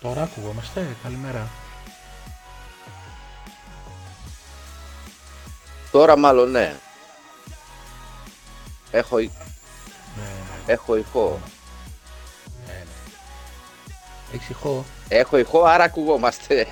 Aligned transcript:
Τώρα 0.00 0.22
ακουγόμαστε. 0.22 0.96
Καλημέρα. 1.02 1.48
Τώρα 5.90 6.18
μάλλον 6.18 6.50
ναι. 6.50 6.74
Έχω, 8.90 9.16
Ναι, 9.18 9.24
ναι, 10.16 10.72
έχω 10.72 10.96
ηχό. 10.96 11.40
ναι. 12.66 12.72
ναι. 12.72 12.84
Έχεις 14.32 14.48
ηχό; 14.48 14.84
Έχω 15.08 15.36
ηχό, 15.38 15.62
άρα 15.62 15.84
ακουγόμαστε. 15.84 16.66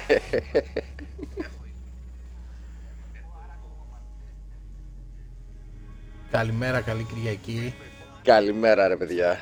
Καλημέρα, 6.30 6.80
καλή 6.80 7.02
Κυριακή. 7.04 7.74
Καλημέρα 8.22 8.88
ρε 8.88 8.96
παιδιά. 8.96 9.40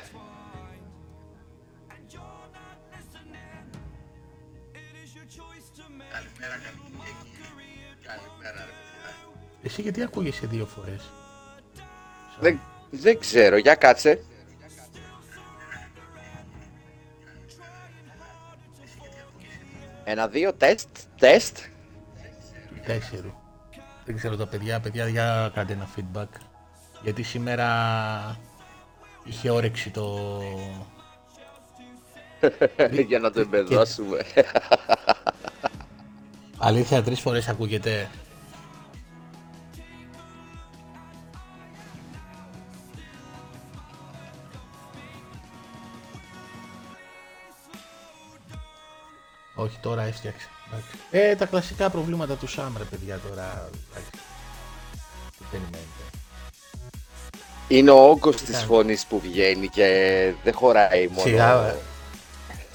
Εσύ 9.77 9.83
γιατί 9.83 10.03
ακούγεσαι 10.03 10.47
δύο 10.47 10.65
φορές; 10.65 11.01
Δεν, 12.39 12.59
δεν 12.89 13.19
ξέρω, 13.19 13.57
για 13.57 13.75
κάτσε. 13.75 14.23
Ένα, 20.03 20.27
δύο, 20.27 20.53
τεστ, 20.53 20.87
τεστ. 21.19 21.57
Τέσσερι. 22.85 23.33
Δεν 24.05 24.15
ξέρω 24.15 24.35
τα 24.35 24.47
παιδιά, 24.47 24.79
παιδιά 24.79 25.07
για 25.07 25.51
κάντε 25.53 25.73
ένα 25.73 25.87
feedback. 25.95 26.29
Γιατί 27.01 27.23
σήμερα 27.23 27.67
είχε 29.23 29.49
όρεξη 29.49 29.89
το... 29.89 30.41
για 33.07 33.19
να 33.19 33.31
το 33.31 33.39
εμπεδώσουμε. 33.39 34.25
Αλήθεια 36.57 37.03
τρεις 37.03 37.19
φορές 37.19 37.47
ακούγεται. 37.47 38.09
Όχι, 49.65 49.77
τώρα 49.81 50.01
έφτιαξε. 50.03 50.47
Εντάξει. 50.67 50.89
Ε, 51.11 51.35
τα 51.35 51.45
κλασικά 51.45 51.89
προβλήματα 51.89 52.35
του 52.35 52.47
Σάμ, 52.47 52.77
ρε 52.77 52.83
παιδιά, 52.83 53.19
τώρα. 53.29 53.69
εντάξει. 53.91 54.09
Τι 55.37 55.43
περιμένετε. 55.51 56.03
Είναι 57.67 57.91
ο 57.91 58.09
όγκος 58.09 58.35
της 58.35 58.49
κάνει. 58.55 58.65
φωνής 58.65 59.05
που 59.05 59.19
βγαίνει 59.19 59.67
και 59.67 59.85
δεν 60.43 60.53
χωράει 60.53 61.07
μόνο. 61.07 61.21
Σιγά, 61.21 61.57
βρε. 61.61 61.75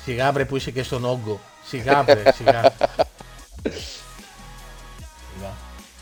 Σιγά, 0.04 0.32
βρε, 0.32 0.44
που 0.44 0.56
είσαι 0.56 0.70
και 0.70 0.82
στον 0.82 1.04
όγκο. 1.04 1.40
Σιγά, 1.64 2.02
βρε, 2.02 2.22
σιγά. 2.36 2.60
σιγά. 5.34 5.52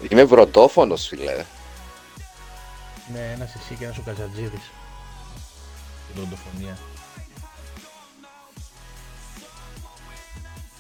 Είμαι 0.09 0.25
βρωτόφωνος 0.25 1.07
φίλε. 1.07 1.45
Ναι, 3.13 3.33
ένας 3.35 3.55
εσύ 3.55 3.75
και 3.79 3.85
ένας 3.85 3.99
ο 3.99 4.03
Καζατζίδης. 4.05 4.71
Στην 6.11 6.23
οντοφωνία. 6.23 6.79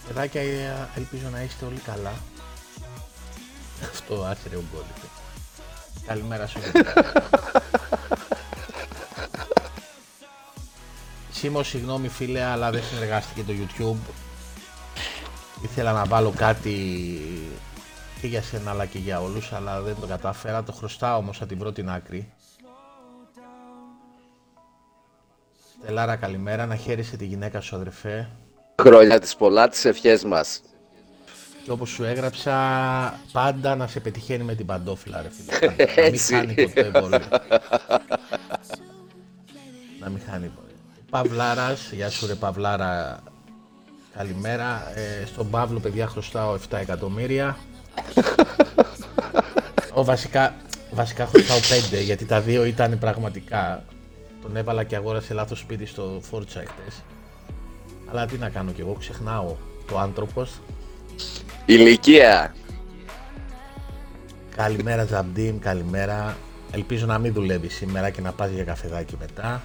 Παιδάκια, 0.09 0.41
ε, 0.41 0.89
ελπίζω 0.97 1.29
να 1.29 1.43
είστε 1.43 1.65
όλοι 1.65 1.79
καλά. 1.79 2.13
Αυτό 3.83 4.25
άσυρε 4.25 4.57
ο 4.57 4.65
Γκόλικο. 4.71 5.09
Καλημέρα 6.07 6.47
σου. 6.47 6.59
Σίμω, 11.33 11.63
συγγνώμη 11.63 12.09
φίλε, 12.09 12.43
αλλά 12.45 12.71
δεν 12.71 12.83
συνεργάστηκε 12.83 13.43
το 13.43 13.53
YouTube. 13.53 14.13
Ήθελα 15.63 15.93
να 15.93 16.05
βάλω 16.05 16.31
κάτι 16.31 16.73
και 18.21 18.27
για 18.27 18.43
σένα 18.43 18.71
αλλά 18.71 18.87
και 18.87 18.99
για 18.99 19.21
όλους, 19.21 19.53
αλλά 19.53 19.81
δεν 19.81 19.97
το 20.01 20.07
κατάφερα. 20.07 20.63
Το 20.63 20.73
χρωστάω 20.73 21.19
όμως, 21.19 21.39
θα 21.39 21.47
την 21.47 21.59
βρω 21.59 21.73
την 21.73 21.91
άκρη. 21.91 22.33
Στελάρα, 25.81 26.17
καλημέρα. 26.17 26.67
Να 26.67 26.77
χαίρεσαι 26.77 27.17
τη 27.17 27.25
γυναίκα 27.27 27.61
σου, 27.61 27.77
αδερφέ. 27.77 28.29
Χρόνια 28.83 29.21
της 29.21 29.37
πολλά 29.37 29.69
τις 29.69 29.85
ευχές 29.85 30.25
μας. 30.25 30.61
Και 31.65 31.71
όπως 31.71 31.89
σου 31.89 32.05
έγραψα, 32.05 32.55
πάντα 33.33 33.77
να 33.77 33.87
σε 33.87 34.01
πετυχαίνει 34.01 34.45
με 34.45 34.55
την 34.55 34.67
παντόφυλλα, 34.67 35.23
ρε 35.23 35.29
φίλε. 35.31 35.67
να 35.67 36.03
μην 36.03 36.15
Έτσι. 36.15 36.35
χάνει 36.35 36.55
ποτέ 36.55 36.91
βόλιο. 37.01 37.19
να 40.01 40.09
μην 40.09 40.21
χάνει 40.31 40.47
ποτέ. 40.47 40.73
Παυλάρας, 41.11 41.93
γεια 41.93 42.11
σου 42.11 42.27
ρε 42.27 42.35
Παυλάρα, 42.35 43.23
καλημέρα. 44.17 44.93
Ε, 44.95 45.27
στον 45.27 45.51
Παύλο, 45.51 45.79
παιδιά, 45.79 46.07
χρωστάω 46.07 46.55
7 46.71 46.79
εκατομμύρια. 46.79 47.57
Ο, 49.95 50.05
βασικά, 50.05 50.55
βασικά 50.91 51.27
χρωστάω 51.27 51.59
5, 51.59 52.03
γιατί 52.03 52.25
τα 52.25 52.41
δύο 52.41 52.65
ήταν 52.65 52.99
πραγματικά. 52.99 53.85
Τον 54.43 54.57
έβαλα 54.57 54.85
και 54.85 54.97
αγόρασε 54.97 55.35
λάθος 55.35 55.59
σπίτι 55.59 55.87
στο 55.87 56.21
Forza 56.31 56.45
χτες. 56.67 57.03
Αλλά 58.11 58.27
τι 58.27 58.37
να 58.39 58.49
κάνω 58.49 58.71
κι 58.73 58.81
εγώ, 58.81 58.97
ξεχνάω 58.99 59.55
το 59.87 59.99
άνθρωπος. 59.99 60.51
Ηλικία. 61.67 62.55
Καλημέρα 64.57 65.05
Ζαμπτίν, 65.05 65.59
καλημέρα. 65.61 66.37
Ελπίζω 66.71 67.07
να 67.07 67.19
μην 67.19 67.33
δουλεύεις 67.33 67.75
σήμερα 67.75 68.11
και 68.11 68.21
να 68.21 68.33
πας 68.33 68.51
για 68.51 68.65
καφεδάκι 68.65 69.17
μετά. 69.21 69.63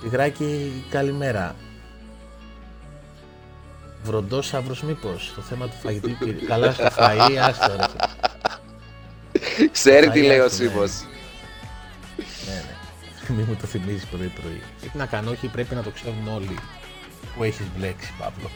Τιγράκι, 0.00 0.84
καλημέρα. 0.90 1.54
Βροντός 4.04 4.54
αύρος 4.54 4.82
μήπως, 4.82 5.32
το 5.36 5.42
θέμα 5.42 5.66
του 5.66 5.76
φαγητού. 5.82 6.08
και- 6.18 6.32
Καλά 6.48 6.72
στο 6.72 6.88
φαΐ, 6.96 7.36
άστο 7.48 7.76
ρε. 7.76 7.84
Ξέρει 9.72 10.06
Θα 10.06 10.12
τι 10.12 10.22
λέει 10.22 10.38
ο 10.38 10.44
έρθουν, 10.44 10.64
ναι. 10.64 10.70
Σίμος. 10.70 11.04
Ναι, 13.32 13.38
ναι. 13.38 13.42
Μην 13.42 13.46
μου 13.48 13.56
το 13.60 13.66
θυμίζεις 13.66 14.06
πρωί 14.06 14.26
πρωί. 14.26 14.62
Τι 14.80 14.90
να 14.98 15.06
κάνω, 15.06 15.30
όχι 15.30 15.46
πρέπει 15.48 15.74
να 15.74 15.82
το 15.82 15.90
ξέρουν 15.90 16.28
όλοι 16.28 16.58
που 17.36 17.42
έχεις 17.44 17.66
μπλέξει, 17.76 18.12
Παύλο. 18.18 18.50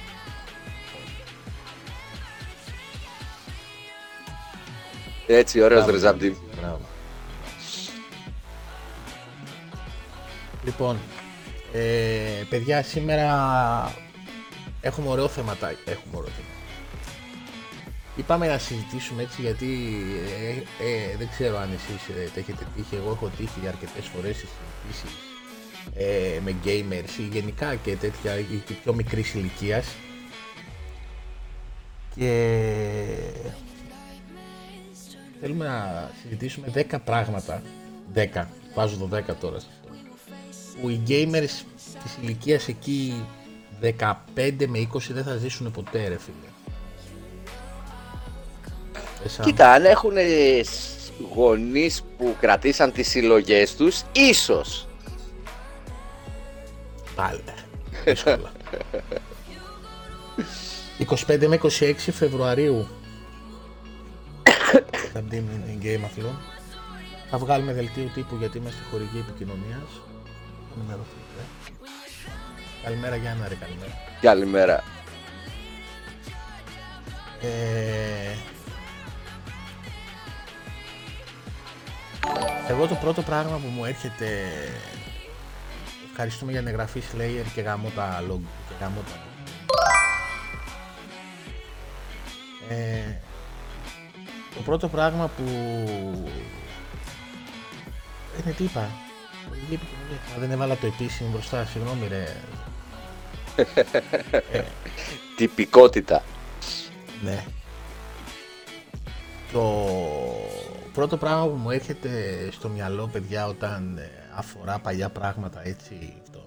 Έτσι, 5.26 5.60
ωραίος 5.60 5.78
Μπράβο. 5.84 5.92
ρε 5.92 5.98
Ζαμπτή. 5.98 6.36
Μπράβο. 6.60 6.80
Λοιπόν, 10.64 10.98
ε, 11.72 11.80
παιδιά, 12.48 12.82
σήμερα 12.82 13.94
έχουμε 14.80 15.08
ωραίο 15.08 15.28
θέματα. 15.28 15.68
Έχουμε 15.68 16.16
ωραίο 16.16 16.30
θέμα. 16.30 16.48
Είπαμε 18.16 18.46
να 18.46 18.58
συζητήσουμε 18.58 19.22
έτσι 19.22 19.40
γιατί 19.40 19.66
ε, 20.80 20.84
ε, 20.84 21.16
δεν 21.16 21.28
ξέρω 21.28 21.58
αν 21.58 21.68
εσείς 21.72 22.08
ε, 22.08 22.30
τα 22.34 22.40
έχετε 22.40 22.66
τύχει. 22.76 22.94
Εγώ 22.94 23.10
έχω 23.10 23.30
τύχει 23.36 23.68
αρκετές 23.68 24.06
φορές 24.06 24.36
σε 24.36 24.46
συζητήσεις 24.46 25.18
ε, 25.94 26.40
με 26.44 26.54
gamers 26.64 27.18
ή 27.18 27.22
γενικά 27.22 27.74
και 27.74 27.96
τέτοια 27.96 28.38
ή 28.38 28.62
και 28.66 28.74
πιο 28.82 28.94
μικρής 28.94 29.34
ηλικίας. 29.34 29.86
Και 32.14 32.56
θέλουμε 35.40 35.66
να 35.66 36.10
συζητήσουμε 36.22 36.72
10 36.74 36.96
πράγματα. 37.04 37.62
10, 38.14 38.44
βάζω 38.74 38.96
το 38.96 39.16
10 39.16 39.22
τώρα. 39.40 39.58
σε 39.58 39.66
αυτό, 39.70 39.94
Που 40.80 40.88
οι 40.88 41.02
gamers 41.08 41.64
της 42.02 42.18
ηλικίας 42.22 42.68
εκεί 42.68 43.26
15 43.80 44.66
με 44.68 44.88
20 44.92 44.98
δεν 45.10 45.24
θα 45.24 45.36
ζήσουν 45.36 45.70
ποτέ 45.70 46.08
ρε 46.08 46.18
φίλε. 46.18 46.55
Ε, 49.26 49.28
σαν- 49.28 49.44
Κοίτα, 49.44 49.70
αν 49.72 49.84
έχουν 49.84 50.12
γονείς 51.34 52.02
που 52.18 52.36
κρατήσαν 52.40 52.92
τις 52.92 53.08
συλλογές 53.08 53.76
τους, 53.76 54.02
ίσως. 54.12 54.88
Πάλι. 57.14 57.40
Δύσκολα. 58.04 58.52
25 60.98 61.46
με 61.48 61.54
26 61.62 62.12
Φεβρουαρίου 62.12 62.88
θα 65.12 65.20
μπει 65.22 65.44
in 65.80 65.84
game 65.84 66.00
αθλών. 66.04 66.38
Θα 67.30 67.38
βγάλουμε 67.38 67.72
δελτίο 67.72 68.10
τύπου 68.14 68.36
γιατί 68.36 68.58
είμαστε 68.58 68.80
χορηγοί 68.90 69.18
επικοινωνίας. 69.28 69.90
Θα 70.68 70.74
ενημερωθείτε. 70.76 71.42
Καλημέρα 72.84 73.16
Γιάννα, 73.16 73.48
ρε 73.48 73.54
καλημέρα. 73.54 73.92
Καλημέρα. 74.20 74.84
Ε, 77.42 78.34
εγώ 82.68 82.86
το 82.86 82.94
πρώτο 82.94 83.22
πράγμα 83.22 83.56
που 83.56 83.68
μου 83.68 83.84
έρχεται 83.84 84.26
ευχαριστούμε 86.10 86.50
για 86.50 86.60
την 86.60 86.68
εγγραφή 86.68 87.02
Slayer 87.12 87.44
και 87.54 87.60
γαμώ 87.60 87.88
τα 87.94 88.22
log 88.30 88.40
και 88.68 88.74
γαμώ 88.80 89.00
τα 89.00 89.24
ε, 92.74 93.20
το 94.54 94.62
πρώτο 94.64 94.88
πράγμα 94.88 95.30
που 95.36 95.42
είναι 98.40 98.52
τι 98.56 98.64
είπα 98.64 98.90
Χορηγή 99.48 99.74
επικοινωνία. 99.74 100.16
Α, 100.36 100.38
δεν 100.38 100.50
έβαλα 100.50 100.76
το 100.76 100.86
επίσημο 100.86 101.30
μπροστά, 101.30 101.64
συγγνώμη 101.64 102.06
ρε 102.08 102.36
Τυπικότητα. 105.36 106.22
Ναι. 107.22 107.44
Το 109.52 109.90
πρώτο 110.96 111.16
πράγμα 111.16 111.46
που 111.46 111.56
μου 111.56 111.70
έρχεται 111.70 112.10
στο 112.52 112.68
μυαλό, 112.68 113.06
παιδιά, 113.12 113.46
όταν 113.46 113.98
ε, 113.98 114.10
αφορά 114.34 114.78
παλιά 114.78 115.08
πράγματα, 115.08 115.66
έτσι, 115.66 116.14
αυτό, 116.22 116.42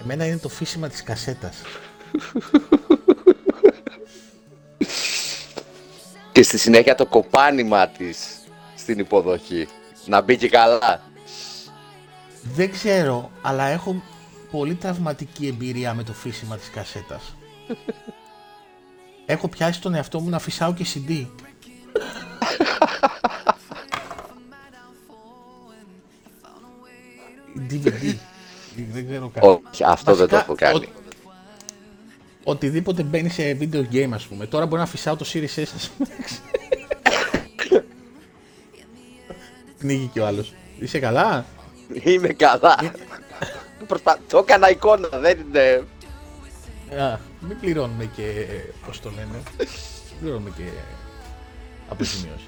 εμένα 0.00 0.26
είναι 0.26 0.38
το 0.38 0.48
φύσιμα 0.48 0.88
της 0.88 1.02
κασέτας. 1.02 1.56
Και 6.32 6.42
στη 6.42 6.58
συνέχεια 6.58 6.94
το 6.94 7.06
κοπάνημα 7.06 7.88
της 7.88 8.38
στην 8.76 8.98
υποδοχή. 8.98 9.68
Να 10.06 10.20
μπει 10.20 10.36
και 10.36 10.48
καλά. 10.48 11.02
Δεν 12.42 12.70
ξέρω, 12.70 13.30
αλλά 13.42 13.66
έχω 13.66 14.02
πολύ 14.50 14.74
τραυματική 14.74 15.46
εμπειρία 15.46 15.94
με 15.94 16.02
το 16.02 16.12
φύσιμα 16.12 16.56
της 16.56 16.70
κασέτας. 16.70 17.36
έχω 19.26 19.48
πιάσει 19.48 19.80
τον 19.80 19.94
εαυτό 19.94 20.20
μου 20.20 20.28
να 20.28 20.38
φυσάω 20.38 20.74
και 20.74 20.86
CD. 20.94 21.26
Δεν 29.40 29.42
ξέρω 29.42 29.60
καν. 29.62 29.62
Όχι, 29.72 29.84
αυτό 29.84 30.14
δεν 30.14 30.28
το 30.28 30.34
Βασικά, 30.36 30.68
έχω 30.68 30.78
κάνει. 30.78 30.84
ο- 32.44 32.50
οτιδήποτε 32.50 33.02
μπαίνει 33.02 33.28
σε 33.28 33.56
video 33.60 33.84
game, 33.94 34.10
ας 34.12 34.26
πούμε. 34.26 34.46
Τώρα 34.46 34.66
μπορεί 34.66 34.80
να 34.80 34.86
φυσάω 34.86 35.16
το 35.16 35.26
Series 35.32 35.58
S, 35.58 35.64
ας 35.76 35.90
πούμε. 35.96 36.08
Πνίγει 39.78 40.10
και 40.12 40.20
ο 40.20 40.26
άλλος. 40.26 40.52
Είσαι 40.78 40.98
καλά; 40.98 41.44
Είμαι 42.04 42.28
καλά. 42.28 42.76
Προσπα... 43.86 44.18
Το 44.28 44.38
έκανα 44.38 44.70
εικόνα, 44.70 45.08
δεν 45.08 45.38
είναι... 45.40 45.84
Α, 47.02 47.18
μην 47.40 47.60
πληρώνουμε 47.60 48.04
και, 48.16 48.46
πώς 48.86 49.00
το 49.00 49.10
λένε, 49.10 49.42
μην 49.58 50.18
πληρώνουμε 50.20 50.50
και 50.56 50.62
αποζημίωση. 51.88 52.44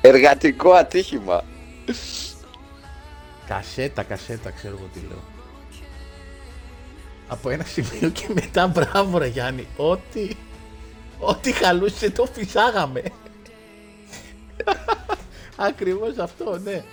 Εργατικό 0.00 0.72
ατύχημα. 0.72 1.44
Κασέτα, 3.48 4.02
κασέτα, 4.02 4.50
ξέρω 4.50 4.76
εγώ 4.78 4.88
τι 4.92 5.00
λέω. 5.08 5.22
Από 7.28 7.50
ένα 7.50 7.64
σημείο 7.64 8.08
και 8.08 8.26
μετά, 8.28 8.66
μπράβο 8.66 9.18
ρε 9.18 9.26
Γιάννη, 9.26 9.66
ό,τι, 9.76 10.28
ό,τι 11.18 11.52
χαλούσε 11.52 12.10
το 12.10 12.26
φυσάγαμε. 12.32 13.02
Ακριβώς 15.56 16.18
αυτό, 16.18 16.58
ναι. 16.58 16.84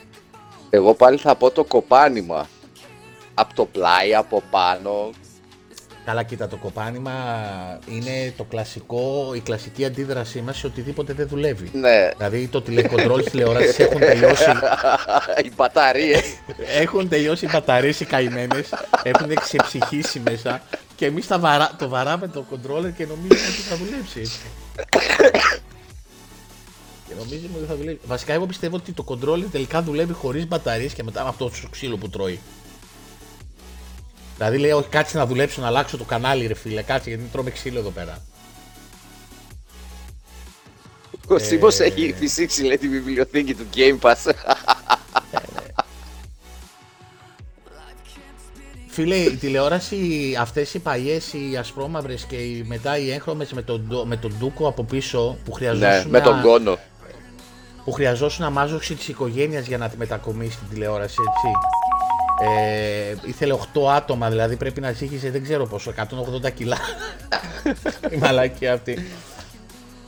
Εγώ 0.69 0.93
πάλι 0.93 1.17
θα 1.17 1.35
πω 1.35 1.51
το 1.51 1.63
κοπάνημα. 1.63 2.47
Από 3.33 3.55
το 3.55 3.65
πλάι, 3.65 4.15
από 4.15 4.43
πάνω. 4.49 5.09
Καλά, 6.05 6.23
κοίτα, 6.23 6.47
το 6.47 6.57
κοπάνημα 6.57 7.13
είναι 7.89 8.33
το 8.37 8.43
κλασικό, 8.43 9.31
η 9.35 9.39
κλασική 9.39 9.85
αντίδρασή 9.85 10.41
μας 10.41 10.57
σε 10.57 10.67
οτιδήποτε 10.67 11.13
δεν 11.13 11.27
δουλεύει. 11.27 11.69
Ναι. 11.73 12.09
Δηλαδή 12.17 12.47
το 12.47 12.61
τηλεκοντρόλ 12.61 13.21
της 13.21 13.31
τηλεόρασης 13.31 13.79
έχουν 13.79 13.99
τελειώσει 13.99 14.43
Οι 15.45 15.51
μπαταρίες. 15.55 16.23
Έχουν 16.79 17.09
τελειώσει 17.09 17.45
οι 17.45 17.49
μπαταρίες 17.51 17.99
οι 17.99 18.05
καημένες, 18.05 18.69
έχουν 19.03 19.33
ξεψυχήσει 19.35 20.19
μέσα 20.19 20.61
και 20.95 21.05
εμείς 21.05 21.27
τα 21.27 21.39
βαρά, 21.39 21.71
το 21.77 21.89
βαράμε 21.89 22.27
το 22.27 22.45
controller 22.51 22.91
και 22.97 23.05
νομίζουμε 23.05 23.47
ότι 23.49 23.61
θα 23.69 23.75
δουλέψει 23.75 24.19
έτσι. 24.19 24.39
και 27.07 27.13
νομίζουμε 27.17 27.57
ότι 27.57 27.65
θα 27.67 27.75
δουλέψει. 27.75 27.99
Βασικά 28.05 28.33
εγώ 28.33 28.45
πιστεύω 28.45 28.75
ότι 28.75 28.91
το 28.91 29.05
controller 29.07 29.45
τελικά 29.51 29.81
δουλεύει 29.81 30.13
χωρίς 30.13 30.47
μπαταρίες 30.47 30.93
και 30.93 31.03
μετά 31.03 31.23
με 31.23 31.29
αυτό 31.29 31.45
το 31.45 31.67
ξύλο 31.69 31.97
που 31.97 32.09
τρώει. 32.09 32.39
Δηλαδή 34.37 34.57
λέει 34.57 34.71
όχι 34.71 34.87
κάτσε 34.87 35.17
να 35.17 35.25
δουλέψω 35.25 35.61
να 35.61 35.67
αλλάξω 35.67 35.97
το 35.97 36.03
κανάλι 36.03 36.47
ρε 36.47 36.53
φίλε, 36.53 36.81
κάτσε 36.81 37.09
γιατί 37.09 37.23
τρώμε 37.31 37.49
ξύλο 37.49 37.79
εδώ 37.79 37.89
πέρα. 37.89 38.17
Ο 41.27 41.37
Σίμος 41.37 41.79
έχει 41.79 42.13
φυσήξει 42.17 42.63
λέει 42.63 42.77
τη 42.77 42.87
βιβλιοθήκη 42.87 43.53
του 43.55 43.65
Game 43.75 43.99
Pass. 43.99 44.31
Φίλε, 48.87 49.15
η 49.15 49.35
τηλεόραση, 49.35 50.35
αυτές 50.39 50.73
οι 50.73 50.79
παλιές, 50.79 51.33
οι 51.33 51.57
ασπρόμαυρες 51.59 52.23
και 52.23 52.35
οι, 52.35 52.63
μετά 52.67 52.97
οι 52.97 53.11
έγχρωμες 53.11 53.53
με 53.53 53.61
τον, 53.61 53.85
ντο- 53.87 54.05
με 54.05 54.17
τον 54.17 54.35
ντούκο 54.37 54.67
από 54.67 54.83
πίσω 54.83 55.37
που 55.45 55.49
ναι, 55.51 55.55
χρειαζόσουν, 55.55 56.11
με 56.11 56.21
τον 56.21 56.41
κόνο. 56.41 56.77
που 57.83 57.91
χρειαζόσουν 57.91 58.45
αμάζοξη 58.45 58.95
της 58.95 59.07
οικογένειας 59.07 59.67
για 59.67 59.77
να 59.77 59.89
τη 59.89 59.97
μετακομίσει 59.97 60.57
την 60.57 60.69
τηλεόραση, 60.69 61.15
έτσι. 61.27 61.47
Ε, 62.39 63.15
ήθελε 63.25 63.53
8 63.73 63.87
άτομα, 63.89 64.29
δηλαδή 64.29 64.55
πρέπει 64.55 64.81
να 64.81 64.91
ζύγιζε 64.91 65.31
δεν 65.31 65.43
ξέρω 65.43 65.65
πόσο, 65.65 65.93
180 66.43 66.51
κιλά. 66.53 66.77
η 68.13 68.17
μαλακή 68.17 68.67
αυτή. 68.67 69.05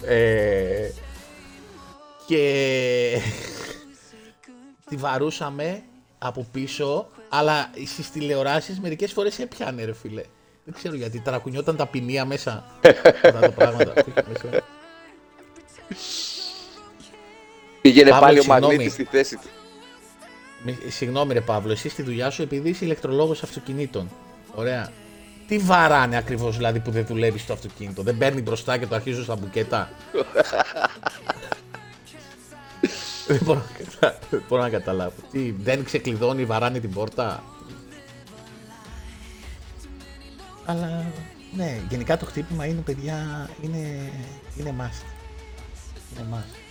Ε, 0.05 0.89
και 2.27 3.21
τη 4.89 4.95
βαρούσαμε 4.95 5.83
από 6.17 6.47
πίσω, 6.51 7.07
αλλά 7.29 7.69
στις 7.85 8.11
τηλεοράσεις 8.11 8.79
μερικές 8.79 9.11
φορές 9.11 9.39
έπιανε 9.39 9.83
ρε 9.83 9.93
φίλε. 9.93 10.23
Δεν 10.63 10.73
ξέρω 10.73 10.95
γιατί, 10.95 11.19
ταρακουνιόταν 11.19 11.75
τα 11.75 11.87
ποινία 11.87 12.25
μέσα. 12.25 12.65
Αυτά 13.23 13.39
τα 13.39 13.51
πράγματα. 13.51 13.93
που 13.93 14.09
είχε 14.09 14.25
μέσα. 14.29 14.63
Πήγαινε 17.81 18.09
Παύλο, 18.09 18.25
πάλι 18.25 18.39
ο 18.39 18.41
συγγνώμη. 18.41 18.65
Μαγνήτης 18.65 18.93
στη 18.93 19.03
θέση 19.03 19.35
του. 19.35 19.47
Μη- 20.63 20.77
Συγγνώμη 20.87 21.33
ρε 21.33 21.41
Παύλο, 21.41 21.71
εσύ 21.71 21.89
στη 21.89 22.01
δουλειά 22.03 22.29
σου 22.29 22.41
επειδή 22.41 22.69
είσαι 22.69 22.85
ηλεκτρολόγος 22.85 23.43
αυτοκινήτων. 23.43 24.09
Ωραία. 24.55 24.91
Τι 25.47 25.57
βαράνε 25.57 26.17
ακριβώς 26.17 26.55
δηλαδή 26.55 26.79
που 26.79 26.91
δεν 26.91 27.05
δουλεύεις 27.05 27.41
στο 27.41 27.53
αυτοκίνητο; 27.53 28.01
Δεν 28.03 28.17
παίρνει 28.17 28.41
μπροστά 28.41 28.77
και 28.77 28.87
το 28.87 28.95
αρχίζουν 28.95 29.23
στα 29.23 29.35
μπουκέτα; 29.35 29.89
δεν, 33.27 33.39
μπορώ, 33.43 33.59
να 33.59 33.65
κατα- 33.85 34.19
δεν 34.29 34.43
μπορώ 34.49 34.61
να 34.61 34.69
καταλάβω. 34.69 35.13
Τι, 35.31 35.51
δεν 35.51 35.83
ξεκλειδώνει, 35.83 36.45
βαράνε 36.45 36.79
την 36.79 36.91
πόρτα; 36.93 37.43
Αλλά 40.65 41.05
ναι, 41.55 41.81
γενικά 41.89 42.17
το 42.17 42.25
χτύπημα 42.25 42.65
είναι 42.65 42.81
παιδιά, 42.81 43.49
είναι, 43.61 44.11
είναι 44.57 44.73
must. 44.79 45.05
Είναι 46.13 46.25
must. 46.33 46.66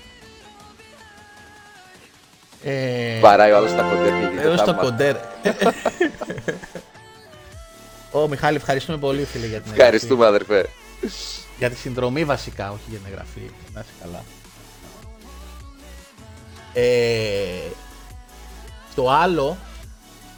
Ε, 2.63 3.19
Βαράει 3.21 3.53
ο 3.53 3.57
άλλος 3.57 3.75
τα 3.75 3.83
κοντέρ 3.83 4.09
και 4.11 4.27
γίνεται 4.27 4.43
Εδώ 4.47 4.57
στο 4.57 4.65
θαύμα. 4.65 4.83
κοντέρ. 4.83 5.17
Ω 8.11 8.29
Μιχάλη, 8.29 8.57
ευχαριστούμε 8.57 8.99
πολύ 8.99 9.25
φίλε 9.25 9.47
για 9.47 9.61
την 9.61 9.71
εγγραφή. 9.73 9.81
Ευχαριστούμε 9.83 10.27
αδερφέ. 10.27 10.67
Για 11.59 11.71
τη 11.71 11.77
συνδρομή 11.77 12.25
βασικά, 12.25 12.71
όχι 12.71 12.83
για 12.89 12.99
την 12.99 13.07
εγγραφή. 13.11 13.51
Να 13.75 13.81
είσαι 13.81 13.91
καλά. 14.01 14.25
Ε, 16.73 17.71
το 18.95 19.11
άλλο, 19.11 19.57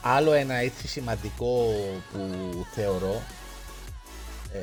άλλο 0.03 0.33
ένα 0.33 0.55
έτσι 0.55 0.89
σημαντικό 0.89 1.67
που 2.13 2.21
θεωρώ, 2.75 3.23
ε, 4.53 4.59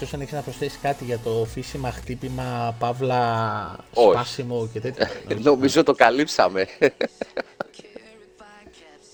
εκτός 0.00 0.14
αν 0.14 0.20
έχεις 0.20 0.32
να 0.32 0.40
προσθέσεις 0.42 0.78
κάτι 0.82 1.04
για 1.04 1.18
το 1.18 1.44
φύσιμα, 1.50 1.90
χτύπημα, 1.90 2.76
παύλα, 2.78 3.76
Όχι. 3.94 4.10
σπάσιμο 4.10 4.68
και 4.72 4.80
τέτοια. 4.80 5.10
Νομίζω 5.42 5.82
το 5.82 5.92
καλύψαμε. 5.92 6.66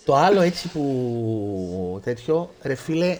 Το 0.04 0.14
άλλο 0.14 0.40
έτσι 0.40 0.68
που 0.68 2.00
τέτοιο, 2.04 2.50
ρε 2.62 2.74
φίλε, 2.74 3.18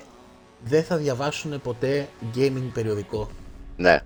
δεν 0.65 0.85
θα 0.85 0.97
διαβάσουν 0.97 1.61
ποτέ 1.61 2.09
gaming 2.37 2.71
περιοδικό. 2.75 3.29
ναι. 3.77 4.01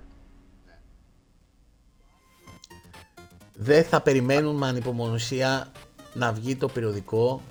Δεν 3.60 3.84
θα 3.84 4.00
περιμένουν 4.00 4.56
με 4.56 4.66
ανυπομονησία 4.66 5.72
να 6.14 6.32
βγει 6.32 6.56
το 6.56 6.68
περιοδικό. 6.68 7.42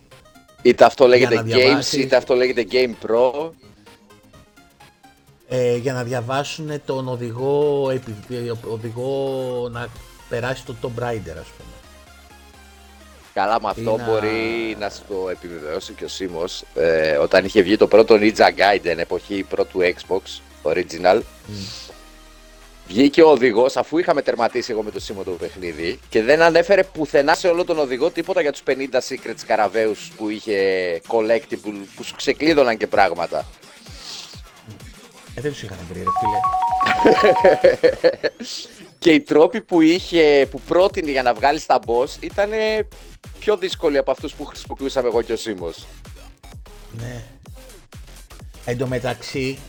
Είτε 0.62 0.86
αυτό 0.86 1.08
λέγεται 1.08 1.36
να 1.36 1.42
Games, 1.42 1.46
διαβάσεις. 1.46 2.04
είτε 2.04 2.16
αυτό 2.16 2.34
λέγεται 2.36 2.66
Game 2.72 3.06
Pro. 3.08 3.52
Ε, 5.48 5.76
για 5.76 5.94
να 5.94 6.04
διαβάσουν 6.04 6.82
τον 6.86 7.08
οδηγό, 7.08 7.90
επι- 7.94 8.52
οδηγό 8.72 9.70
να 9.72 9.88
περάσει 10.30 10.66
το 10.66 10.76
Tomb 10.82 11.04
Raider 11.04 11.38
ας 11.40 11.48
πούμε. 11.58 11.72
Καλά, 13.34 13.62
με 13.62 13.68
αυτό 13.70 13.82
Είναι- 13.92 14.04
μπορεί 14.08 14.76
να 14.80 14.90
σου 14.90 15.02
το 15.08 15.30
επιβεβαιώσει 15.30 15.94
και 15.94 16.04
ο 16.04 16.08
Σίμος. 16.08 16.64
Ε, 16.76 17.12
όταν 17.18 17.46
είχε 17.46 17.62
βγει 17.62 17.78
το 17.78 17.88
πρώτο 17.88 18.16
Ninja 18.20 18.48
Gaiden, 18.58 18.98
εποχή 18.98 19.44
πρώτου 19.50 19.80
Xbox, 19.82 20.22
original, 20.72 21.22
βγήκε 22.88 23.22
ο 23.24 23.30
οδηγός, 23.30 23.78
αφού 23.78 23.98
είχαμε 23.98 24.22
τερματίσει 24.22 24.72
εγώ 24.72 24.82
με 24.84 24.92
το 24.92 25.00
Σίμο 25.00 25.24
το 25.24 25.32
παιχνίδι, 25.32 26.00
και 26.10 26.22
δεν 26.24 26.42
ανέφερε 26.42 26.84
πουθενά 26.84 27.36
σε 27.36 27.48
όλο 27.48 27.64
τον 27.66 27.80
οδηγό 27.80 28.10
τίποτα 28.10 28.42
για 28.42 28.52
τους 28.52 28.62
50 28.64 29.02
secret 29.10 29.34
σκαραβαίους 29.36 30.12
που 30.18 30.30
είχε 30.30 30.58
collectible, 31.08 31.74
που 31.96 32.04
σου 32.04 32.16
ξεκλείδωναν 32.16 32.78
και 32.78 32.88
πράγματα. 32.88 33.46
Ε, 35.38 35.42
δεν 35.42 35.52
τους 35.52 35.64
είχαν 35.64 35.78
βρει 35.90 36.04
ρε 36.04 36.10
φίλε. 36.20 36.40
Και 39.00 39.12
οι 39.12 39.22
τρόποι 39.22 39.62
που 39.62 39.82
είχε, 39.82 40.48
που 40.52 40.62
πρότεινε 40.68 41.12
για 41.12 41.24
να 41.24 41.34
βγάλεις 41.34 41.66
τα 41.66 41.80
boss 41.86 42.10
ήταν 42.20 42.50
πιο 43.40 43.58
δύσκολοι 43.58 43.98
από 43.98 44.12
αυτούς 44.12 44.34
που 44.34 44.46
χρησιμοποιούσαμε 44.46 45.08
εγώ 45.08 45.22
και 45.22 45.34
ο 45.34 45.38
Σίμος. 45.38 45.86
Ναι. 46.92 47.24
Εν 48.66 48.78
τω 48.78 48.88
μεταξύ, 48.88 49.60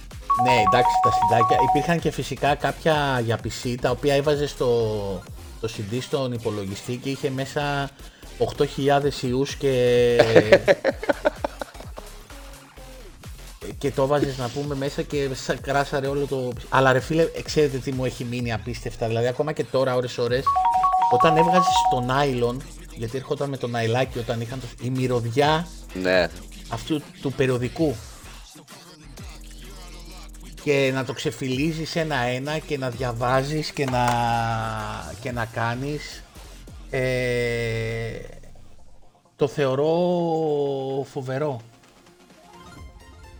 ναι, 0.44 0.52
εντάξει, 0.52 0.94
τα 1.02 1.10
συντάκια. 1.12 1.58
Υπήρχαν 1.68 1.98
και 1.98 2.10
φυσικά 2.10 2.54
κάποια 2.54 3.20
για 3.24 3.40
PC 3.44 3.74
τα 3.80 3.90
οποία 3.90 4.14
έβαζε 4.14 4.46
στο 4.46 4.66
το 5.60 5.68
CD 5.76 5.98
στον 6.00 6.32
υπολογιστή 6.32 6.96
και 6.96 7.10
είχε 7.10 7.30
μέσα 7.30 7.90
8.000 8.56 9.22
ιούς 9.22 9.54
και... 9.54 10.16
και 13.78 13.90
το 13.90 14.02
έβαζες 14.02 14.38
να 14.38 14.48
πούμε 14.48 14.74
μέσα 14.74 15.02
και 15.02 15.28
σα- 15.34 15.54
κράσαρε 15.54 16.06
όλο 16.06 16.26
το... 16.26 16.52
Αλλά 16.68 16.92
ρε 16.92 17.00
φίλε, 17.00 17.24
ξέρετε 17.44 17.78
τι 17.78 17.92
μου 17.92 18.04
έχει 18.04 18.24
μείνει 18.24 18.52
απίστευτα. 18.52 19.06
Δηλαδή 19.06 19.26
ακόμα 19.26 19.52
και 19.52 19.64
τώρα 19.64 19.94
ώρες 19.94 20.18
ώρες 20.18 20.44
όταν 21.12 21.36
έβγαζες 21.36 21.74
το 21.90 22.00
νάιλον, 22.00 22.62
γιατί 22.96 23.16
έρχονταν 23.16 23.48
με 23.48 23.56
το 23.56 23.66
ναϊλάκι 23.66 24.18
όταν 24.18 24.40
είχαν 24.40 24.60
το... 24.60 24.66
η 24.82 24.90
μυρωδιά 24.90 25.66
Ναι. 26.02 26.28
αυτού 26.68 27.02
του 27.22 27.32
περιοδικού 27.32 27.96
και 30.62 30.90
να 30.94 31.04
το 31.04 31.12
ξεφυλίζεις 31.12 31.96
ένα-ένα 31.96 32.58
και 32.58 32.78
να 32.78 32.90
διαβάζεις 32.90 33.70
και 33.70 33.84
να, 33.84 34.04
και 35.20 35.32
να 35.32 35.44
κάνεις 35.44 36.22
ε, 36.90 38.10
το 39.36 39.48
θεωρώ 39.48 39.92
φοβερό 41.12 41.60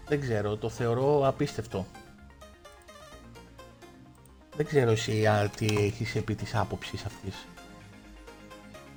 δεν 0.08 0.20
ξέρω, 0.20 0.56
το 0.56 0.68
θεωρώ 0.68 1.26
απίστευτο 1.26 1.86
δεν 4.56 4.66
ξέρω 4.66 4.90
εσύ 4.90 5.26
α, 5.26 5.50
τι 5.56 5.66
έχεις 5.78 6.14
επί 6.14 6.34
της 6.34 6.54
άποψης 6.54 7.04
αυτής 7.04 7.46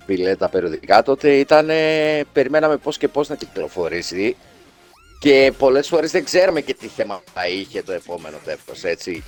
Φίλε, 0.06 0.36
τα 0.36 0.50
περιοδικά 0.50 1.04
τότε 1.04 1.32
ήταν. 1.32 1.70
περιμέναμε 2.34 2.78
πώς 2.78 2.98
και 2.98 3.08
πώς 3.08 3.30
να 3.30 3.36
κυκλοφορήσει. 3.36 4.36
Και 5.20 5.54
πολλές 5.58 5.88
φορές 5.88 6.12
δεν 6.12 6.24
ξέρουμε 6.24 6.62
και 6.62 6.74
τι 6.74 6.88
θέμα 6.88 7.22
θα 7.34 7.48
είχε 7.48 7.84
το 7.84 7.92
επόμενο 7.92 8.38
τεύχος, 8.46 8.84
έτσι. 8.84 9.24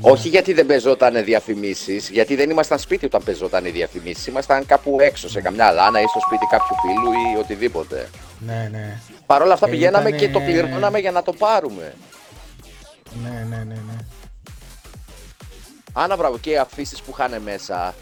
Όχι 0.00 0.28
γιατί 0.28 0.52
δεν 0.52 0.66
παίζονταν 0.66 1.24
διαφημίσεις, 1.24 2.08
γιατί 2.08 2.34
δεν 2.34 2.50
ήμασταν 2.50 2.78
σπίτι 2.78 3.04
όταν 3.04 3.22
παίζονταν 3.24 3.64
οι 3.64 3.70
διαφημίσεις. 3.70 4.26
Ήμασταν 4.26 4.66
κάπου 4.66 4.96
έξω, 5.00 5.28
σε 5.28 5.40
καμιά 5.40 5.72
λάνα 5.72 6.00
ή 6.00 6.04
στο 6.06 6.20
σπίτι 6.20 6.46
κάποιου 6.50 6.74
φίλου 6.82 7.12
ή 7.12 7.38
οτιδήποτε. 7.38 8.08
Ναι 8.38 8.68
ναι 8.72 9.00
Παρ' 9.26 9.42
όλα 9.42 9.52
αυτά 9.52 9.66
Ε, 9.66 9.70
πηγαίναμε 9.70 10.08
ήτανε- 10.08 10.26
και 10.26 10.32
το 10.32 10.40
πληρώναμε 10.40 10.98
για 10.98 11.10
να 11.10 11.22
το 11.22 11.32
πάρουμε. 11.32 11.94
ναι 13.22 13.30
ναι 13.48 13.56
ναι, 13.56 13.74
ναι. 13.74 13.96
Άνα 15.92 16.16
μπράβο 16.16 16.38
και 16.38 16.50
οι 16.50 16.56
αφήσεις 16.58 17.02
που 17.02 17.10
είχαν 17.10 17.42
μέσα. 17.42 17.94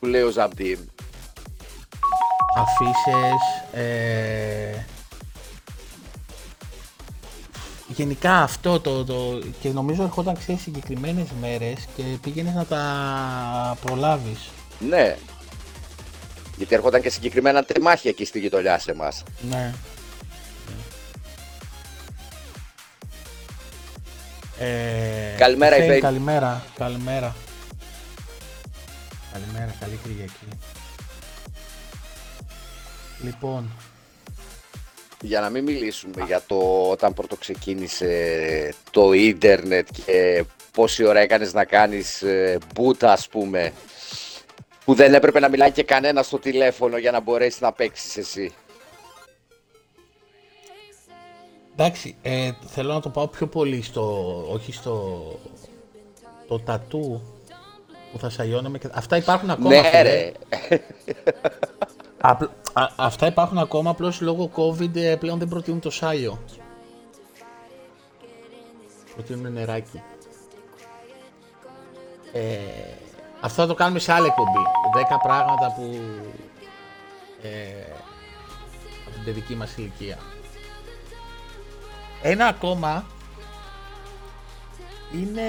Που 0.00 0.06
λέει 0.06 0.22
ο 0.22 0.30
Ζαμπτίμ. 0.30 0.78
αφήσεις, 2.56 3.42
ε, 3.72 4.84
γενικά 7.88 8.42
αυτό 8.42 8.80
το, 8.80 9.04
το 9.04 9.38
και 9.60 9.68
νομίζω 9.68 10.02
ερχόταν 10.02 10.38
ξέρεις 10.38 10.62
συγκεκριμένες 10.62 11.26
μέρες 11.40 11.86
και 11.96 12.02
πήγαινες 12.22 12.54
να 12.54 12.64
τα 12.64 12.82
προλάβεις. 13.84 14.48
Ναι. 14.78 15.16
Γιατί 16.58 16.74
έρχονταν 16.74 17.00
και 17.00 17.10
συγκεκριμένα 17.10 17.64
τεμάχια 17.64 18.10
εκεί 18.10 18.24
στη 18.24 18.38
γειτονιά 18.38 18.78
σε 18.78 18.90
εμάς. 18.90 19.22
Ναι. 19.50 19.74
Ε, 24.58 25.36
Καλημέρα, 25.36 25.74
Φέιν, 25.74 25.86
Ιφέιν. 25.86 26.02
Καλημέρα, 26.02 26.64
καλημέρα. 26.78 27.36
Καλημέρα, 29.32 29.74
καλή 29.80 29.98
Κυριακή. 30.02 30.48
Λοιπόν, 33.22 33.70
Για 35.20 35.40
να 35.40 35.50
μην 35.50 35.64
μιλήσουμε 35.64 36.24
για 36.26 36.42
το 36.46 36.90
όταν 36.90 37.14
πρώτο 37.14 37.36
ξεκίνησε 37.36 38.74
το 38.90 39.12
ίντερνετ 39.12 39.88
και 40.04 40.44
πόση 40.72 41.04
ώρα 41.04 41.20
έκανες 41.20 41.52
να 41.52 41.64
κάνεις 41.64 42.22
ε, 42.22 42.58
μπούτα 42.74 43.12
ας 43.12 43.28
πούμε 43.28 43.72
που 44.88 44.94
δεν 44.94 45.14
έπρεπε 45.14 45.40
να 45.40 45.48
μιλάει 45.48 45.70
και 45.72 45.82
κανένα 45.82 46.22
στο 46.22 46.38
τηλέφωνο 46.38 46.96
για 46.96 47.10
να 47.10 47.20
μπορέσει 47.20 47.62
να 47.62 47.72
παίξεις 47.72 48.16
εσύ. 48.16 48.52
εντάξει, 51.72 52.16
ε, 52.22 52.50
θέλω 52.66 52.92
να 52.92 53.00
το 53.00 53.08
πάω 53.08 53.26
πιο 53.28 53.46
πολύ 53.46 53.82
στο, 53.82 54.34
όχι 54.52 54.72
στο, 54.72 55.22
το 56.48 56.58
τατού 56.60 57.22
που 58.12 58.18
θα 58.18 58.30
σαγιώναμε. 58.30 58.78
και- 58.78 58.88
Αυτά 58.92 59.16
υπάρχουν 59.16 59.50
ακόμα. 59.50 59.68
ναι 59.68 59.82
φίλε. 59.82 60.02
ρε. 60.02 60.32
Απλ- 62.20 62.50
α- 62.72 62.92
αυτά 62.96 63.26
υπάρχουν 63.26 63.58
ακόμα, 63.58 63.90
απλώς 63.90 64.20
λόγω 64.20 64.50
COVID 64.56 64.96
ε, 64.96 65.16
πλέον 65.16 65.38
δεν 65.38 65.48
προτείνουν 65.48 65.80
το 65.80 65.90
σάιο. 65.90 66.38
Προτείνουν 69.14 69.52
νεράκι. 69.52 70.02
Ε, 72.32 72.58
αυτό 73.40 73.62
θα 73.62 73.68
το 73.68 73.74
κάνουμε 73.74 73.98
σε 73.98 74.12
άλλη 74.12 74.26
εκπομπή. 74.26 74.62
10 75.12 75.16
πράγματα 75.22 75.72
που... 75.76 76.00
Ε, 77.42 77.92
από 79.06 79.14
την 79.14 79.24
παιδική 79.24 79.54
μας 79.54 79.76
ηλικία. 79.76 80.18
Ένα 82.22 82.46
ακόμα 82.46 83.06
είναι... 85.12 85.42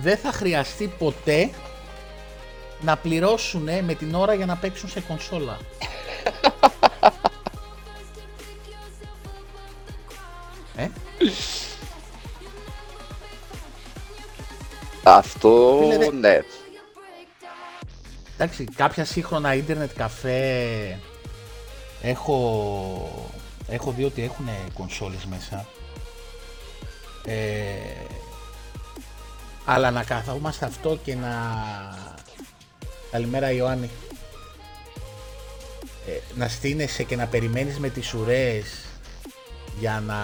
Δεν 0.00 0.16
θα 0.16 0.32
χρειαστεί 0.32 0.92
ποτέ 0.98 1.50
να 2.80 2.96
πληρώσουν 2.96 3.62
με 3.62 3.94
την 3.94 4.14
ώρα 4.14 4.34
για 4.34 4.46
να 4.46 4.56
παίξουν 4.56 4.88
σε 4.88 5.00
κονσόλα. 5.00 5.58
ε, 10.76 10.88
Αυτό 15.16 15.78
Φίλε, 15.80 15.96
δε- 15.98 16.10
ναι. 16.12 16.40
εντάξει, 18.36 18.64
κάποια 18.64 19.04
σύγχρονα 19.04 19.54
ίντερνετ 19.54 19.90
καφέ 19.96 20.98
έχω, 22.02 23.28
έχω 23.68 23.90
δει 23.90 24.04
ότι 24.04 24.22
έχουν 24.22 24.48
κονσόλες 24.74 25.24
μέσα. 25.24 25.66
Ε, 27.24 27.34
αλλά 29.64 29.90
να 29.90 30.04
καθόμαστε 30.04 30.64
αυτό 30.64 30.98
και 31.04 31.14
να... 31.14 31.34
Καλημέρα 33.10 33.50
Ιωάννη. 33.52 33.90
Ε, 36.06 36.10
να 36.34 36.48
στείνεσαι 36.48 37.02
και 37.02 37.16
να 37.16 37.26
περιμένεις 37.26 37.78
με 37.78 37.88
τις 37.88 38.14
ουρές 38.14 38.64
για 39.78 40.02
να 40.06 40.16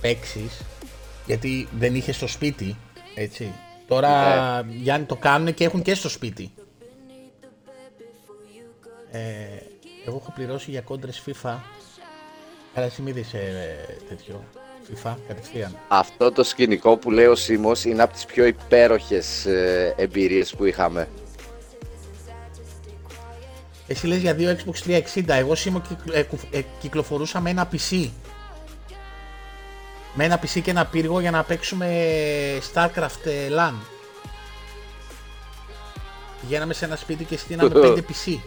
παίξεις 0.00 0.60
γιατί 1.26 1.68
δεν 1.78 1.94
είχες 1.94 2.16
στο 2.16 2.26
σπίτι, 2.26 2.76
έτσι. 3.14 3.52
Τώρα 3.88 4.66
Γιάννη 4.70 5.06
το 5.06 5.16
κάνουν 5.16 5.54
και 5.54 5.64
έχουν 5.64 5.82
και 5.82 5.94
στο 5.94 6.08
σπίτι. 6.08 6.52
Ε, 9.10 9.20
εγώ 10.06 10.16
έχω 10.22 10.32
πληρώσει 10.34 10.70
για 10.70 10.80
κόντρες 10.80 11.22
FIFA. 11.26 11.54
Αλλά 12.74 12.86
εσύ 12.86 13.02
μη 13.02 13.10
δεις, 13.12 13.32
ε, 13.34 13.76
τέτοιο. 14.08 14.44
FIFA 14.94 15.14
κατευθείαν. 15.28 15.76
Αυτό 15.88 16.32
το 16.32 16.42
σκηνικό 16.42 16.96
που 16.96 17.10
λέει 17.10 17.26
ο 17.26 17.34
Σίμος 17.34 17.84
είναι 17.84 18.02
από 18.02 18.12
τις 18.12 18.24
πιο 18.24 18.44
υπέροχες 18.46 19.46
ε, 19.46 19.94
εμπειρίες 19.96 20.54
που 20.54 20.64
είχαμε. 20.64 21.08
Εσύ 23.86 24.06
λες 24.06 24.18
για 24.18 24.34
δύο 24.34 24.56
Xbox 24.56 24.90
360, 25.14 25.24
εγώ 25.28 25.54
σήμερα 25.54 25.84
κυκλο, 25.88 26.14
ε, 26.18 26.22
κου- 26.22 26.46
ε, 26.50 26.60
κυκλοφορούσα 26.80 27.40
με 27.40 27.50
ένα 27.50 27.68
PC. 27.72 28.08
Με 30.14 30.24
ένα 30.24 30.40
PC 30.40 30.60
και 30.62 30.70
ένα 30.70 30.86
πύργο 30.86 31.20
για 31.20 31.30
να 31.30 31.42
παίξουμε 31.42 31.88
Starcraft 32.72 33.24
ε, 33.24 33.48
LAN. 33.50 33.74
Πηγαίναμε 36.40 36.74
σε 36.74 36.84
ένα 36.84 36.96
σπίτι 36.96 37.24
και 37.24 37.36
στείναμε 37.36 37.70
5 37.84 37.98
PC. 37.98 38.38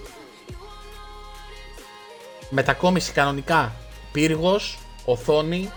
Μετακόμιση 2.49 3.11
κανονικά. 3.11 3.75
Πύργος, 4.11 4.77
οθόνη. 5.05 5.71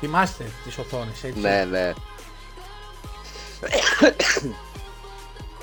Θυμάστε 0.00 0.44
τις 0.64 0.78
οθόνες, 0.78 1.24
έτσι; 1.24 1.40
Ναι, 1.40 1.64
ναι. 1.64 1.92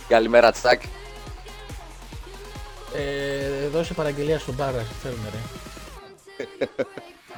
Καλημέρα 0.07 0.51
Τσάκ. 0.51 0.81
Ε, 2.95 3.67
δώσε 3.67 3.93
παραγγελία 3.93 4.39
στον 4.39 4.53
μπάρα, 4.53 4.79
σε 4.79 4.93
θέλουμε 5.01 5.29
ρε. 5.29 5.39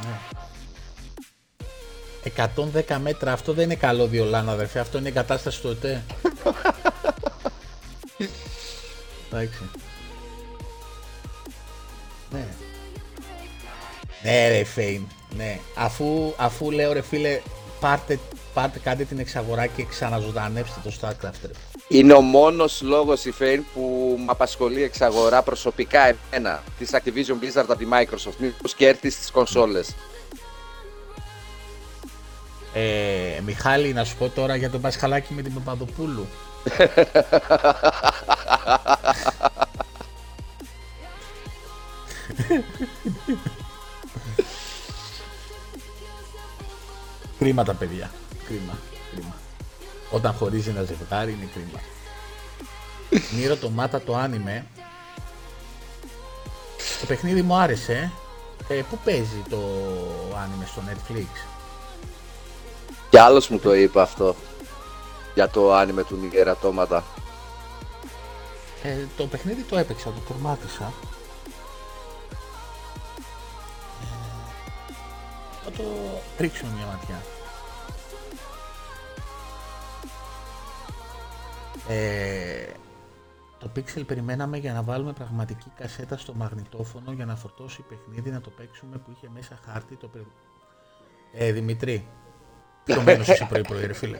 ναι. 0.03 0.48
110 2.23 2.97
μέτρα, 3.01 3.31
αυτό 3.31 3.53
δεν 3.53 3.63
είναι 3.63 3.75
καλό 3.75 4.07
διολάν 4.07 4.49
αδερφέ, 4.49 4.79
αυτό 4.79 4.97
είναι 4.97 5.07
εγκατάσταση 5.07 5.61
του 5.61 5.67
ΕΤΕ. 5.67 6.03
Εντάξει. 9.31 9.69
Ναι. 12.31 12.47
Ναι 14.23 14.47
ρε 14.47 14.63
Φέιν, 14.63 15.07
ναι. 15.37 15.59
Αφού, 15.75 16.33
αφού 16.37 16.71
λέω 16.71 16.93
ρε 16.93 17.01
φίλε, 17.01 17.41
πάρτε, 17.79 18.19
πάρτε 18.53 18.79
κάντε 18.79 19.03
την 19.03 19.19
εξαγορά 19.19 19.65
και 19.65 19.83
ξαναζωντανέψτε 19.83 20.79
το 20.83 20.93
StarCraft 21.01 21.41
ρε. 21.41 21.51
Είναι 21.87 22.13
ο 22.13 22.21
μόνος 22.21 22.81
λόγος 22.81 23.25
η 23.25 23.33
Fame 23.39 23.61
που 23.73 24.15
με 24.17 24.25
απασχολεί 24.27 24.83
εξαγορά 24.83 25.41
προσωπικά 25.41 26.15
εμένα 26.31 26.63
της 26.77 26.89
Activision 26.91 27.43
Blizzard 27.43 27.65
από 27.67 27.75
τη 27.75 27.85
Microsoft 27.91 28.35
μήπως 28.37 28.73
και 28.73 28.87
έρθει 28.87 29.09
στις 29.09 29.31
κονσόλες. 29.31 29.95
Ε, 32.73 33.39
Μιχάλη, 33.45 33.93
να 33.93 34.03
σου 34.03 34.15
πω 34.15 34.29
τώρα 34.29 34.55
για 34.55 34.69
τον 34.69 34.81
Πασχαλάκη 34.81 35.33
με 35.33 35.41
την 35.41 35.53
Παπαδοπούλου. 35.53 36.27
κρίμα 47.39 47.63
τα 47.63 47.73
παιδιά. 47.73 48.11
Κρίμα. 48.45 48.77
κρίμα. 49.11 49.35
Όταν 50.11 50.33
χωρίζει 50.33 50.69
ένα 50.69 50.83
ζευγάρι 50.83 51.31
είναι 51.31 51.49
κρίμα. 51.53 51.79
Νίρο 53.35 53.55
το 53.55 53.69
Μάτα 53.69 54.01
το 54.01 54.15
άνιμε. 54.15 54.65
Το 56.99 57.05
παιχνίδι 57.05 57.41
μου 57.41 57.55
άρεσε. 57.55 58.11
Ε, 58.67 58.81
πού 58.89 58.99
παίζει 59.05 59.43
το 59.49 59.57
άνιμε 60.43 60.65
στο 60.65 60.81
Netflix; 60.89 61.58
Κι 63.09 63.17
άλλος 63.17 63.49
μου 63.49 63.59
το 63.59 63.75
είπε 63.75 64.01
αυτό. 64.01 64.35
Για 65.33 65.49
το 65.49 65.73
άνιμε 65.73 66.03
του 66.03 66.15
Νιγερατώματα. 66.15 67.03
Ε, 68.83 69.05
το 69.17 69.27
παιχνίδι 69.27 69.61
το 69.61 69.77
έπαιξα, 69.77 70.11
το 70.11 70.19
τερμάτισα. 70.27 70.93
Ε, 74.01 74.13
θα 75.63 75.71
το 75.71 75.83
ρίξουμε 76.37 76.71
μια 76.75 76.85
ματιά. 76.85 77.21
Ε, 81.87 82.73
το 83.59 83.71
Pixel 83.75 84.05
περιμέναμε 84.05 84.57
για 84.57 84.73
να 84.73 84.81
βάλουμε 84.81 85.13
πραγματική 85.13 85.71
κασέτα 85.75 86.17
στο 86.17 86.33
μαγνητόφωνο 86.33 87.11
για 87.11 87.25
να 87.25 87.35
φορτώσει 87.35 87.81
παιχνίδι 87.81 88.29
να 88.29 88.41
το 88.41 88.49
παίξουμε 88.49 88.97
που 88.97 89.11
είχε 89.15 89.29
μέσα 89.33 89.59
χάρτη 89.65 89.95
το 89.95 90.07
πε... 90.07 90.19
Ε, 91.33 91.51
Δημητρή, 91.51 92.07
ποιο 92.93 93.01
μένος 93.01 93.27
είσαι 93.27 93.45
πρωί 93.49 93.61
πρωί 93.61 93.85
ρε 93.85 93.93
φίλε. 93.93 94.19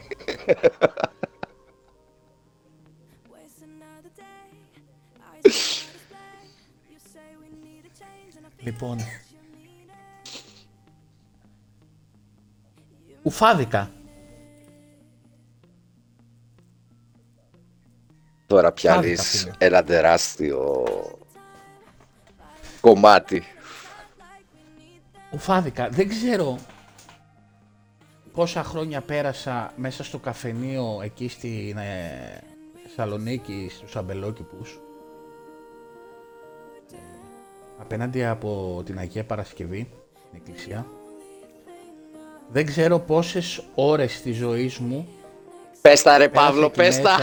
λοιπόν, 8.58 8.98
ουφάδικα. 13.22 13.90
Τώρα 18.46 18.72
πιάνεις 18.72 19.50
ένα 19.58 19.84
τεράστιο 19.84 20.84
κομμάτι. 22.80 23.42
Ουφάδικα. 25.30 25.88
Δεν 25.88 26.08
ξέρω 26.08 26.58
πόσα 28.32 28.62
χρόνια 28.62 29.00
πέρασα 29.00 29.72
μέσα 29.76 30.04
στο 30.04 30.18
καφενείο 30.18 31.00
εκεί 31.02 31.28
στη 31.28 31.74
ε, 31.78 32.38
Θεσσαλονίκη, 32.82 33.70
στους 33.76 33.96
αμπελόκηπους; 33.96 34.80
Απέναντι 37.78 38.24
από 38.24 38.82
την 38.84 38.98
Αγία 38.98 39.24
Παρασκευή, 39.24 39.88
την 40.30 40.40
εκκλησία. 40.40 40.86
Δεν 42.48 42.66
ξέρω 42.66 42.98
πόσες 42.98 43.62
ώρες 43.74 44.20
της 44.20 44.36
ζωής 44.36 44.78
μου 44.78 45.08
Πες 45.80 46.02
τα 46.02 46.18
ρε 46.18 46.28
Παύλο, 46.28 46.70
πες 46.70 47.00
τα. 47.00 47.18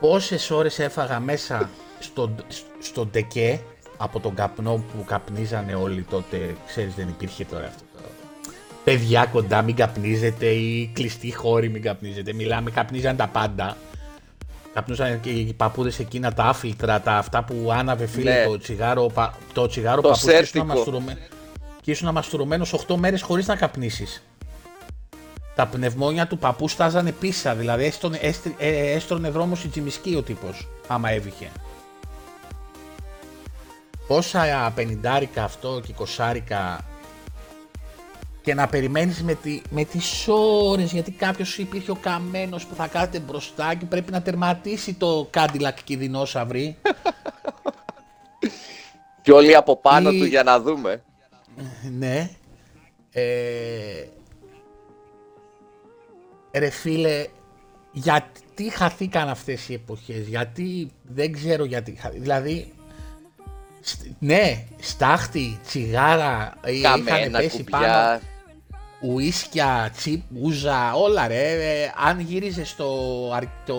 Πόσες 0.00 0.50
ώρες 0.50 0.78
έφαγα 0.78 1.20
μέσα 1.20 1.70
στο, 1.98 2.34
στο 2.78 3.06
ντεκέ 3.06 3.60
από 4.02 4.20
τον 4.20 4.34
καπνό 4.34 4.74
που 4.92 5.04
καπνίζανε 5.04 5.74
όλοι 5.74 6.02
τότε, 6.10 6.56
ξέρεις 6.66 6.94
δεν 6.94 7.08
υπήρχε 7.08 7.44
τώρα 7.44 7.64
αυτό 7.66 7.82
το... 7.94 7.98
Παιδιά 8.84 9.26
κοντά 9.32 9.62
μην 9.62 9.74
καπνίζετε 9.76 10.46
ή 10.46 10.90
κλειστοί 10.94 11.32
χώροι 11.34 11.68
μην 11.68 11.82
καπνίζετε, 11.82 12.32
μιλάμε 12.32 12.70
καπνίζαν 12.70 13.16
τα 13.16 13.26
πάντα. 13.26 13.76
Καπνούσαν 14.74 15.20
και 15.20 15.30
οι 15.30 15.52
παππούδες 15.52 15.98
εκείνα 15.98 16.32
τα 16.32 16.44
άφιλτρα, 16.44 17.00
τα 17.00 17.12
αυτά 17.16 17.44
που 17.44 17.68
άναβε 17.72 18.06
φίλε 18.06 18.32
Ναι. 18.32 18.44
το 18.46 18.58
τσιγάρο, 18.58 19.06
πα- 19.06 19.34
το 19.52 19.66
τσιγάρο 19.66 20.00
Το 20.00 20.08
παππούς 20.08 20.22
και 20.24 20.30
ήσουν 20.30 20.44
σέρτικο. 20.44 20.62
αμαστουρωμέ- 20.72 21.18
και 21.82 21.90
ήσουν 21.90 22.08
αμαστουρωμένος 22.08 22.72
8 22.72 22.96
μέρες 22.96 23.22
χωρίς 23.22 23.46
να 23.46 23.56
καπνίσεις. 23.56 24.22
Τα 25.54 25.66
πνευμόνια 25.66 26.26
του 26.26 26.38
παππού 26.38 26.68
στάζανε 26.68 27.12
πίσα, 27.12 27.54
δηλαδή 27.54 27.84
έστρωνε, 27.84 28.16
έστρι- 28.22 28.54
ε, 28.58 28.90
έστρωνε 28.92 29.28
δρόμος 29.30 29.58
στην 29.58 29.70
Τζιμισκή 29.70 30.14
ο 30.16 30.22
τύπος, 30.22 30.68
άμα 30.86 31.10
έβηχε. 31.10 31.48
Πόσα 34.10 34.72
πενιντάρικα 34.74 35.44
αυτό 35.44 35.80
και 35.86 35.92
κοσάρικα 35.92 36.80
και 38.42 38.54
να 38.54 38.66
περιμένεις 38.68 39.22
με, 39.22 39.34
τη, 39.34 39.62
με 39.70 39.84
τις 39.84 40.24
ώρες 40.28 40.92
γιατί 40.92 41.10
κάποιος 41.10 41.58
υπήρχε 41.58 41.90
ο 41.90 41.94
καμένος 42.00 42.66
που 42.66 42.74
θα 42.74 42.86
κάθεται 42.86 43.18
μπροστά 43.20 43.74
και 43.74 43.84
πρέπει 43.84 44.12
να 44.12 44.22
τερματίσει 44.22 44.94
το 44.94 45.30
Cadillac 45.34 45.74
και 45.84 45.92
οι 45.92 45.96
δεινόσαυροι. 45.96 46.76
Και 49.22 49.32
όλοι 49.32 49.56
από 49.56 49.76
πάνω 49.76 50.10
Ή- 50.10 50.18
του 50.18 50.24
για 50.24 50.42
να 50.42 50.60
δούμε. 50.60 51.02
ναι. 51.98 52.30
Ε, 53.12 54.06
ρε 56.52 56.70
φίλε, 56.70 57.26
γιατί 57.92 58.70
χαθήκαν 58.70 59.28
αυτές 59.28 59.68
οι 59.68 59.74
εποχές, 59.74 60.26
γιατί 60.28 60.90
δεν 61.02 61.32
ξέρω 61.32 61.64
γιατί, 61.64 61.94
χα- 62.00 62.10
δηλαδή, 62.10 62.72
σ- 62.72 62.79
ναι, 64.18 64.64
στάχτη, 64.80 65.58
τσιγάρα, 65.66 66.54
ε, 66.64 66.72
είχαν 66.72 67.04
Καμένα, 67.04 67.38
πέσει 67.38 67.64
πάνω, 67.64 67.84
κουμπιά. 67.84 68.20
ουίσκια, 69.00 69.90
τσίπ, 69.96 70.22
ούζα, 70.40 70.92
όλα 70.94 71.26
ρε, 71.26 71.52
ε, 71.82 71.92
αν 72.06 72.20
γύριζε 72.20 72.64
στο, 72.64 72.94
αρ- 73.34 73.44
το, 73.66 73.76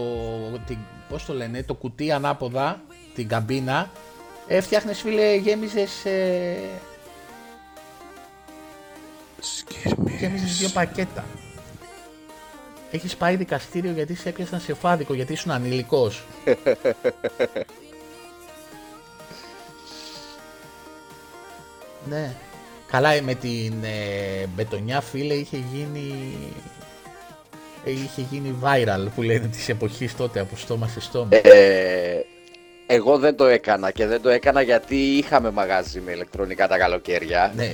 την, 0.67 0.77
πώς 1.09 1.25
το 1.25 1.33
λένε, 1.33 1.63
το 1.63 1.73
κουτί 1.73 2.11
ανάποδα, 2.11 2.81
την 3.15 3.27
καμπίνα, 3.27 3.89
ε, 4.47 4.61
φτιάχνες 4.61 5.01
φίλε, 5.01 5.35
γέμιζες, 5.35 6.05
ε, 6.05 6.55
γέμιζες 10.19 10.57
δύο 10.57 10.69
πακέτα. 10.69 11.25
Έχεις 12.91 13.15
πάει 13.15 13.35
δικαστήριο 13.35 13.91
γιατί 13.91 14.15
σε 14.15 14.29
έπιασαν 14.29 14.59
σε 14.59 14.73
φάδικο, 14.73 15.13
γιατί 15.13 15.33
ήσουν 15.33 15.51
ανηλικός. 15.51 16.23
ναι. 22.09 22.31
Καλά, 22.91 23.11
ε, 23.11 23.21
με 23.21 23.33
την 23.33 23.73
ε, 23.83 24.45
μπετονιά 24.55 25.01
φίλε 25.01 25.33
είχε 25.33 25.57
γίνει... 25.73 26.37
ε, 27.85 27.91
Είχε 27.91 28.21
γίνει 28.31 28.55
viral 28.63 29.07
που 29.15 29.21
λένε 29.21 29.47
της 29.47 29.69
εποχής 29.69 30.15
τότε 30.15 30.39
από 30.39 30.55
στόμα 30.57 30.87
σε 30.87 31.01
στόμα. 31.01 31.27
Ε, 31.31 32.19
εγώ 32.87 33.17
δεν 33.17 33.35
το 33.35 33.45
έκανα 33.45 33.91
και 33.91 34.05
δεν 34.05 34.21
το 34.21 34.29
έκανα 34.29 34.61
γιατί 34.61 34.95
είχαμε 34.95 35.51
μαγάζι 35.51 35.99
με 35.99 36.11
ηλεκτρονικά 36.11 36.67
τα 36.67 36.77
καλοκαίρια. 36.77 37.53
Ναι. 37.55 37.73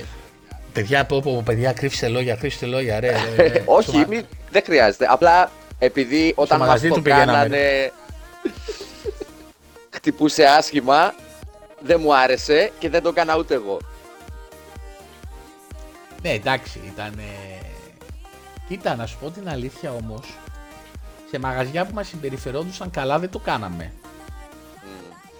Παιδιά, 0.72 1.04
πω, 1.04 1.20
πω, 1.20 1.42
παιδιά, 1.44 1.72
κρύψτε 1.72 2.08
λόγια, 2.08 2.34
κρύψτε 2.36 2.66
λόγια, 2.66 3.00
ρε. 3.00 3.10
ρε, 3.36 3.48
ρε. 3.48 3.62
Όχι, 3.76 3.88
Στο 3.88 3.98
μα- 3.98 4.06
μη- 4.08 4.26
δεν 4.50 4.62
χρειάζεται. 4.64 5.06
Απλά 5.08 5.50
επειδή 5.78 6.32
όταν 6.36 6.58
μας 6.58 6.66
μαγαζί 6.66 6.88
το 6.88 6.94
του 6.94 7.02
πηγαίναμε. 7.02 7.32
κάνανε 7.32 7.92
χτυπούσε 9.94 10.44
άσχημα, 10.44 11.14
δεν 11.80 12.00
μου 12.02 12.16
άρεσε 12.16 12.70
και 12.78 12.88
δεν 12.88 13.02
το 13.02 13.08
έκανα 13.08 13.36
ούτε 13.36 13.54
εγώ. 13.54 13.78
Ναι, 16.22 16.30
εντάξει, 16.30 16.80
ήταν. 16.92 17.14
Κοίτα, 18.68 18.96
να 18.96 19.06
σου 19.06 19.18
πω 19.18 19.30
την 19.30 19.48
αλήθεια 19.48 19.92
όμως. 19.92 20.34
Σε 21.30 21.38
μαγαζιά 21.38 21.86
που 21.86 21.94
μας 21.94 22.08
συμπεριφερόντουσαν 22.08 22.90
καλά 22.90 23.18
δεν 23.18 23.30
το 23.30 23.38
κάναμε. 23.38 23.92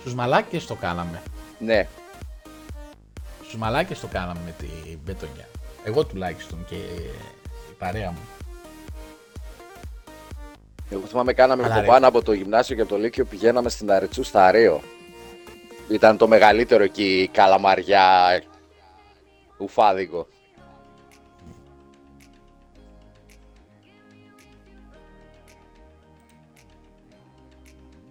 Στους 0.00 0.14
μαλάκες 0.14 0.66
το 0.66 0.74
κάναμε. 0.74 1.22
Ναι. 1.58 1.88
Στους 3.42 3.56
μαλάκες 3.56 4.00
το 4.00 4.06
κάναμε 4.06 4.40
με 4.44 4.54
την 4.58 4.98
μπετονιά. 5.04 5.48
Εγώ 5.84 6.04
τουλάχιστον 6.04 6.64
και 6.68 6.74
η 7.70 7.74
παρέα 7.78 8.10
μου. 8.10 8.28
Εγώ 10.90 11.06
θυμάμαι 11.06 11.32
κάναμε 11.32 11.62
Αλλά 11.64 11.72
από 11.72 11.80
ρε. 11.80 11.86
πάνω 11.86 12.08
από 12.08 12.22
το 12.22 12.32
γυμνάσιο 12.32 12.76
και 12.76 12.80
από 12.80 12.90
το 12.90 12.98
Λύκειο 12.98 13.24
πηγαίναμε 13.24 13.68
στην 13.68 13.90
Αρετσού 13.90 14.22
στα 14.22 14.44
Αρέο. 14.46 14.80
Ήταν 15.88 16.16
το 16.16 16.28
μεγαλύτερο 16.28 16.82
εκεί 16.82 17.30
καλαμαριά 17.32 18.42
ουφάδικο. 19.58 20.26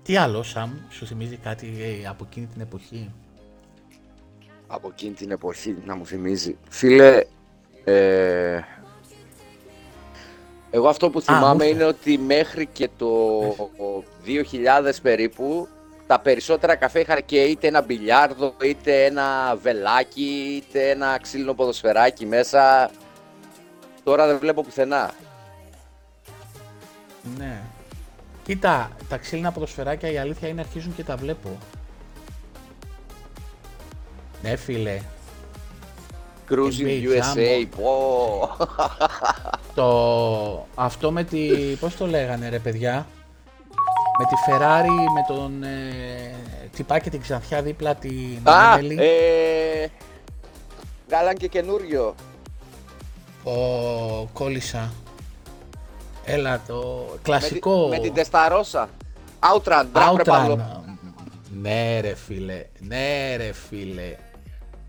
Τι 0.08 0.16
άλλο, 0.18 0.44
Σαμ, 0.44 0.72
σου 0.90 1.06
θυμίζει 1.06 1.38
κάτι 1.38 1.74
ε, 2.04 2.08
από 2.08 2.26
εκείνη 2.30 2.46
την 2.46 2.62
εποχή; 2.62 3.12
Από 4.68 4.88
εκείνη 4.92 5.14
την 5.14 5.32
εποχή 5.32 5.78
να 5.86 5.96
μου 5.96 6.06
θυμίζει. 6.06 6.58
Φίλε, 6.70 7.24
ε, 7.84 8.60
Εγώ 10.70 10.88
αυτό 10.88 11.10
που 11.10 11.22
θυμάμαι 11.22 11.64
μου 11.64 11.70
είναι 11.70 11.84
ότι 11.84 12.18
μέχρι 12.18 12.66
και 12.66 12.90
το 12.98 13.40
2000 14.26 14.92
περίπου 15.02 15.68
τα 16.08 16.20
περισσότερα 16.20 16.76
καφέ 16.76 17.00
είχαν 17.00 17.26
και 17.26 17.44
είτε 17.44 17.68
ένα 17.68 17.82
μπιλιάρδο, 17.82 18.54
είτε 18.64 19.06
ένα 19.06 19.58
βελάκι, 19.62 20.64
είτε 20.64 20.90
ένα 20.90 21.20
ξύλινο 21.22 21.54
ποδοσφαιράκι 21.54 22.26
μέσα. 22.26 22.92
Τώρα 24.04 24.28
δεν 24.28 24.38
βλέπω 24.40 24.64
πουθενά. 24.64 25.12
Ναι. 27.38 27.62
Κοίτα, 28.48 28.90
τα 29.10 29.18
ξύλινα 29.18 29.52
ποδοσφαιράκια 29.52 30.12
η 30.12 30.18
αλήθεια 30.18 30.48
είναι 30.48 30.62
αρχίζουν 30.62 30.96
και 30.96 31.04
τα 31.04 31.16
βλέπω. 31.16 31.58
Ναι 34.42 34.56
φίλε, 34.56 35.02
Cruising 36.50 36.56
NBA 36.86 37.04
USA, 37.08 37.36
Jumbo. 37.36 37.68
πω. 37.78 38.50
το... 39.76 40.66
αυτό 40.76 41.12
με 41.12 41.24
τη... 41.24 41.48
πώς 41.80 41.96
το 41.98 42.08
λέγανε 42.08 42.50
ρε 42.50 42.60
παιδιά, 42.60 43.08
με 44.20 44.26
τη 44.26 44.36
Ferrari, 44.48 45.12
με 45.14 45.36
τον 45.36 45.64
ε... 45.64 46.36
τυπάκι 46.76 47.10
την 47.10 47.22
ξανθιά 47.22 47.62
δίπλα 47.62 47.96
την 47.96 48.40
Α, 48.44 48.72
Ανέμελη. 48.74 49.02
ε, 49.04 49.88
Γάλαν 51.12 51.36
και 51.36 51.48
καινούριο. 51.48 52.16
Ο 53.44 53.52
κόλλησα. 54.34 54.94
Έλα 56.30 56.62
το 56.68 57.06
Με, 57.12 57.16
τη- 57.18 57.22
κλασικό. 57.24 57.88
με 57.88 58.00
την 58.00 58.14
Τεσταρόσα. 58.14 58.90
Outrun, 59.40 59.86
μπράβο 59.92 60.16
ρε 60.16 60.24
Outrun. 60.24 60.26
Παύλο. 60.26 60.86
Ναι 61.62 62.00
ρε 62.00 62.16
φίλε, 62.16 62.66
ναι 62.80 63.36
ρε 63.36 63.52
φίλε, 63.54 64.16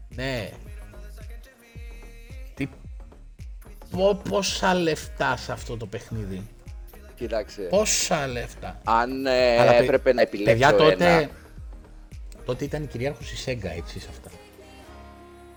ναι. 0.08 0.50
Τι... 2.54 2.68
Πο, 3.90 4.20
πόσα 4.28 4.74
λεφτά 4.74 5.36
σε 5.36 5.52
αυτό 5.52 5.76
το 5.76 5.86
παιχνίδι; 5.86 6.46
Κοίταξε. 7.14 7.62
Πόσα 7.62 8.26
λεφτά; 8.26 8.80
Αν 8.84 9.26
ε, 9.26 9.58
Αλλά, 9.60 9.70
παι- 9.70 9.82
έπρεπε 9.82 10.12
να 10.12 10.20
επιλέξω 10.20 10.52
Παιδιά 10.52 10.74
τότε, 10.76 11.14
ένα, 11.16 11.28
τότε 12.44 12.64
ήταν 12.64 12.82
η 12.82 12.86
κυρίαρχος 12.86 13.30
η 13.32 13.36
Sega 13.46 13.70
έτσι 13.76 14.00
σε 14.00 14.08
αυτά. 14.10 14.30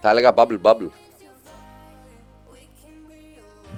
θα 0.02 0.10
έλεγα 0.10 0.34
Bubble 0.36 0.60
Bubble. 0.62 0.89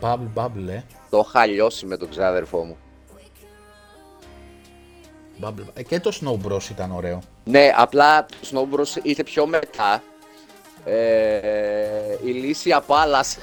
Bubble 0.01 0.33
Bubble 0.35 0.67
ε. 0.69 0.81
Το 1.13 1.25
είχα 1.27 1.45
λιώσει 1.45 1.85
με 1.85 1.97
τον 1.97 2.09
ξάδερφό 2.09 2.63
μου. 2.63 2.77
Bubble. 5.41 5.67
Ε, 5.73 5.83
και 5.83 5.99
το 5.99 6.17
Snow 6.21 6.47
Bros 6.47 6.69
ήταν 6.69 6.91
ωραίο. 6.91 7.19
Ναι, 7.43 7.71
απλά 7.75 8.25
το 8.25 8.35
Snow 8.51 8.75
Bros 8.75 8.99
ήρθε 9.03 9.23
πιο 9.23 9.45
μετά. 9.45 10.03
Ε, 10.85 12.17
η 12.23 12.31
Λύσια 12.31 12.81
Πάλας. 12.81 13.37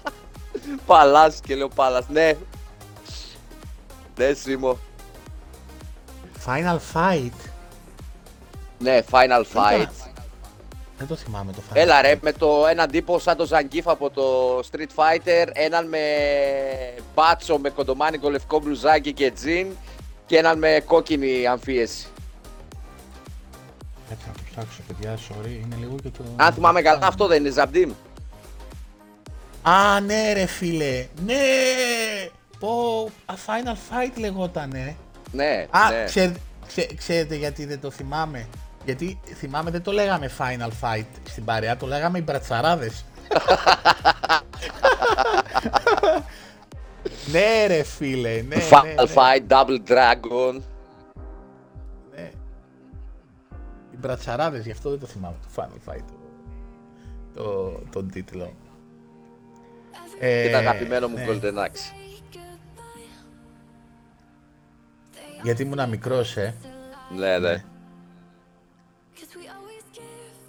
Παλάς 0.86 1.40
και 1.40 1.54
λέω 1.54 1.68
Πάλας, 1.68 2.08
ναι. 2.08 2.36
Ναι, 4.18 4.32
Σίμω. 4.32 4.78
Final 6.46 6.78
Fight. 6.94 7.50
Ναι, 8.78 9.02
Final 9.10 9.44
Fight. 9.54 9.99
Δεν 11.00 11.08
το 11.08 11.16
θυμάμαι 11.16 11.52
το 11.52 11.62
Final 11.70 11.76
Έλα 11.76 11.98
Fight. 12.00 12.02
ρε, 12.02 12.14
με 12.20 12.32
το 12.32 12.66
έναν 12.70 12.90
τύπο 12.90 13.18
σαν 13.18 13.36
το 13.36 13.48
Zangief 13.50 13.82
από 13.84 14.10
το 14.10 14.58
Street 14.58 14.88
Fighter, 14.94 15.46
έναν 15.52 15.88
με 15.88 15.98
μπάτσο 17.14 17.58
με 17.58 17.70
κοντομάνικο 17.70 18.30
λευκό 18.30 18.58
μπλουζάκι 18.60 19.12
και 19.12 19.30
τζιν 19.30 19.66
και 20.26 20.36
έναν 20.38 20.58
με 20.58 20.82
κόκκινη 20.86 21.46
αμφίεση. 21.46 22.06
Κάτσε 24.08 24.24
να 24.26 24.32
το 24.32 24.40
ψάξω 24.50 24.80
παιδιά, 24.86 25.16
sorry, 25.16 25.46
είναι 25.64 25.76
λίγο 25.78 25.94
και 26.02 26.08
το... 26.08 26.22
Αν 26.36 26.52
θυμάμαι 26.52 26.82
καλά, 26.82 27.06
αυτό 27.06 27.26
δεν 27.26 27.44
είναι 27.44 27.54
Zabdim. 27.56 27.88
Α, 29.62 30.00
ναι 30.00 30.32
ρε 30.32 30.46
φίλε, 30.46 31.06
ναι! 31.24 31.34
Πω, 32.58 33.04
α, 33.26 33.34
Final 33.46 33.72
Fight 33.74 34.12
λεγότανε. 34.18 34.96
Ναι, 35.32 35.66
Α, 35.70 35.90
ναι. 35.90 36.04
ξέρ- 36.04 36.36
ξέ- 36.66 36.94
ξέρετε 36.96 37.34
γιατί 37.34 37.64
δεν 37.66 37.80
το 37.80 37.90
θυμάμαι. 37.90 38.48
Γιατί 38.84 39.20
θυμάμαι 39.34 39.70
δεν 39.70 39.82
το 39.82 39.92
λέγαμε 39.92 40.30
Final 40.38 40.70
Fight 40.80 41.06
στην 41.24 41.44
παρέα, 41.44 41.76
το 41.76 41.86
λέγαμε 41.86 42.18
οι 42.18 42.22
μπρατσαράδες. 42.24 43.04
ναι 47.32 47.66
ρε 47.66 47.82
φίλε, 47.82 48.30
ναι, 48.30 48.56
ναι, 48.56 48.62
Final 48.70 48.84
ναι, 48.84 49.12
Fight, 49.14 49.46
Double 49.48 49.78
Dragon. 49.90 50.60
ναι. 52.14 52.30
Οι 53.92 53.96
μπρατσαράδες, 53.98 54.64
γι' 54.64 54.70
αυτό 54.70 54.90
δεν 54.90 54.98
το 54.98 55.06
θυμάμαι 55.06 55.36
το 55.42 55.48
Final 55.62 55.90
Fight. 55.90 56.04
Το, 57.34 57.42
το, 57.42 57.80
τον 57.90 58.10
τίτλο. 58.10 58.52
Ε, 60.20 60.42
Και 60.42 60.50
το 60.50 60.56
αγαπημένο 60.56 61.08
μου 61.08 61.16
ναι. 61.16 61.26
Golden 61.28 61.54
Axe. 61.58 61.94
Γιατί 65.42 65.62
ήμουν 65.62 65.88
μικρός, 65.88 66.36
ε. 66.36 66.54
Ναι, 67.16 67.38
ναι. 67.38 67.64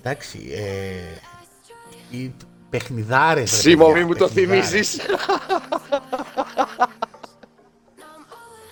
Εντάξει, 0.04 0.50
ε, 0.52 2.18
οι 2.18 2.34
παιχνιδάρες. 2.70 3.52
ρε 3.52 3.58
Σίμω, 3.58 3.86
παιδιά, 3.86 4.02
μη 4.02 4.08
μου 4.08 4.16
το 4.16 4.26
παιχνιδάρες. 4.28 4.68
θυμίσεις. 4.70 5.00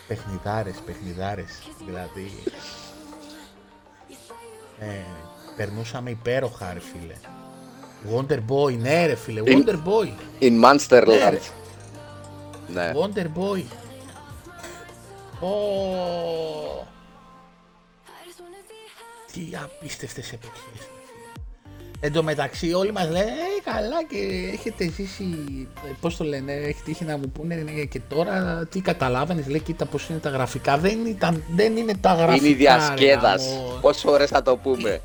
Παιχνιδάρες, 0.08 0.76
παιχνιδάρες. 0.86 1.60
Δηλαδή. 1.86 2.44
Ε, 4.80 5.02
περνούσαμε 5.56 6.10
υπέροχα, 6.10 6.74
ρε 6.74 6.80
φίλε. 6.80 7.16
Wonder 8.16 8.40
Boy, 8.50 8.78
ναι, 8.78 9.06
ρε 9.06 9.16
φίλε. 9.16 9.52
Είναι- 9.52 9.64
Wonder 9.66 9.88
Boy. 9.88 10.08
In 10.44 10.52
Ναι, 10.52 10.70
Monsterland. 10.70 11.30
ρε. 11.30 11.40
Ναι. 12.68 12.92
Wonder 12.96 13.26
Boy. 13.40 13.64
Ω, 15.42 16.88
τι 19.34 19.42
απίστευτες 19.64 20.32
εποχές. 20.34 20.90
Εν 22.02 22.12
τω 22.12 22.24
μεταξύ 22.24 22.74
όλοι 22.74 22.92
μας 22.92 23.10
λένε 23.10 23.20
ε, 23.20 23.72
καλά 23.72 24.04
και 24.10 24.50
έχετε 24.54 24.84
ζήσει, 24.84 25.24
ε, 25.88 25.92
πώς 26.02 26.18
το 26.18 26.24
λένε, 26.24 26.54
έχει 26.54 26.82
τύχει 26.86 27.04
να 27.04 27.18
μου 27.18 27.30
πούνε 27.30 27.66
ε, 27.78 27.86
και 27.86 28.02
τώρα 28.10 28.68
τι 28.72 28.82
καταλάβαινες, 28.82 29.48
λέει 29.48 29.60
κοίτα 29.60 29.86
πώς 29.86 30.10
είναι 30.10 30.20
τα 30.20 30.30
γραφικά, 30.30 30.78
δεν, 30.78 31.06
ήταν, 31.06 31.44
δεν 31.56 31.78
είναι 31.78 31.94
τα 32.02 32.14
γραφικά. 32.14 32.36
Είναι 32.36 32.48
η 32.48 32.52
ρε, 32.52 32.58
διασκέδαση. 32.58 33.50
γαμώ. 33.50 33.78
Πόσες 33.82 34.02
φορές 34.02 34.30
θα 34.30 34.42
το 34.42 34.58
πούμε. 34.58 35.02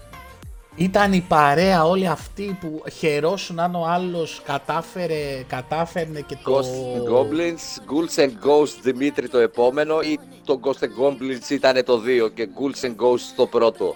Ήταν 0.77 1.13
η 1.13 1.25
παρέα 1.29 1.85
όλοι 1.85 2.07
αυτοί 2.07 2.59
που 2.61 2.83
χαιρόσουν 2.99 3.61
αν 3.61 3.75
ο 3.75 3.85
άλλος 3.87 4.43
κατάφερε, 4.45 5.45
κατάφερνε 5.47 6.21
και 6.21 6.37
το... 6.45 6.57
Ghost 6.57 6.99
and 6.99 7.13
Goblins, 7.13 7.93
Ghouls 7.93 8.25
and 8.25 8.31
Ghosts 8.49 8.79
Δημήτρη 8.83 9.29
το 9.29 9.39
επόμενο 9.39 10.01
ή 10.01 10.19
το 10.45 10.61
Ghost 10.65 10.85
and 10.85 11.05
Goblins 11.05 11.51
ήταν 11.51 11.85
το 11.85 12.01
2 12.27 12.31
και 12.35 12.49
Ghouls 12.59 12.87
and 12.87 12.91
Ghosts 12.91 13.33
το 13.37 13.47
πρώτο. 13.47 13.95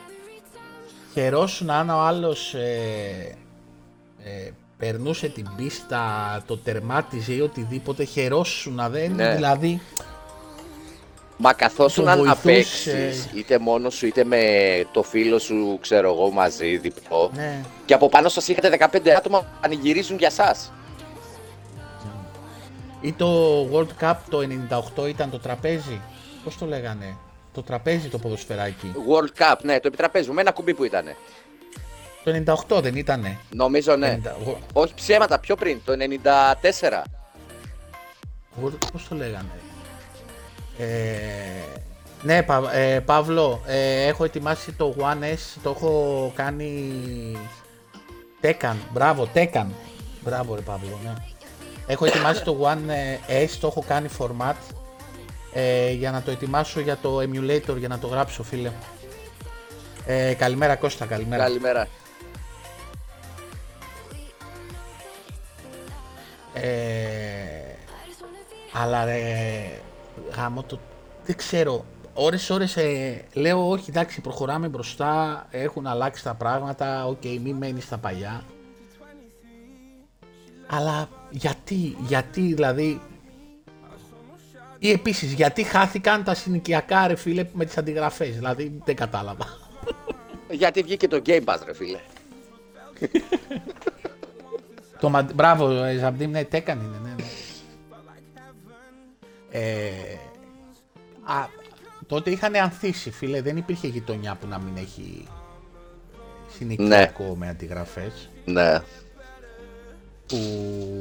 Χαιρόσουν 1.23 1.71
αν 1.71 1.91
ο 1.91 1.99
άλλος 2.01 2.55
ε, 2.55 3.37
ε, 4.25 4.51
περνούσε 4.79 5.29
την 5.29 5.49
πίστα, 5.57 6.01
το 6.47 6.57
τερμάτιζε 6.59 7.33
ή 7.33 7.41
οτιδήποτε, 7.41 8.05
χαιρόσουν 8.05 8.81
δεν 8.91 9.13
Ναι. 9.15 9.35
δηλαδή 9.35 9.81
Μα 11.41 11.53
καθώς 11.53 11.95
Το 11.95 12.03
να 12.03 12.17
βοηθούσε. 12.17 12.41
παίξεις 12.43 13.29
είτε 13.35 13.59
μόνος 13.59 13.95
σου 13.95 14.07
είτε 14.07 14.25
με 14.25 14.41
το 14.93 15.03
φίλο 15.03 15.39
σου 15.39 15.79
ξέρω 15.81 16.09
εγώ 16.13 16.31
μαζί 16.31 16.77
διπλό 16.77 17.31
ναι, 17.35 17.65
και 17.85 17.95
από 17.95 18.09
πάνω 18.09 18.29
σας 18.29 18.49
είχατε 18.49 18.77
15 18.93 19.09
άτομα 19.09 19.39
που 19.39 19.47
πανηγυρίζουν 19.61 20.19
για 20.19 20.31
σας. 20.31 20.73
ή 23.01 23.13
το 23.13 23.29
World 23.73 24.05
Cup 24.05 24.15
το 24.31 24.39
98 25.05 25.09
ήταν 25.09 25.31
το 25.31 25.39
τραπέζι, 25.39 26.01
πώς 26.45 26.59
το 26.59 26.67
λέγανε, 26.67 27.17
το 27.59 27.65
τραπέζι 27.65 28.09
το 28.09 28.19
ποδοσφαιράκι, 28.19 28.93
World 29.09 29.43
Cup, 29.43 29.57
ναι, 29.63 29.81
το 29.81 29.87
επιτραπέζι 29.89 30.29
μου, 30.29 30.35
με 30.35 30.41
ένα 30.41 30.51
κουμπί 30.53 30.75
που 30.75 30.85
ήταν. 30.85 31.05
το 32.25 32.55
98 32.77 32.83
δεν 32.83 32.97
ήτανε, 32.97 33.39
Νομίζω 33.55 33.97
ναι. 33.97 34.21
90 34.25 34.57
Όχι 34.73 34.95
ψέματα, 34.95 35.39
πιο 35.39 35.57
πριν, 35.57 35.81
το 35.85 35.93
94. 35.93 37.05
World- 38.65 38.79
πώς 38.93 39.09
το 39.09 39.15
λέγανε, 39.15 39.49
ε, 40.79 40.87
ναι 42.23 42.43
Πα- 42.43 42.75
ε, 42.75 43.01
Παύλο, 43.01 43.61
ε, 43.67 44.07
έχω 44.07 44.25
ετοιμάσει 44.25 44.73
το 44.73 44.95
One 44.99 45.25
S, 45.25 45.59
το 45.63 45.71
έχω 45.71 46.33
κάνει 46.37 46.93
Tekken, 48.43 48.75
μπράβο, 48.93 49.29
Tekken. 49.35 49.67
Μπράβο 50.25 50.55
ρε 50.55 50.61
Παύλο, 50.61 50.99
ναι. 51.05 51.13
Έχω 51.87 52.05
ετοιμάσει 52.05 52.43
το 52.43 52.57
One 52.73 52.89
ε, 53.27 53.45
S, 53.45 53.51
το 53.61 53.67
έχω 53.67 53.85
κάνει 53.89 54.09
format 54.19 54.55
ε, 55.53 55.91
για 55.91 56.11
να 56.11 56.23
το 56.23 56.31
ετοιμάσω 56.31 56.81
για 56.81 56.97
το 56.97 57.19
emulator, 57.19 57.77
για 57.79 57.89
να 57.89 57.99
το 57.99 58.07
γράψω 58.07 58.43
φίλε. 58.43 58.73
Ε, 60.07 60.35
καλημέρα 60.35 60.77
Κώστα, 60.77 61.07
καλημέρα. 61.07 61.43
Καλημέρα. 61.43 61.89
Ε, 66.53 67.49
αλλά 68.73 69.05
ρε, 69.05 69.81
γαμώτο, 70.37 70.79
δεν 71.25 71.37
ξέρω, 71.37 71.85
ώρες 72.15 72.51
ώρες 72.51 72.77
ε, 72.77 73.25
λέω 73.33 73.69
όχι 73.71 73.91
εντάξει 73.91 74.21
προχωράμε 74.21 74.69
μπροστά, 74.69 75.47
έχουν 75.51 75.87
αλλάξει 75.87 76.25
τα 76.25 76.35
πράγματα, 76.35 77.07
οκ 77.07 77.25
μη 77.25 77.53
μένεις 77.53 77.85
στα 77.85 77.99
παλιά. 77.99 78.43
Αλλά 80.67 81.09
γιατί, 81.31 81.97
γιατί 82.07 82.41
δηλαδή 82.41 83.01
Ή 84.79 84.91
επίσης 84.91 85.33
γιατί 85.33 85.63
χάθηκαν 85.63 86.25
τα 86.25 86.35
συνοικιακά 86.35 87.07
ρε 87.07 87.15
φίλε 87.15 87.47
με 87.53 87.65
τις 87.65 87.79
αντιγραφές, 87.79 88.35
δηλαδή 88.35 88.81
δεν 88.85 88.97
κατάλαβα. 88.97 89.47
Γιατί 90.51 90.83
βγήκε 90.83 91.09
το 91.09 91.23
Game 91.27 91.45
Pass, 91.45 91.59
ρε 91.65 91.75
φίλε. 91.75 91.99
Το, 95.01 95.09
μα- 95.09 95.29
μπράβο, 95.35 95.71
ε, 95.71 95.97
Ζαμπτίμ, 95.97 96.31
ναι, 96.31 96.45
τέκαν 96.45 96.81
είναι, 96.81 96.99
ναι, 97.03 97.15
ναι. 97.17 97.25
Ε, 99.51 100.19
α, 101.25 101.49
τότε 102.07 102.31
είχαν 102.31 102.57
ανθίσει, 102.57 103.11
φίλε, 103.11 103.43
δεν 103.43 103.57
υπήρχε 103.57 103.87
γειτονιά 103.87 104.37
που 104.41 104.47
να 104.47 104.59
μην 104.59 104.77
έχει 104.77 105.29
συνοικιακό 106.57 107.37
με 107.37 107.49
αντιγραφές. 107.49 108.29
Ναι. 108.45 108.81
Που... 110.27 110.37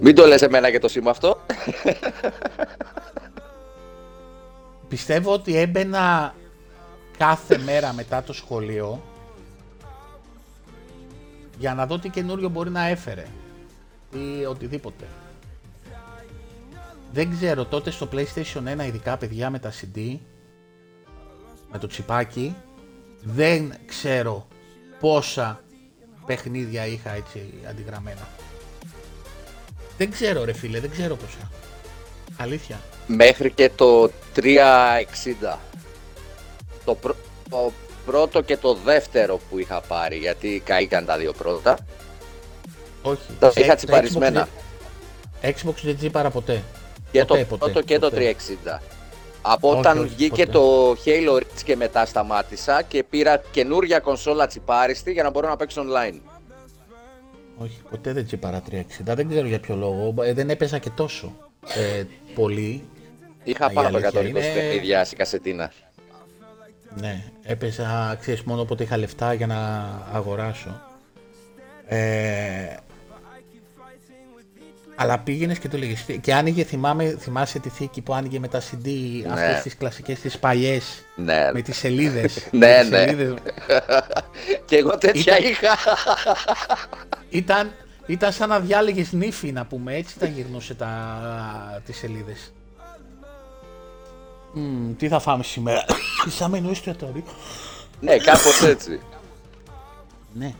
Μην 0.01 0.15
το 0.15 0.25
λες 0.25 0.41
εμένα 0.41 0.71
και 0.71 0.79
το 0.79 0.87
σήμα 0.87 1.09
αυτό. 1.09 1.41
Πιστεύω 4.89 5.33
ότι 5.33 5.55
έμπαινα 5.55 6.35
κάθε 7.17 7.57
μέρα 7.57 7.93
μετά 7.93 8.23
το 8.23 8.33
σχολείο 8.33 9.03
για 11.57 11.73
να 11.73 11.85
δω 11.85 11.99
τι 11.99 12.09
καινούριο 12.09 12.49
μπορεί 12.49 12.69
να 12.69 12.87
έφερε 12.87 13.25
ή 14.11 14.45
οτιδήποτε. 14.45 15.05
Δεν 17.11 17.31
ξέρω, 17.31 17.65
τότε 17.65 17.91
στο 17.91 18.09
PlayStation 18.11 18.81
1 18.81 18.85
ειδικά 18.85 19.17
παιδιά 19.17 19.49
με 19.49 19.59
τα 19.59 19.71
CD, 19.71 20.17
με 21.71 21.77
το 21.79 21.87
τσιπάκι, 21.87 22.55
δεν 23.23 23.73
ξέρω 23.85 24.47
πόσα 24.99 25.61
παιχνίδια 26.25 26.85
είχα 26.85 27.11
έτσι 27.11 27.53
αντιγραμμένα. 27.69 28.27
Δεν 29.97 30.11
ξέρω 30.11 30.43
ρε 30.43 30.53
φίλε, 30.53 30.79
δεν 30.79 30.89
ξέρω 30.89 31.15
πόσα. 31.15 31.51
Αλήθεια. 32.37 32.79
Μέχρι 33.07 33.51
και 33.51 33.69
το 33.75 34.09
360. 34.35 35.57
Το, 36.85 36.95
πρω- 36.95 37.15
το 37.49 37.71
πρώτο 38.05 38.41
και 38.41 38.57
το 38.57 38.73
δεύτερο 38.73 39.39
που 39.49 39.59
είχα 39.59 39.81
πάρει, 39.81 40.17
γιατί 40.17 40.61
καήκαν 40.65 41.05
τα 41.05 41.17
δύο 41.17 41.33
πρώτα. 41.33 41.77
Όχι. 43.01 43.21
Τα 43.39 43.51
σε- 43.51 43.59
είχα 43.59 43.69
το 43.69 43.75
τσιπαρισμένα. 43.75 44.47
Xbox 44.47 44.49
δεν- 45.41 45.53
Xbox 45.55 45.75
δεν 45.83 45.97
τσίπαρα 45.97 46.29
ποτέ. 46.29 46.63
Και 47.11 47.25
Ποτέ, 47.25 47.39
το 47.41 47.45
ποτέ, 47.45 47.71
πρώτο 47.71 47.85
και 47.87 47.99
το 47.99 48.09
ποτέ. 48.09 48.35
360. 48.65 48.81
Από 49.41 49.69
Όχι, 49.69 49.79
όταν 49.79 49.97
όχι, 49.99 50.07
βγήκε 50.07 50.45
ποτέ. 50.45 50.51
το 50.57 50.91
Halo 51.05 51.35
Reach 51.37 51.61
και 51.63 51.75
μετά 51.75 52.05
σταμάτησα 52.05 52.81
και 52.81 53.03
πήρα 53.03 53.41
καινούρια 53.51 53.99
κονσόλα 53.99 54.47
τσιπάριστη 54.47 55.11
για 55.11 55.23
να 55.23 55.29
μπορώ 55.29 55.47
να 55.49 55.55
παίξω 55.55 55.81
online. 55.81 56.19
Όχι, 57.57 57.81
ποτέ 57.89 58.13
δεν 58.13 58.25
τσίπαρα 58.25 58.61
360. 58.71 59.15
Δεν 59.15 59.29
ξέρω 59.29 59.47
για 59.47 59.59
ποιο 59.59 59.75
λόγο. 59.75 60.13
Ε, 60.23 60.33
δεν 60.33 60.49
έπαιζα 60.49 60.77
και 60.77 60.89
τόσο 60.89 61.35
ε, 61.75 62.03
πολύ. 62.35 62.83
Είχα 63.43 63.67
η 63.71 63.73
πάνω 63.73 63.87
από 63.87 63.97
αλήθεια 63.97 64.21
120 64.21 64.27
είναι- 64.29 64.39
παιχνίδια 64.39 65.03
σε 65.05 65.15
κασετίνα. 65.15 65.71
Ναι, 66.99 67.23
έπαιζα, 67.43 68.17
ξέρεις, 68.19 68.41
μόνο 68.43 68.61
όποτε 68.61 68.83
είχα 68.83 68.97
λεφτά 68.97 69.33
για 69.33 69.47
να 69.47 69.89
αγοράσω. 70.13 70.81
Ε, 71.85 72.75
αλλά 74.95 75.19
πήγαινες 75.19 75.59
και 75.59 75.67
το 75.67 75.77
λέγες. 75.77 76.05
Και 76.21 76.33
άνοιγε, 76.33 76.63
θυμάμαι, 76.63 77.15
θυμάσαι 77.19 77.59
τη 77.59 77.69
θήκη 77.69 78.01
που 78.01 78.13
άνοιγε 78.13 78.39
με 78.39 78.47
τα 78.47 78.61
CD, 78.61 78.87
αυτές 79.31 79.61
τις 79.63 79.77
κλασικές, 79.77 80.19
τις 80.19 80.37
παλιές, 80.39 81.03
Ναι, 81.15 81.49
με 81.53 81.61
τις 81.61 81.77
σελίδες. 81.77 82.47
Ναι, 82.51 82.67
με 82.67 82.79
τις 82.81 82.89
ναι. 82.89 82.97
σελίδες. 82.97 83.33
και 84.67 84.75
εγώ 84.77 84.97
τέτοια 84.97 85.37
Ήταν- 85.37 85.49
είχα. 85.51 85.75
Ήταν, 87.29 87.71
ήταν 88.07 88.31
σαν 88.31 88.49
να 88.49 88.59
διάλεγες 88.59 89.11
νύφη 89.11 89.51
να 89.51 89.65
πούμε, 89.65 89.95
έτσι 89.95 90.19
τα 90.19 90.25
γυρνούσε 90.25 90.73
τα, 90.73 91.81
τις 91.85 91.97
σελίδες. 91.97 92.51
Μμμ, 94.53 94.95
τι 94.95 95.07
θα 95.07 95.19
φάμε 95.19 95.43
σήμερα; 95.43 95.85
Σαν 96.37 96.49
μενού 96.49 96.69
εστιατόριο. 96.69 97.23
ναι, 97.99 98.17
κάπως 98.17 98.61
έτσι. 98.63 98.99
Ναι. 100.33 100.53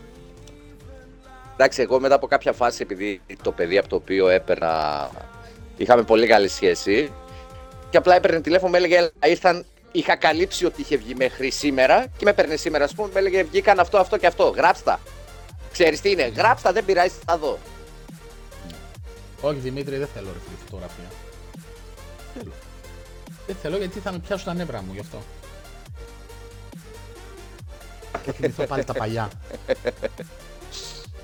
Εντάξει, 1.52 1.82
εγώ 1.82 2.00
μετά 2.00 2.14
από 2.14 2.26
κάποια 2.26 2.52
φάση, 2.52 2.82
επειδή 2.82 3.20
το 3.42 3.52
παιδί 3.52 3.78
από 3.78 3.88
το 3.88 3.96
οποίο 3.96 4.28
έπαιρνα, 4.28 5.10
είχαμε 5.76 6.02
πολύ 6.02 6.26
καλή 6.26 6.48
σχέση, 6.48 7.12
και 7.90 7.96
απλά 7.96 8.14
έπαιρνε 8.14 8.40
τηλέφωνο, 8.40 8.70
με 8.70 8.76
έλεγε, 8.76 8.96
«Έλα, 8.96 9.10
ήρθαν, 9.26 9.64
είχα 9.92 10.16
καλύψει 10.16 10.64
ότι 10.64 10.80
είχε 10.80 10.96
βγει 10.96 11.14
μέχρι 11.14 11.50
σήμερα 11.50 12.06
και 12.06 12.24
με 12.24 12.30
έπαιρνε 12.30 12.56
σήμερα, 12.56 12.84
ας 12.84 12.94
πούμε, 12.94 13.08
με 13.12 13.18
έλεγε, 13.18 13.42
βγήκαν 13.42 13.78
αυτό, 13.80 13.98
αυτό 13.98 14.16
και 14.16 14.26
αυτό, 14.26 14.48
γράψτα. 14.48 15.00
Ξέρεις 15.72 16.00
τι 16.00 16.10
είναι, 16.10 16.26
γράψτα, 16.26 16.72
δεν 16.72 16.84
πειράζει, 16.84 17.14
θα 17.26 17.38
δω. 17.38 17.58
Όχι 19.40 19.58
Δημήτρη, 19.58 19.96
δεν 19.96 20.08
θέλω 20.14 20.26
ρε 20.32 20.38
φίλε 20.38 20.56
φωτογραφία. 20.64 21.04
Θέλω. 22.34 22.52
Δεν 23.46 23.56
θέλω 23.62 23.76
γιατί 23.76 23.98
θα 23.98 24.12
με 24.12 24.18
πιάσουν 24.18 24.46
τα 24.46 24.54
νεύρα 24.54 24.82
μου 24.82 24.92
γι' 24.92 25.00
αυτό. 25.00 25.22
Θα 28.12 28.32
θυμηθώ 28.32 28.64
πάλι 28.66 28.84
τα 28.84 28.92
παλιά. 28.92 29.30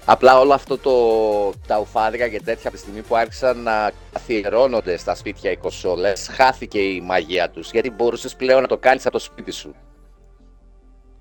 Απλά 0.04 0.40
όλο 0.40 0.52
αυτό 0.52 0.78
το, 0.78 1.58
τα 1.66 1.78
ουφάδικα 1.78 2.28
και 2.28 2.40
τέτοια 2.40 2.68
από 2.68 2.76
τη 2.76 2.82
στιγμή 2.82 3.00
που 3.02 3.16
άρχισαν 3.16 3.62
να 3.62 3.92
καθιερώνονται 4.12 4.96
στα 4.96 5.14
σπίτια 5.14 5.50
οι 5.50 5.56
κονσόλες, 5.56 6.28
χάθηκε 6.30 6.78
η 6.78 7.00
μαγεία 7.00 7.50
τους, 7.50 7.70
γιατί 7.70 7.90
μπορούσες 7.90 8.34
πλέον 8.34 8.62
να 8.62 8.68
το 8.68 8.78
κάνεις 8.78 9.06
από 9.06 9.18
το 9.18 9.24
σπίτι 9.24 9.50
σου. 9.50 9.74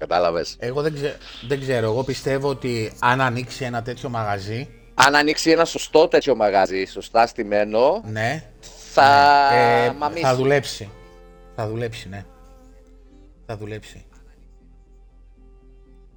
Κατάλαβες. 0.08 0.56
Εγώ 0.60 0.82
δεν, 0.82 0.94
ξε- 0.94 1.18
δεν 1.48 1.60
ξέρω, 1.60 1.86
εγώ 1.86 2.04
πιστεύω 2.04 2.50
ότι 2.50 2.92
αν 3.00 3.22
ανοίξει 3.22 3.64
ένα 3.66 3.82
τέτοιο 3.82 4.10
μαγαζί, 4.10 4.70
Αν 4.94 5.16
ανοίξει 5.16 5.52
ένα 5.52 5.66
σωστό 5.66 6.08
τέτοιο 6.08 6.36
μαγαζί, 6.36 6.86
σωστά 6.86 7.28
στημένο, 7.28 8.02
ναι, 8.06 8.44
θα 8.94 9.50
ε, 9.54 9.92
μαμίσει. 9.92 10.22
θα 10.22 10.36
δουλέψει. 10.36 10.90
Θα 11.56 11.68
δουλέψει, 11.68 12.10
ναι. 12.10 12.26
Θα 13.46 13.58
δουλέψει. 13.58 14.06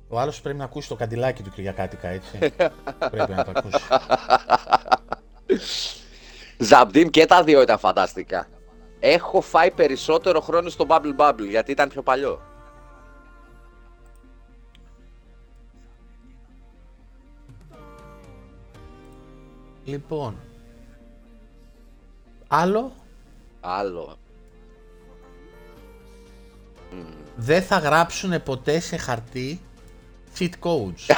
Ο 0.08 0.18
άλλος 0.20 0.40
πρέπει 0.40 0.58
να 0.58 0.64
ακούσει 0.64 0.88
το 0.88 0.94
καντιλάκι 0.94 1.42
του 1.42 1.50
Κυριακάτικα, 1.50 2.08
έτσι. 2.08 2.38
πρέπει 3.10 3.32
να 3.32 3.44
το 3.44 3.52
ακούσει. 3.54 3.82
Ζαμπτίμ 6.58 7.08
και 7.08 7.26
τα 7.26 7.42
δύο 7.42 7.62
ήταν 7.62 7.78
φανταστικά. 7.78 8.46
Έχω 9.00 9.40
φάει 9.40 9.70
περισσότερο 9.70 10.40
χρόνο 10.40 10.68
στο 10.68 10.86
Bubble 10.88 11.16
Bubble 11.16 11.46
γιατί 11.48 11.70
ήταν 11.70 11.88
πιο 11.88 12.02
παλιό. 12.02 12.40
Λοιπόν, 19.86 20.36
άλλο 22.46 22.92
Άλλο. 23.60 24.16
δεν 27.36 27.62
θα 27.62 27.78
γράψουν 27.78 28.42
ποτέ 28.42 28.80
σε 28.80 28.96
χαρτί 28.96 29.60
cheat 30.38 30.50
codes. 30.60 31.06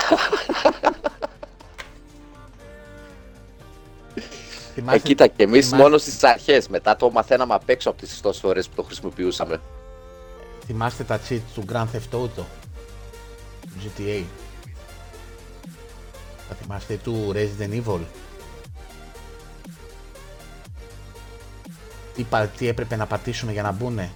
Ε, 4.77 4.81
Θυμάστε- 4.81 5.03
κοίτα 5.07 5.27
και 5.27 5.43
εμείς 5.43 5.65
θυμάστε- 5.65 5.83
μόνο 5.89 5.99
στις 5.99 6.25
αρχές. 6.25 6.69
Μετά 6.69 6.97
το 6.97 7.11
μαθαίναμε 7.11 7.55
απ' 7.55 7.69
έξω 7.69 7.91
από 7.91 7.99
τις 7.99 8.21
τόσε 8.21 8.41
φορέ 8.41 8.63
που 8.63 8.75
το 8.75 8.83
χρησιμοποιούσαμε. 8.83 9.61
Θυμάστε 10.67 11.05
τα 11.05 11.21
cheat 11.29 11.41
του 11.55 11.65
Grand 11.73 11.87
Theft 11.93 12.17
Auto, 12.19 12.45
του 13.61 13.79
GTA. 13.83 14.25
Θα 16.49 16.55
θυμάστε 16.55 16.97
του 16.97 17.33
Resident 17.35 17.83
Evil; 17.85 18.01
Τι, 22.19 22.25
πα- 22.25 22.47
τι 22.47 22.69
έπρεπε 22.69 22.97
να 22.97 23.07
πατήσουμε 23.07 23.53
για 23.53 23.63
να 23.63 23.73
μπουνε. 23.73 24.11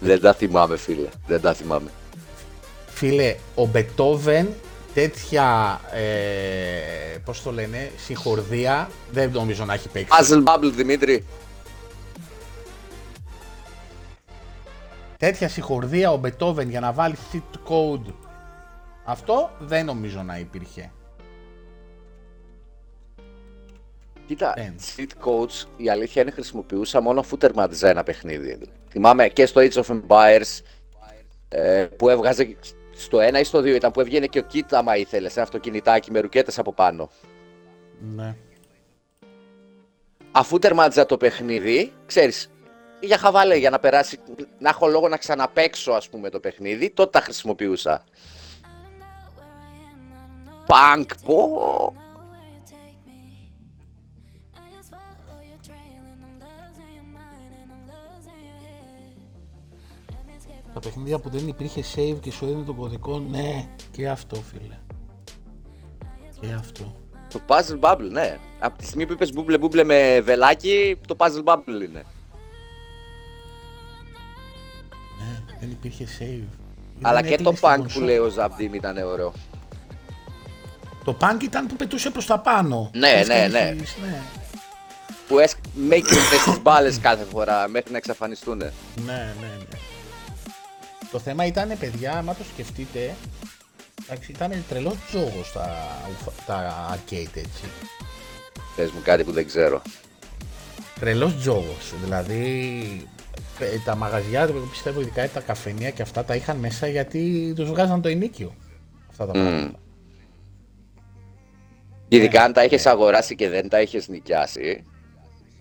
Δεν 0.00 0.20
τα 0.20 0.32
θυμάμαι, 0.34 0.76
φίλε. 0.76 1.08
Δεν 1.26 1.40
τα 1.40 1.54
θυμάμαι. 1.54 1.90
Φίλε, 2.86 3.36
ο 3.54 3.66
Μπετόβεν 3.66 4.48
τέτοια, 4.94 5.80
ε, 5.92 7.18
πώς 7.24 7.42
το 7.42 7.52
λένε, 7.52 7.90
συγχορδία 7.96 8.90
δεν 9.12 9.30
νομίζω 9.30 9.64
να 9.64 9.74
έχει 9.74 9.88
παίξει. 9.88 10.18
Puzzle 10.20 10.42
Bubble, 10.44 10.72
Δημήτρη. 10.74 11.24
Τέτοια 15.16 15.48
συγχορδία 15.48 16.10
ο 16.12 16.16
Μπετόβεν 16.16 16.70
για 16.70 16.80
να 16.80 16.92
βάλει 16.92 17.16
cheat 17.32 17.58
code. 17.68 18.12
Αυτό 19.04 19.50
δεν 19.58 19.84
νομίζω 19.84 20.22
να 20.22 20.38
υπήρχε. 20.38 20.90
Κοίτα, 24.26 24.54
Δεν. 24.56 24.74
cheat 24.96 25.28
codes 25.28 25.66
η 25.76 25.90
αλήθεια 25.90 26.22
είναι 26.22 26.30
χρησιμοποιούσα 26.30 27.00
μόνο 27.00 27.20
αφού 27.20 27.36
τερματιζά 27.36 27.88
ένα 27.88 28.02
παιχνίδι. 28.02 28.58
Θυμάμαι 28.90 29.28
και 29.28 29.46
στο 29.46 29.60
Age 29.60 29.82
of 29.82 30.00
Empires 30.00 30.60
ε, 31.48 31.86
που 31.96 32.08
έβγαζε 32.08 32.56
στο 32.94 33.18
1 33.18 33.40
ή 33.40 33.44
στο 33.44 33.58
2 33.58 33.66
ήταν 33.66 33.90
που 33.90 34.00
έβγαινε 34.00 34.26
και 34.26 34.38
ο 34.38 34.46
kit 34.52 34.66
άμα 34.70 34.96
ήθελες, 34.96 35.36
ένα 35.36 35.44
αυτοκινητάκι 35.44 36.10
με 36.10 36.20
ρουκέτες 36.20 36.58
από 36.58 36.72
πάνω. 36.72 37.10
Ναι. 38.14 38.36
Αφού 40.32 40.58
τερμάτιζα 40.58 41.06
το 41.06 41.16
παιχνίδι, 41.16 41.92
ξέρεις, 42.06 42.50
για 43.00 43.18
χαβάλε, 43.18 43.56
για 43.56 43.70
να 43.70 43.78
περάσει, 43.78 44.18
να 44.58 44.68
έχω 44.68 44.86
λόγο 44.86 45.08
να 45.08 45.16
ξαναπαίξω 45.16 45.92
ας 45.92 46.08
πούμε 46.08 46.30
το 46.30 46.40
παιχνίδι, 46.40 46.90
τότε 46.90 47.10
τα 47.10 47.20
χρησιμοποιούσα. 47.20 48.04
Πανκ, 50.66 51.10
πω! 51.24 51.94
Παιχνίδια 60.84 61.18
που 61.18 61.28
δεν 61.30 61.48
υπήρχε 61.48 61.82
save 61.94 62.16
και 62.20 62.30
σου 62.30 62.44
έδινε 62.44 62.62
τον 62.62 62.76
κωδικό, 62.76 63.18
ναι, 63.30 63.68
και 63.90 64.08
αυτό 64.08 64.36
φίλε. 64.36 64.78
Και 66.40 66.52
αυτό. 66.58 66.96
Το 67.32 67.40
Puzzle 67.46 67.80
Bubble, 67.80 68.08
ναι. 68.10 68.38
Από 68.58 68.78
τη 68.78 68.84
στιγμή 68.84 69.06
που 69.06 69.12
είπες 69.12 69.32
μπούμπλε 69.32 69.58
μπούμπλε 69.58 69.84
με 69.84 70.20
βελάκι, 70.20 70.96
το 71.06 71.14
Puzzle 71.18 71.44
Bubble 71.44 71.82
είναι. 71.88 72.04
Ναι, 75.18 75.42
δεν 75.60 75.70
υπήρχε 75.70 76.06
save. 76.18 76.48
Αλλά 77.02 77.20
Δεν 77.20 77.30
και 77.30 77.42
το 77.42 77.50
έκλεινε 77.50 77.56
στην 77.56 77.68
Punk 77.68 77.74
που 77.76 77.80
κονσόλα. 77.80 78.04
λέει 78.06 78.16
ο 78.18 78.28
Ζαμπτίμ 78.28 78.74
ήταν 78.74 78.96
ωραίο. 78.98 79.32
Το 81.04 81.16
punk 81.20 81.42
ήταν 81.42 81.66
που 81.66 81.76
πετούσε 81.76 82.10
προς 82.10 82.26
τα 82.26 82.38
πάνω. 82.38 82.90
Ναι, 82.94 83.08
Έσκανε 83.08 83.46
ναι, 83.48 83.60
ναι. 83.60 83.76
στις- 83.84 83.96
ναι. 84.02 84.20
Που 85.28 85.38
έσ... 85.38 85.54
με 85.74 85.94
έκρυβε 85.94 86.36
τις 86.44 86.62
μπάλες 86.62 86.98
κάθε 86.98 87.24
φορά 87.24 87.68
μέχρι 87.68 87.90
να 87.90 87.96
εξαφανιστούν. 87.96 88.56
Ναι, 88.58 88.64
ναι, 89.06 89.32
ναι. 89.40 89.78
Το 91.14 91.20
θέμα 91.20 91.46
ήταν, 91.46 91.78
παιδιά, 91.78 92.12
άμα 92.12 92.34
το 92.34 92.44
σκεφτείτε, 92.52 93.14
εντάξει, 94.04 94.32
ήταν 94.32 94.64
τρελό 94.68 94.96
τζόγο 95.08 95.44
τα, 95.52 95.68
τα 96.46 96.88
arcade 96.94 97.34
έτσι. 97.34 97.64
Πες 98.76 98.90
μου 98.90 99.00
κάτι 99.04 99.24
που 99.24 99.32
δεν 99.32 99.46
ξέρω. 99.46 99.82
Τρελός 101.00 101.36
τζόγος. 101.36 101.94
Δηλαδή, 102.04 103.08
ε, 103.58 103.78
τα 103.84 103.94
μαγαζιά, 103.96 104.40
εγώ 104.42 104.60
πιστεύω 104.70 105.00
ειδικά 105.00 105.28
τα 105.28 105.40
καφενεία 105.40 105.90
και 105.90 106.02
αυτά 106.02 106.24
τα 106.24 106.34
είχαν 106.34 106.56
μέσα 106.56 106.86
γιατί 106.86 107.52
τους 107.56 107.68
βγάζαν 107.68 108.02
το 108.02 108.08
ενίκιο. 108.08 108.54
Αυτά 109.10 109.26
τα 109.26 109.32
πράγματα. 109.32 109.78
Ειδικά 112.08 112.42
αν 112.42 112.52
τα 112.52 112.60
έχεις 112.60 112.86
αγοράσει 112.86 113.34
και 113.34 113.48
δεν 113.48 113.68
τα 113.68 113.76
έχεις 113.76 114.08
νοικιάσει, 114.08 114.84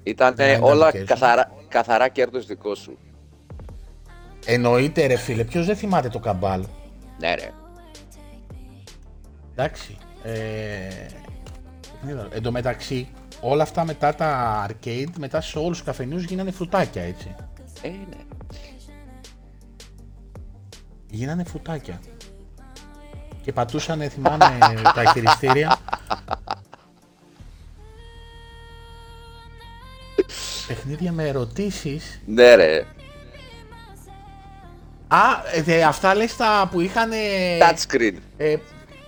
ήταν 0.03 0.33
Ναι, 0.37 0.49
ήταν 0.49 0.63
όλα 0.63 0.85
δικές 0.85 0.99
σου. 0.99 1.05
καθαρά, 1.07 1.51
καθαρά 1.67 2.07
κέρδος 2.07 2.45
δικό 2.45 2.75
σου. 2.75 2.97
Εννοείται, 4.45 5.05
ρε 5.05 5.15
φίλε, 5.15 5.43
ποιος 5.43 5.65
δεν 5.65 5.75
θυμάται 5.75 6.09
το 6.09 6.19
καμπάλ; 6.19 6.65
Ναι 7.19 7.35
ρε. 7.35 7.51
Εντάξει. 9.51 9.97
Ε, 10.23 10.87
εν 12.29 12.41
τω 12.41 12.51
μεταξύ, 12.51 13.07
όλα 13.41 13.63
αυτά 13.63 13.85
μετά 13.85 14.15
τα 14.15 14.65
arcade, 14.69 15.11
μετά 15.17 15.41
σε 15.41 15.59
όλους 15.59 15.77
τους 15.77 15.85
καφενείους 15.85 16.23
γίνανε 16.23 16.51
φρουτάκια, 16.51 17.01
έτσι. 17.01 17.35
Ε, 17.81 17.87
ναι. 17.87 18.17
Γίνανε 21.09 21.43
φρουτάκια. 21.43 21.99
Και 23.41 23.53
πατούσαν, 23.53 24.09
θυμάμαι, 24.09 24.59
τα 24.95 25.11
χειριστήρια. 25.13 25.77
Παιχνίδια 30.67 31.11
με 31.11 31.27
ερωτήσεις. 31.27 32.21
Ναι 32.25 32.55
ρε. 32.55 32.85
Α, 35.13 35.43
ε, 35.67 35.75
ε, 35.77 35.83
αυτά 35.83 36.15
λες 36.15 36.35
τα 36.35 36.67
που 36.71 36.79
είχαν... 36.81 37.11
Touchscreen. 37.59 38.13
Ε, 38.37 38.55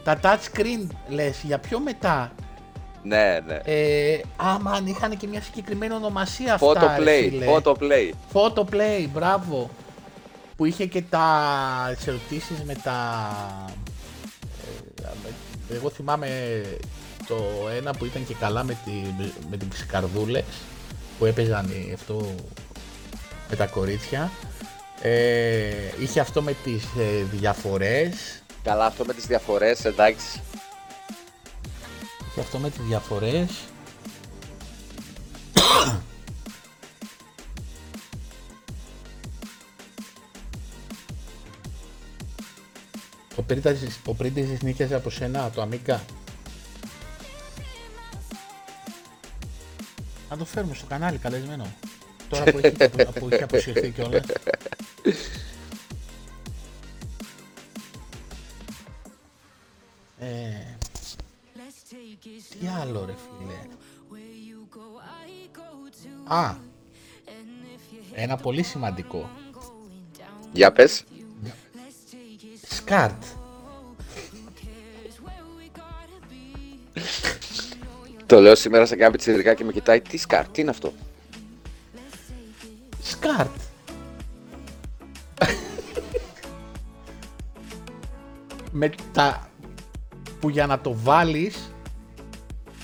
τα 0.04 0.20
touch 0.24 0.38
screen 0.58 0.88
λες, 1.08 1.38
για 1.44 1.58
πιο 1.60 1.80
μετά. 1.80 2.32
Ναι, 3.04 3.40
ναι. 3.48 3.60
Ε, 3.64 4.20
άμα 4.36 4.82
είχαν 4.86 5.18
και 5.18 5.28
μια 5.28 5.42
συγκεκριμένη 5.42 5.94
ονομασία 5.94 6.54
αυτά, 6.54 6.74
ρε 6.74 7.04
Photoplay, 7.04 7.30
φίλε. 7.30 7.46
photoplay. 7.56 8.10
Photoplay, 8.34 9.08
μπράβο. 9.14 9.70
Που 10.56 10.66
είχε 10.66 10.86
και 10.86 11.02
τα 11.02 11.26
τις 11.98 12.08
ερωτήσεις 12.08 12.64
με 12.66 12.76
τα... 12.84 13.28
ε, 15.02 15.08
με- 15.24 15.76
εγώ 15.76 15.90
θυμάμαι 15.90 16.28
το 17.28 17.36
ένα 17.78 17.94
που 17.94 18.06
ήταν 18.06 18.26
και 18.26 18.34
καλά 18.40 18.64
με, 18.64 18.78
τη, 18.86 18.92
με 19.50 19.58
τις 19.58 19.86
καρδούλες 19.86 20.44
που 21.20 21.26
έπαιζαν 21.26 21.66
οι- 21.66 21.92
αυτό 21.94 22.36
με 23.50 23.56
τα 23.56 23.66
κορίτσια. 23.66 24.32
Ε, 25.02 25.72
είχε 26.00 26.20
αυτό 26.20 26.42
με 26.42 26.56
τις 26.64 26.84
ε, 26.84 27.24
διαφορές. 27.32 28.44
Καλά 28.64 28.86
αυτό 28.86 29.06
με 29.06 29.14
τις 29.14 29.26
διαφορές, 29.26 29.86
εντάξει. 29.86 30.42
Και 32.36 32.42
αυτό 32.42 32.58
με 32.58 32.70
τις 32.70 32.82
διαφορές. 32.88 33.50
Ο 43.36 43.42
πρίτας, 43.42 43.78
ο 44.06 44.14
πρίτης 44.14 44.62
νίκιαζε 44.62 44.96
από 44.96 45.10
σένα, 45.10 45.50
το 45.50 45.62
Αμίκα; 45.62 46.04
Να 50.30 50.38
το 50.38 50.46
φέρουμε 50.46 50.76
στο 50.76 50.86
κανάλι 50.86 51.18
καλεσμένο. 51.18 51.66
Τώρα 52.30 52.44
που 52.44 52.60
έχει, 52.62 52.90
που 53.20 53.28
έχει 53.30 53.44
αποσυρθεί 53.44 53.90
κιόλας. 53.90 54.24
Ε, 55.06 55.12
τι 62.60 62.68
άλλο 62.82 63.06
ρε 63.06 63.14
φίλε. 63.14 63.54
Α, 66.36 66.56
ένα 68.14 68.36
πολύ 68.36 68.64
σημαντικό. 68.64 69.30
Για 70.52 70.72
πες. 70.72 71.04
Σκάρτ. 72.70 73.24
Το 78.26 78.40
λέω 78.40 78.56
σήμερα 78.56 78.86
σε 78.86 78.96
κάποιο 78.96 79.18
τσιρικά 79.18 79.54
και 79.54 79.64
με 79.64 79.72
κοιτάει. 79.72 80.02
Τι 80.02 80.18
σκάρ, 80.18 80.48
τι 80.48 80.62
είναι 80.62 80.70
αυτό; 80.70 80.94
Σκάρτ. 83.02 83.65
Με 88.78 88.90
τα 89.14 89.50
που 90.40 90.50
για 90.50 90.66
να 90.66 90.80
το 90.80 90.96
βάλεις 91.04 91.72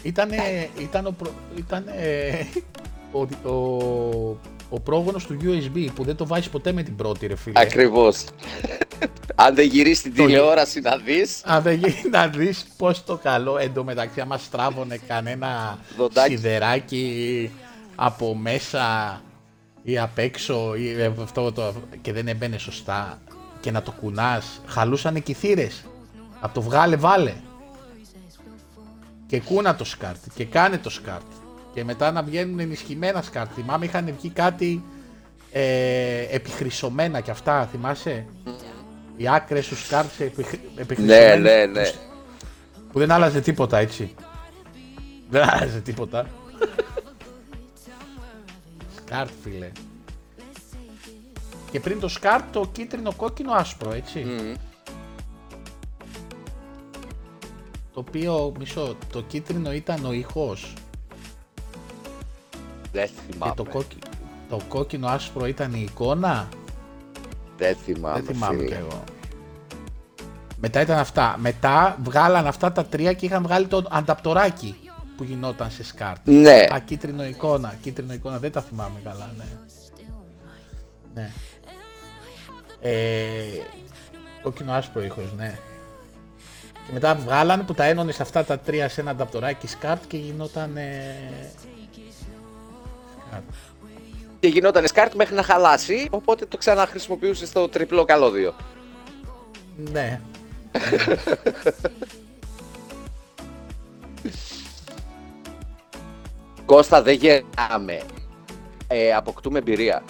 ήτανε, 0.01 0.69
ήταν, 0.79 1.05
ο, 1.05 1.11
προ- 1.11 1.33
ήτανε 1.57 1.91
ο, 3.43 3.49
ο, 3.49 4.37
ο 4.69 4.79
πρόγονος 4.79 5.25
του 5.25 5.37
USB 5.43 5.87
που 5.95 6.03
δεν 6.03 6.15
το 6.15 6.27
βάζεις 6.27 6.49
ποτέ 6.49 6.71
με 6.71 6.83
την 6.83 6.95
πρώτη 6.95 7.27
ρε 7.27 7.35
φίλε. 7.35 7.59
Ακριβώς. 7.59 8.23
Αν 9.35 9.55
δεν 9.55 9.67
γυρίσεις 9.67 10.01
την 10.01 10.13
τηλεόραση 10.13 10.79
να 10.79 10.97
δεις, 10.97 11.41
Αν 11.45 11.61
δεν 11.61 11.73
γίνει 11.77 12.09
να 12.17 12.27
δεις 12.27 12.65
πως 12.77 13.03
το 13.03 13.17
καλό 13.17 13.57
εντωμεταξύ 13.57 14.21
άμα 14.21 14.37
στράβωνε 14.37 14.99
κανένα 15.07 15.79
Δοντάκι. 15.97 16.29
σιδεράκι 16.35 17.51
από 17.95 18.35
μέσα 18.35 19.21
ή 19.83 19.97
απ' 19.99 20.17
έξω 20.17 20.75
ή 20.75 20.89
ε, 20.89 21.11
αυτό 21.21 21.51
το, 21.51 21.73
και 22.01 22.13
δεν 22.13 22.27
έμπαινε 22.27 22.57
σωστά 22.57 23.21
και 23.61 23.71
να 23.71 23.81
το 23.81 23.91
κουνάς, 23.91 24.61
χαλούσανε 24.67 25.19
και 25.19 25.31
οι 25.31 25.35
θύρες. 25.35 25.85
Από 26.39 26.53
το 26.53 26.61
βγάλε 26.61 26.95
βάλε. 26.95 27.33
Και 29.27 29.41
κούνα 29.41 29.75
το 29.75 29.83
σκάρτ 29.83 30.23
και 30.33 30.45
κάνε 30.45 30.77
το 30.77 30.89
σκάρτ. 30.89 31.31
Και 31.73 31.83
μετά 31.83 32.11
να 32.11 32.23
βγαίνουν 32.23 32.59
ενισχυμένα 32.59 33.21
σκάρτ. 33.21 33.49
Θυμάμαι 33.55 33.85
είχαν 33.85 34.15
βγει 34.17 34.29
κάτι 34.29 34.83
ε, 35.51 36.21
επιχρυσωμένα 36.29 37.19
και 37.19 37.31
αυτά, 37.31 37.67
θυμάσαι; 37.71 38.25
Οι 39.17 39.29
άκρες 39.29 39.67
του 39.67 39.77
σκάρτ 39.77 40.19
επιχρυ, 40.19 40.59
ναι, 40.75 40.81
επιχρυσωμένες 40.81 41.41
ναι, 41.41 41.65
ναι. 41.65 41.91
που 42.91 42.99
δεν 42.99 43.11
άλλαζε 43.11 43.41
τίποτα 43.41 43.77
έτσι. 43.77 44.15
Δεν 45.29 45.49
άλλαζε 45.49 45.79
τίποτα. 45.79 46.27
σκάρτ 49.05 49.29
φίλε. 49.43 49.71
Και 51.71 51.79
πριν 51.79 51.99
το 51.99 52.07
σκάρτ 52.07 52.43
το 52.51 52.69
κίτρινο, 52.71 53.13
κόκκινο, 53.13 53.51
άσπρο 53.51 53.91
έτσι. 53.93 54.19
Μμμ. 54.19 54.53
Το 57.93 57.99
οποίο, 57.99 58.51
μισό, 58.59 58.95
το 59.11 59.21
κίτρινο 59.21 59.73
ήταν 59.73 60.05
ο 60.05 60.11
ήχος 60.11 60.73
Δεν 62.91 63.05
και 63.07 63.11
θυμάμαι. 63.31 63.53
το, 63.55 63.63
κόκκι, 63.63 63.97
το 64.49 64.59
κόκκινο 64.67 65.07
άσπρο 65.07 65.45
ήταν 65.45 65.73
η 65.73 65.85
εικόνα. 65.89 66.47
Δεν 67.57 67.75
θυμάμαι. 67.75 68.21
Δεν 68.21 68.35
θυμάμαι 68.35 68.57
φίλε. 68.57 68.67
κι 68.67 68.73
εγώ. 68.73 69.03
Μετά 70.57 70.81
ήταν 70.81 70.97
αυτά. 70.97 71.35
Μετά 71.39 71.97
βγάλαν 72.03 72.47
αυτά 72.47 72.71
τα 72.71 72.85
τρία 72.85 73.13
και 73.13 73.25
είχαν 73.25 73.43
βγάλει 73.43 73.67
το 73.67 73.85
ανταπτοράκι 73.89 74.75
που 75.17 75.23
γινόταν 75.23 75.71
σε 75.71 75.83
σκάρτ. 75.83 76.27
Ναι. 76.27 76.65
Α, 76.73 76.79
κίτρινο 76.85 77.25
εικόνα. 77.25 77.75
Κίτρινο 77.81 78.13
εικόνα. 78.13 78.39
Δεν 78.39 78.51
τα 78.51 78.61
θυμάμαι 78.61 78.99
καλά, 79.03 79.29
ναι. 79.37 79.45
Ναι. 81.13 81.31
Ε, 82.81 82.93
κόκκινο 84.41 84.73
άσπρο 84.73 85.03
ήχος, 85.03 85.33
ναι. 85.37 85.59
Και 86.73 86.93
μετά 86.93 87.15
βγάλανε 87.15 87.63
που 87.63 87.73
τα 87.73 87.83
ένωνες 87.83 88.15
σε 88.15 88.21
αυτά 88.21 88.43
τα 88.43 88.59
τρία 88.59 88.89
σε 88.89 89.01
ένα 89.01 89.11
ανταπτοράκι 89.11 89.67
σκάρτ 89.67 90.03
και 90.07 90.17
γινόταν... 90.17 90.77
Ε... 90.77 91.15
σκάρτ. 93.27 93.43
Και 94.39 94.47
γινόταν 94.47 94.87
σκάρτ 94.87 95.13
μέχρι 95.13 95.35
να 95.35 95.43
χαλάσει, 95.43 96.07
οπότε 96.11 96.45
το 96.45 96.57
ξαναχρησιμοποιούσες 96.57 97.47
στο 97.47 97.69
τριπλό 97.69 98.05
καλώδιο. 98.05 98.55
Ναι. 99.75 100.21
Κώστα 106.65 107.01
δεν 107.01 107.15
γεράμε. 107.15 108.01
Ε, 108.87 109.13
αποκτούμε 109.13 109.59
εμπειρία. 109.59 110.03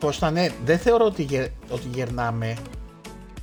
Κώστα, 0.00 0.30
ναι, 0.30 0.48
δεν 0.64 0.78
θεωρώ 0.78 1.04
ότι, 1.04 1.22
γε- 1.22 1.50
ότι 1.70 1.88
γερνάμε. 1.94 2.56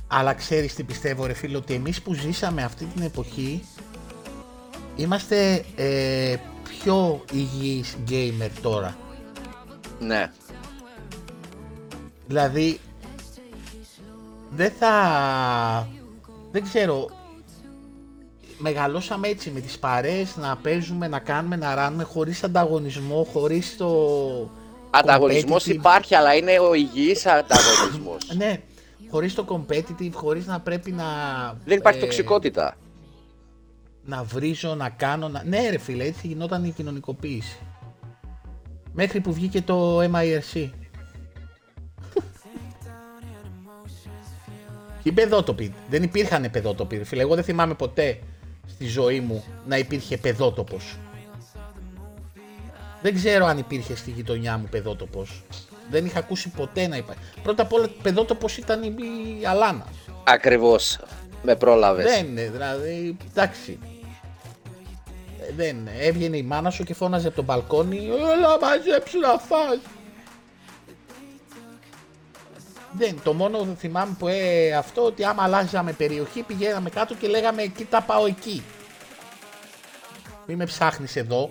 Αλλά 0.06 0.34
ξέρεις 0.34 0.74
τι 0.74 0.82
πιστεύω 0.82 1.26
ρε 1.26 1.32
φίλε, 1.32 1.56
ότι 1.56 1.74
εμείς 1.74 2.02
που 2.02 2.14
ζήσαμε 2.14 2.62
αυτή 2.62 2.84
την 2.84 3.02
εποχή 3.02 3.64
είμαστε 4.96 5.64
ε, 5.76 6.36
πιο 6.62 7.24
υγιείς 7.32 7.96
gamer 8.08 8.50
τώρα. 8.62 8.96
Ναι. 10.00 10.32
Δηλαδή, 12.26 12.80
δεν 14.50 14.72
θα... 14.78 15.88
Δεν 16.52 16.62
ξέρω, 16.62 17.10
μεγαλώσαμε 18.58 19.28
έτσι 19.28 19.50
με 19.50 19.60
τις 19.60 19.78
παρέες 19.78 20.36
να 20.36 20.56
παίζουμε, 20.56 21.08
να 21.08 21.18
κάνουμε, 21.18 21.56
να 21.56 21.74
ράνουμε 21.74 22.02
χωρίς 22.02 22.44
ανταγωνισμό, 22.44 23.26
χωρίς 23.32 23.76
το... 23.76 23.90
Ανταγωνισμός 24.98 25.64
competitive. 25.64 25.74
υπάρχει, 25.74 26.14
αλλά 26.14 26.34
είναι 26.34 26.58
ο 26.58 26.74
υγιής 26.74 27.26
ανταγωνισμός. 27.26 28.30
Ναι, 28.36 28.60
χωρίς 29.10 29.34
το 29.34 29.44
competitive, 29.48 30.12
χωρίς 30.12 30.46
να 30.46 30.60
πρέπει 30.60 30.90
να... 30.92 31.04
Δεν 31.64 31.78
υπάρχει 31.78 31.98
ε, 31.98 32.02
τοξικότητα. 32.02 32.76
Να 34.04 34.22
βρίζω, 34.22 34.74
να 34.74 34.88
κάνω, 34.88 35.28
να... 35.28 35.42
Ναι 35.44 35.68
ρε 35.70 35.78
φίλε, 35.78 36.04
έτσι 36.04 36.26
γινόταν 36.26 36.64
η 36.64 36.70
κοινωνικοποίηση. 36.70 37.58
Μέχρι 38.92 39.20
που 39.20 39.32
βγήκε 39.32 39.62
το 39.62 40.00
MIRC. 40.00 40.70
Οι 45.02 45.12
παιδότοποι. 45.12 45.74
Δεν 45.90 46.02
υπήρχαν 46.02 46.50
παιδότοποι. 46.50 46.96
ρε 46.96 47.04
Φίλε, 47.04 47.22
εγώ 47.22 47.34
δεν 47.34 47.44
θυμάμαι 47.44 47.74
ποτέ 47.74 48.18
στη 48.66 48.86
ζωή 48.86 49.20
μου 49.20 49.44
να 49.66 49.78
υπήρχε 49.78 50.16
παιδότοπος. 50.16 50.96
Δεν 53.04 53.14
ξέρω 53.14 53.46
αν 53.46 53.58
υπήρχε 53.58 53.96
στη 53.96 54.10
γειτονιά 54.10 54.58
μου 54.58 54.66
παιδότοπος. 54.70 55.42
Δεν 55.90 56.06
είχα 56.06 56.18
ακούσει 56.18 56.48
ποτέ 56.48 56.86
να 56.86 56.96
υπάρχει. 56.96 57.22
Πρώτα 57.42 57.62
απ' 57.62 57.72
όλα 57.72 57.88
παιδότοπος 58.02 58.56
ήταν 58.56 58.82
η, 58.82 58.94
η 59.40 59.46
Αλάνα. 59.46 59.86
Ακριβώς. 60.24 60.98
Με 61.42 61.56
πρόλαβες. 61.56 62.04
Δεν 62.04 62.26
είναι, 62.26 62.48
δηλαδή, 62.50 63.16
εντάξει. 63.30 63.78
Ε, 65.40 65.52
Δεν 65.56 65.76
είναι. 65.76 65.92
Έβγαινε 65.98 66.36
η 66.36 66.42
μάνα 66.42 66.70
σου 66.70 66.84
και 66.84 66.94
φώναζε 66.94 67.26
από 67.26 67.36
τον 67.36 67.44
μπαλκόνι 67.44 67.96
Έλα 68.36 68.58
μαζέψου 68.60 69.18
να 69.18 69.38
φας. 69.38 69.78
Δεν, 72.92 73.20
το 73.24 73.32
μόνο 73.32 73.58
που 73.58 73.74
θυμάμαι 73.78 74.16
που 74.18 74.28
ε, 74.28 74.72
αυτό 74.72 75.04
ότι 75.04 75.24
άμα 75.24 75.42
αλλάζαμε 75.42 75.92
περιοχή 75.92 76.42
πηγαίναμε 76.42 76.90
κάτω 76.90 77.14
και 77.14 77.26
λέγαμε 77.26 77.62
κοίτα 77.66 78.00
πάω 78.02 78.26
εκεί. 78.26 78.62
Μη 80.46 80.56
με 80.56 80.64
ψάχνεις 80.64 81.16
εδώ. 81.16 81.50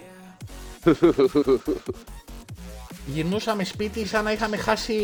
Γυρνούσαμε 3.06 3.64
σπίτι 3.64 4.08
σαν 4.08 4.24
να 4.24 4.32
είχαμε 4.32 4.58
χάσει, 4.58 4.98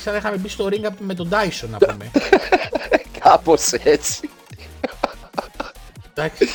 σαν 0.00 0.12
να 0.12 0.18
είχαμε 0.18 0.36
μπει 0.36 0.48
στο 0.48 0.66
ring 0.66 0.88
με 0.98 1.14
τον 1.14 1.28
Dyson 1.32 1.68
να 1.68 1.78
πούμε. 1.78 2.10
Κάπως 3.20 3.72
έτσι. 3.72 4.28
Εντάξει. 6.14 6.48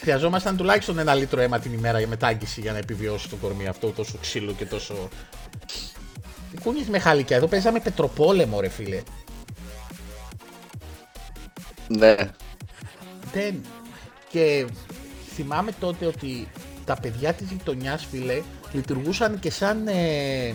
Χρειαζόμασταν 0.00 0.56
τουλάχιστον 0.56 0.98
ένα 0.98 1.14
λίτρο 1.14 1.40
αίμα 1.40 1.58
την 1.58 1.72
ημέρα 1.72 1.98
για 1.98 2.08
μετάγγιση 2.08 2.60
για 2.60 2.72
να 2.72 2.78
επιβιώσει 2.78 3.28
το 3.28 3.36
κορμί 3.36 3.66
αυτό 3.66 3.90
τόσο 3.90 4.18
ξύλο 4.20 4.52
και 4.52 4.64
τόσο. 4.64 5.08
Τι 6.50 6.56
κούνιες 6.62 6.86
με 6.86 6.98
χαλικιά, 6.98 7.36
εδώ 7.36 7.46
παίζαμε 7.46 7.80
πετροπόλεμο 7.80 8.60
ρε 8.60 8.68
φίλε. 8.68 9.02
Ναι. 11.88 12.14
Δεν. 13.32 13.60
Και 14.30 14.66
θυμάμαι 15.34 15.72
τότε 15.80 16.06
ότι 16.06 16.48
τα 16.86 16.96
παιδιά 17.02 17.32
της 17.32 17.50
γειτονιάς 17.50 18.06
φίλε 18.10 18.42
λειτουργούσαν 18.72 19.38
και 19.38 19.50
σαν 19.50 19.88
ε, 19.88 20.54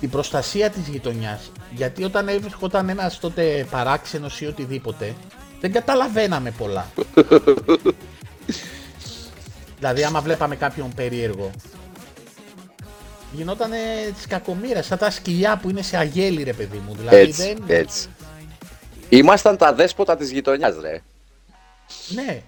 την 0.00 0.10
προστασία 0.10 0.70
της 0.70 0.88
γειτονιάς. 0.88 1.52
Γιατί 1.70 2.04
όταν 2.04 2.28
έρχονταν 2.28 2.88
ένας 2.88 3.18
τότε 3.18 3.66
παράξενος 3.70 4.40
ή 4.40 4.46
οτιδήποτε 4.46 5.14
δεν 5.60 5.72
καταλαβαίναμε 5.72 6.50
πολλά. 6.50 6.86
δηλαδή 9.78 10.04
άμα 10.04 10.20
βλέπαμε 10.20 10.56
κάποιον 10.56 10.94
περίεργο 10.94 11.50
γινότανε 13.32 13.78
της 14.14 14.26
κακομοίρας, 14.26 14.86
σαν 14.86 14.98
τα 14.98 15.10
σκυλιά 15.10 15.58
που 15.62 15.70
είναι 15.70 15.82
σε 15.82 15.96
αγέλη 15.96 16.42
ρε 16.42 16.52
παιδί 16.52 16.82
μου. 16.86 16.94
Δηλαδή 16.94 17.16
Έτσι, 17.16 17.42
δεν... 17.42 17.64
έτσι. 17.66 18.08
Ήμασταν 19.08 19.56
τα 19.56 19.74
αδέσποτα 19.74 20.16
της 20.16 20.30
γειτονιάς, 20.30 20.74
ρε. 20.80 21.02
Ναι. 22.08 22.42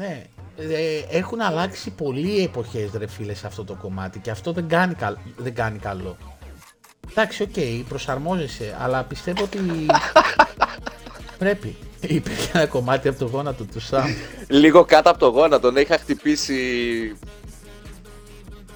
Ναι. 0.00 0.22
Ε, 0.56 1.16
έχουν 1.18 1.40
αλλάξει 1.40 1.90
πολλοί 1.90 2.30
οι 2.30 2.42
εποχές 2.42 2.90
ρε 2.94 3.06
φίλε 3.06 3.34
σε 3.34 3.46
αυτό 3.46 3.64
το 3.64 3.74
κομμάτι 3.74 4.18
και 4.18 4.30
αυτό 4.30 4.52
δεν 4.52 4.68
κάνει, 4.68 4.94
καλ- 4.94 5.18
δεν 5.36 5.54
κάνει 5.54 5.78
καλό. 5.78 6.16
Εντάξει, 7.10 7.42
οκ, 7.42 7.88
προσαρμόζεσαι, 7.88 8.76
αλλά 8.80 9.02
πιστεύω 9.02 9.42
ότι 9.42 9.58
πρέπει. 11.38 11.76
Υπήρχε 12.00 12.58
ένα 12.58 12.66
κομμάτι 12.66 13.08
από 13.08 13.18
το 13.18 13.26
γόνατο 13.26 13.64
του 13.64 13.80
Σαμ. 13.80 14.14
Λίγο 14.48 14.84
κάτω 14.84 15.10
από 15.10 15.18
το 15.18 15.28
γόνατο, 15.28 15.70
ναι, 15.70 15.80
είχα 15.80 15.98
χτυπήσει... 15.98 16.56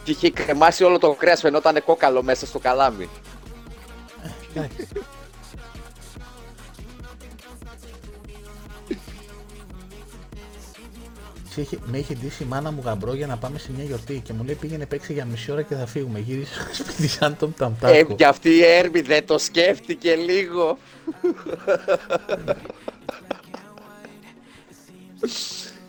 Και 0.05 0.11
είχε 0.11 0.31
κρεμάσει 0.31 0.85
όλο 0.85 0.99
το 0.99 1.13
κρέας, 1.13 1.41
φαινόταν 1.41 1.85
κόκαλο 1.85 2.23
μέσα 2.23 2.47
στο 2.47 2.59
καλάμι. 2.59 3.09
Είχε- 11.61 11.79
Με 11.87 11.99
είχε 11.99 12.15
ντύσει 12.15 12.43
η 12.43 12.47
μάνα 12.47 12.71
μου 12.71 12.83
γαμπρό 12.85 13.15
για 13.15 13.27
να 13.27 13.37
πάμε 13.37 13.59
σε 13.59 13.69
μια 13.77 13.85
γιορτή 13.85 14.21
και 14.25 14.33
μου 14.33 14.45
λέει 14.45 14.55
πήγαινε 14.55 14.87
παίξει 14.87 15.13
για 15.13 15.25
μισή 15.25 15.51
ώρα 15.53 15.63
και 15.63 15.75
θα 15.75 15.87
φύγουμε. 15.87 16.19
Γύρισε 16.19 16.53
στο 16.73 16.85
σπίτι 16.85 17.09
σαν 17.09 17.37
τον 17.37 17.49
Ε, 17.51 17.53
Ταμτάκο. 17.59 18.15
και 18.15 18.27
αυτή 18.27 18.49
η 18.51 18.65
Έρμη 18.65 19.01
δεν 19.01 19.27
το 19.27 19.39
σκέφτηκε 19.39 20.15
λίγο. 20.15 20.79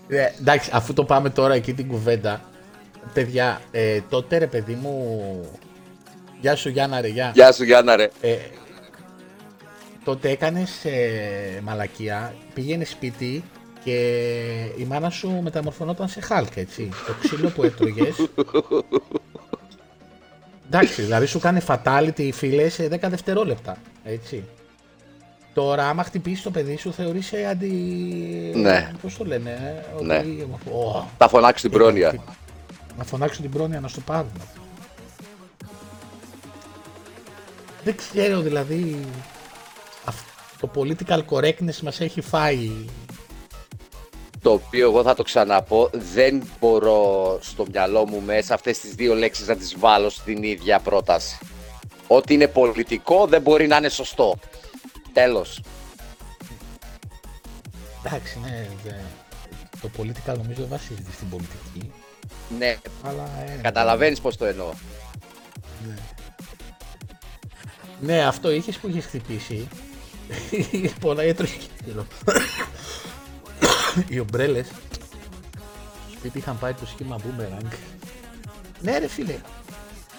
Ε, 0.07 0.25
εντάξει, 0.39 0.69
αφού 0.73 0.93
το 0.93 1.03
πάμε 1.03 1.29
τώρα 1.29 1.53
εκεί 1.53 1.73
την 1.73 1.87
κουβέντα, 1.87 2.41
παιδιά, 3.13 3.61
ε, 3.71 3.99
τότε 4.09 4.37
ρε 4.37 4.47
παιδί 4.47 4.73
μου, 4.73 5.21
γεια 6.41 6.55
σου 6.55 6.69
Γιάννα 6.69 7.01
ρε, 7.01 7.07
γεια. 7.07 7.31
Γεια 7.35 7.51
σου 7.51 7.63
Γιάννα 7.63 7.95
ρε. 7.95 8.09
Ε, 8.21 8.35
τότε 10.03 10.29
έκανες 10.29 10.85
ε, 10.85 11.59
μαλακία, 11.63 12.35
πήγαινες 12.53 12.89
σπίτι 12.89 13.43
και 13.85 13.97
η 14.77 14.83
μάνα 14.83 15.09
σου 15.09 15.39
μεταμορφωνόταν 15.43 16.07
σε 16.07 16.21
χάλκ, 16.21 16.55
έτσι. 16.55 16.89
Το 17.07 17.13
ξύλο 17.21 17.49
που 17.49 17.63
έτρωγες. 17.63 18.15
Εντάξει, 20.67 21.01
δηλαδή 21.01 21.25
σου 21.25 21.39
κάνει 21.39 21.59
fatality 21.67 22.29
φίλε 22.33 22.69
σε 22.69 22.87
10 22.91 22.97
δευτερόλεπτα, 23.09 23.77
έτσι. 24.03 24.43
Τώρα, 25.53 25.89
άμα 25.89 26.03
χτυπήσεις 26.03 26.43
το 26.43 26.51
παιδί 26.51 26.77
σου, 26.77 26.93
θεωρείσαι 26.93 27.45
αντι. 27.49 27.71
Ναι. 28.55 28.91
Πώς 29.01 29.17
το 29.17 29.25
λένε, 29.25 29.83
ε, 29.99 30.03
Ναι. 30.03 30.17
ότι- 30.17 30.47
Ω, 30.71 31.05
Θα 31.17 31.27
φωνάξω 31.29 31.61
την 31.69 31.77
πρόνοια. 31.77 32.23
να 32.97 33.03
φωνάξουν 33.03 33.41
την 33.41 33.51
πρόνοια 33.51 33.79
να 33.79 33.87
στο 33.87 33.99
πάρουν. 34.01 34.31
Δεν 37.83 37.95
ξέρω 37.95 38.39
δηλαδή. 38.41 38.99
αυ- 40.05 40.33
Το 40.59 40.69
political 40.75 41.19
correctness 41.29 41.77
μας 41.83 41.99
έχει 42.01 42.21
φάει. 42.21 42.71
Το 44.45 44.51
οποίο 44.51 44.87
εγώ 44.89 45.03
θα 45.03 45.13
το 45.15 45.23
ξαναπώ, 45.23 45.89
δεν 46.13 46.43
μπορώ 46.59 47.37
στο 47.41 47.65
μυαλό 47.71 48.07
μου 48.07 48.21
μέσα 48.21 48.53
αυτές 48.53 48.79
τις 48.79 48.95
δύο 48.95 49.15
λέξεις 49.15 49.47
να 49.47 49.55
τις 49.55 49.75
βάλω 49.79 50.09
στην 50.09 50.43
ίδια 50.43 50.79
πρόταση. 50.79 51.37
Ό,τι 52.07 52.33
είναι 52.33 52.47
πολιτικό 52.47 53.25
δεν 53.27 53.41
μπορεί 53.41 53.67
να 53.67 53.77
είναι 53.77 53.89
σωστό. 53.89 54.35
Τέλος. 55.13 55.61
Εντάξει, 58.05 58.39
ναι. 58.43 58.67
δε- 58.83 58.91
Το 59.81 59.89
political 59.97 60.37
νομίζω 60.37 60.59
δεν 60.61 60.67
βασίζεται 60.69 61.11
στην 61.13 61.29
πολιτική. 61.29 61.91
Ναι, 62.57 62.77
Αλλά. 63.03 63.29
ε, 63.47 63.59
καταλαβαίνεις 63.61 64.19
πώς 64.19 64.37
το 64.37 64.45
εννοώ. 64.45 64.71
Ναι, 68.01 68.25
αυτό 68.25 68.51
είχες 68.51 68.77
που 68.77 68.87
είχες 68.89 69.05
χτυπήσει. 69.05 69.67
Πολλά 70.99 71.21
έτρωγε 71.23 71.53
κύριο. 71.85 72.07
Οι 74.07 74.19
ομπρέλες 74.19 74.67
στο 74.67 76.17
σπίτι 76.17 76.37
είχαν 76.37 76.59
πάει 76.59 76.73
το 76.73 76.85
σχήμα 76.85 77.17
boomerang. 77.17 77.73
Ναι 78.81 78.97
ρε 78.97 79.07
φίλε. 79.07 79.35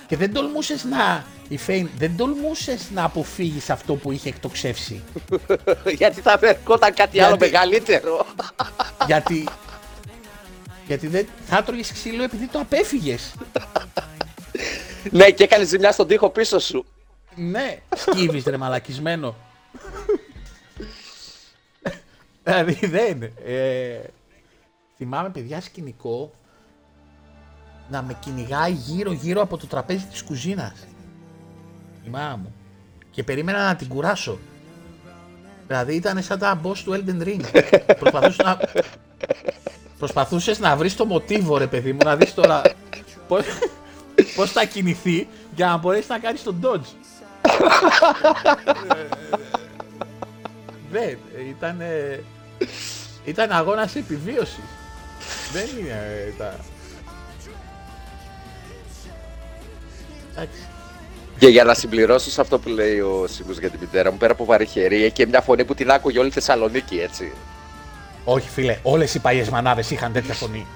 Και 0.07 0.17
δεν 0.17 0.33
τολμούσες 0.33 0.85
να... 0.85 1.25
Η 1.49 1.57
Φέιν, 1.57 1.89
δεν 1.99 2.17
τολμούσες 2.17 2.91
να 2.95 3.05
αποφύγεις 3.05 3.71
αυτό 3.71 3.95
που 3.95 4.13
είχε 4.13 4.29
εκτοξεύσει. 4.29 5.03
Γιατί 5.99 6.21
θα 6.21 6.39
ερχόταν 6.43 6.95
κάτι 6.95 7.21
άλλο 7.21 7.37
Γιατί- 7.37 7.53
μεγαλύτερο. 7.53 8.27
γιατί... 9.07 9.49
Γιατί 10.87 11.07
δεν 11.07 11.27
θα 11.47 11.57
έτρωγες 11.57 11.93
ξύλο 11.93 12.23
επειδή 12.23 12.47
το 12.47 12.59
απέφυγες. 12.59 13.35
ναι, 15.11 15.31
και 15.31 15.45
έκανες 15.45 15.69
ζημιά 15.69 15.93
στον 15.93 16.07
τοίχο 16.07 16.31
πίσω 16.31 16.59
σου. 16.59 16.85
Ναι, 17.35 17.79
σκύβεις 17.97 18.45
ρε 18.45 18.57
μαλακισμένο. 18.57 19.37
Δηλαδή 22.47 22.87
δεν. 22.87 23.23
Ε, 23.23 24.01
θυμάμαι 24.97 25.31
παιδιά 25.31 25.61
σκηνικό 25.61 26.33
να 27.89 28.03
με 28.03 28.17
κυνηγάει 28.21 28.73
γύρω 28.73 29.13
γύρω 29.13 29.41
από 29.41 29.57
το 29.57 29.67
τραπέζι 29.67 30.05
της 30.05 30.23
κουζίνας. 30.23 30.87
Η 32.07 32.09
μάμα 32.09 32.37
μου. 32.37 32.55
Και 33.11 33.23
περίμενα 33.23 33.65
να 33.65 33.77
την 33.77 33.89
κουράσω. 33.89 34.39
Δηλαδή 35.67 35.95
ήταν 35.95 36.23
σαν 36.23 36.39
τα 36.39 36.61
boss 36.65 36.79
του 36.85 36.93
Elden 36.93 37.23
Ring. 37.23 37.41
Προσπαθούσε 38.01 38.43
να... 38.43 38.59
Προσπαθούσες 39.99 40.59
να 40.59 40.77
βρεις 40.77 40.97
το 40.97 41.05
μοτίβο 41.05 41.57
ρε 41.57 41.67
παιδί 41.67 41.93
μου, 41.93 41.99
να 42.05 42.17
δεις 42.17 42.35
τώρα 42.35 42.63
πώς, 43.29 43.45
πώς 44.37 44.53
θα 44.53 44.65
κινηθεί 44.65 45.29
για 45.55 45.67
να 45.67 45.77
μπορέσεις 45.77 46.09
να 46.09 46.19
κάνεις 46.19 46.43
τον 46.43 46.61
dodge. 46.63 46.87
Δεν, 50.91 51.19
ήταν, 51.49 51.81
ήταν 53.25 53.51
αγώνας 53.51 53.95
επιβίωσης. 53.95 54.65
Δεν 55.53 55.67
είναι 55.79 56.25
ε, 56.29 56.31
τα... 56.39 56.57
Εντάξει. 60.33 60.59
Και 61.39 61.49
για 61.49 61.65
να 61.65 61.75
συμπληρώσω 61.75 62.31
σε 62.31 62.41
αυτό 62.41 62.59
που 62.59 62.69
λέει 62.69 63.01
ο 63.01 63.27
Σίμους 63.29 63.59
για 63.59 63.71
την 63.71 63.79
μητέρα 63.81 64.11
μου, 64.11 64.17
πέρα 64.17 64.33
από 64.33 64.45
βαρυχερή, 64.45 65.11
και 65.11 65.27
μια 65.27 65.41
φωνή 65.41 65.65
που 65.65 65.75
την 65.75 65.91
άκουγε 65.91 66.19
όλη 66.19 66.29
η 66.29 66.31
Θεσσαλονίκη, 66.31 66.99
έτσι. 66.99 67.33
Όχι 68.25 68.49
φίλε, 68.49 68.79
όλες 68.83 69.15
οι 69.15 69.19
παλιές 69.19 69.49
μανάδες 69.49 69.91
είχαν 69.91 70.13
τέτοια 70.13 70.35
φωνή. 70.35 70.67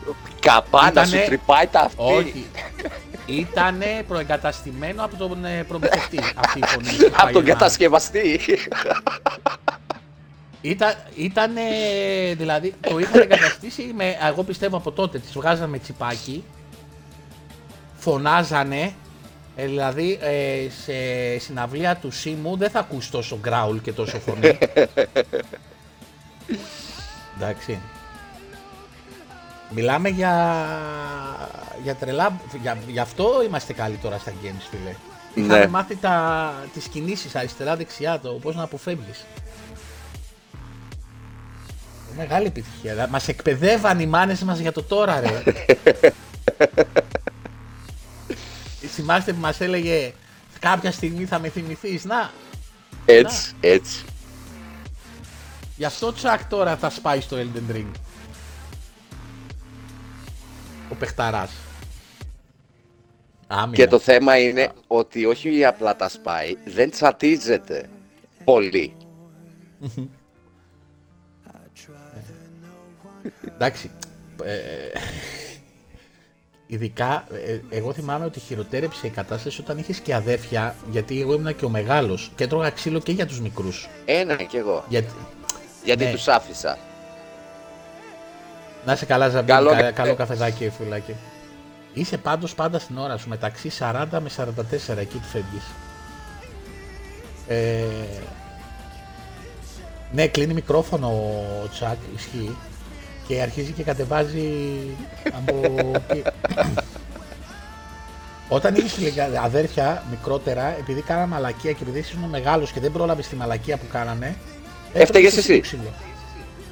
Καπάνα 0.41 0.89
Ήτανε- 0.91 1.09
σου 1.09 1.27
τρυπάει 1.27 1.67
τα 1.67 1.81
αυτή. 1.81 2.03
Όχι. 2.03 2.47
Ήτανε 3.27 4.05
προεγκαταστημένο 4.09 5.05
από 5.05 5.17
τον 5.17 5.45
ε, 5.45 5.65
προμηθευτή 5.69 6.19
αυτή 6.35 6.59
η 6.59 6.63
φωνή. 6.67 6.89
η 6.89 7.07
Από 7.07 7.23
τον 7.23 7.33
παλιές 7.33 7.53
κατασκευαστή. 7.53 8.41
Ήταν, 10.63 10.95
ήτανε, 11.15 11.61
δηλαδή, 12.37 12.75
το 12.81 12.99
είχαν 12.99 13.21
εγκαταστήσει 13.21 13.93
με, 13.95 14.17
εγώ 14.29 14.43
πιστεύω 14.43 14.77
από 14.77 14.93
τότε, 14.93 15.19
τις 15.19 15.33
βγάζανε 15.33 15.67
με 15.69 15.79
τσιπάκι, 15.79 16.45
φωνάζανε, 17.95 18.93
ε, 19.57 19.67
δηλαδή 19.67 20.19
ε, 20.21 20.67
σε 20.85 20.93
συναυλία 21.39 21.97
του 21.97 22.11
Σίμου 22.11 22.57
δεν 22.57 22.71
θα 22.71 22.79
ακούσει 22.79 23.11
τόσο 23.11 23.39
γκράουλ 23.39 23.77
και 23.77 23.93
τόσο 23.93 24.19
φωνή. 24.19 24.59
Εντάξει. 27.37 27.79
Μιλάμε 29.71 30.09
για, 30.09 30.67
για 31.83 31.95
τρελά, 31.95 32.41
για, 32.61 32.79
γι' 32.87 32.99
αυτό 32.99 33.43
είμαστε 33.47 33.73
καλοί 33.73 33.97
τώρα 33.97 34.19
στα 34.19 34.33
games 34.43 34.67
φίλε. 34.71 34.95
Ναι. 35.35 35.43
Είχαμε 35.55 35.67
μάθει 35.67 35.97
τα, 35.97 36.53
τις 36.73 36.89
κινήσεις 36.89 37.35
αριστερά-δεξιά, 37.35 38.21
το 38.21 38.29
πώς 38.29 38.55
να 38.55 38.63
αποφεύγεις. 38.63 39.25
Μεγάλη 42.17 42.47
επιτυχία. 42.47 43.09
Μας 43.11 43.29
εκπαιδεύαν 43.29 44.01
οι 44.01 44.07
μάνες 44.07 44.43
μας 44.43 44.59
για 44.59 44.73
το 44.73 44.83
τώρα, 44.83 45.21
ρε. 45.21 45.43
Θυμάστε 48.95 49.33
που 49.33 49.41
μας 49.41 49.61
έλεγε 49.61 50.13
κάποια 50.59 50.93
στιγμή 50.93 51.25
θα 51.25 51.39
με 51.39 51.49
θυμηθείς. 51.49 52.05
Να, 52.05 52.31
Έτσι, 53.05 53.53
έτσι. 53.61 54.05
γι' 55.77 55.85
αυτό 55.85 56.13
τσακ 56.13 56.45
τώρα 56.45 56.77
θα 56.77 56.91
σπάει 56.91 57.21
στο 57.21 57.37
Elden 57.37 57.75
Ring. 57.77 57.91
Ο 60.91 60.95
παιχταράς. 60.95 61.51
Άμυνα. 63.47 63.77
Και 63.77 63.87
το 63.87 63.99
θέμα 63.99 64.39
είναι 64.39 64.73
ότι 64.87 65.25
όχι 65.25 65.65
απλά 65.65 65.97
τα 65.97 66.09
σπάει, 66.09 66.57
δεν 66.65 66.91
τσατίζεται 66.91 67.89
πολύ. 68.45 68.97
Εντάξει. 73.55 73.91
ε, 74.45 74.55
ειδικά, 76.67 77.25
ε, 77.47 77.77
εγώ 77.77 77.93
θυμάμαι 77.93 78.25
ότι 78.25 78.41
χειροτέρεψε 78.41 79.07
η 79.07 79.11
κατάσταση 79.11 79.61
όταν 79.61 79.79
είχες 79.79 79.99
και 79.99 80.15
αδέρφια, 80.15 80.75
γιατί 80.91 81.21
εγώ 81.21 81.33
ήμουν 81.35 81.57
και 81.57 81.65
ο 81.65 81.69
μεγάλος 81.69 82.33
και 82.37 82.45
έτρωγα 82.45 82.71
ξύλο 82.71 82.99
και 82.99 83.13
για 83.13 83.27
τους 83.27 83.41
μικρούς. 83.41 83.89
Ένα 84.05 84.35
κι 84.35 84.57
εγώ. 84.57 84.85
Γιατί, 84.89 85.13
Γιατί 85.85 86.05
Ναι. 86.05 86.11
τους 86.11 86.29
άφησα. 86.29 86.79
να 88.85 88.97
σε 88.97 89.05
καλά, 89.07 89.29
Ζαμπί, 89.29 89.47
Καλό 89.47 89.71
καλό, 89.71 89.83
κα- 89.83 89.91
καλό 89.93 90.15
καφεδάκι, 90.15 90.71
φουλάκι. 90.79 91.15
Είσαι 91.95 92.19
πάντως 92.19 92.55
πάντας 92.55 92.83
στην 92.83 92.99
ώρα 92.99 93.17
σου, 93.17 93.29
μεταξύ 93.29 93.71
40 93.71 94.21
με 94.21 94.29
44 94.29 95.01
εκεί 95.01 95.17
που 95.19 95.27
φεύγεις. 95.27 95.65
Ε, 97.49 97.85
ναι, 100.13 100.27
κλείνει 100.27 100.55
μικρόφωνο 100.55 101.07
ο 101.07 101.69
Τσακ, 101.69 101.99
ισχύει. 102.17 102.57
Και 103.27 103.41
αρχίζει 103.41 103.73
και 103.73 103.83
κατεβάζει 103.83 104.51
από... 105.33 105.61
εκεί. 106.11 106.23
Όταν 108.49 108.75
είχε 108.75 109.39
αδέρφια 109.43 110.05
μικρότερα, 110.11 110.77
επειδή 110.79 111.01
κάναμε 111.03 111.27
μαλακία 111.27 111.73
και 111.73 111.83
επειδή 111.83 111.99
ήσουν 111.99 112.21
μεγάλος 112.21 112.73
και 112.73 112.81
δεν 112.81 112.93
πρόλαβες 112.93 113.29
τη 113.29 113.37
μαλακία 113.37 113.77
που 113.77 113.87
κάνανε. 113.93 114.37
Έφταιγες 114.93 115.09
έτρωγες 115.09 115.37
εσύ; 115.37 115.55
το 115.55 115.61
ξύλο. 115.61 115.93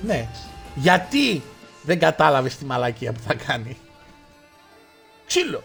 Ναι. 0.03 0.29
Γιατί 0.75 1.43
δεν 1.83 1.99
κατάλαβες 1.99 2.57
τη 2.57 2.65
μαλακία 2.65 3.13
που 3.13 3.21
θα 3.27 3.35
κάνει; 3.35 3.77
Ξύλο. 5.27 5.63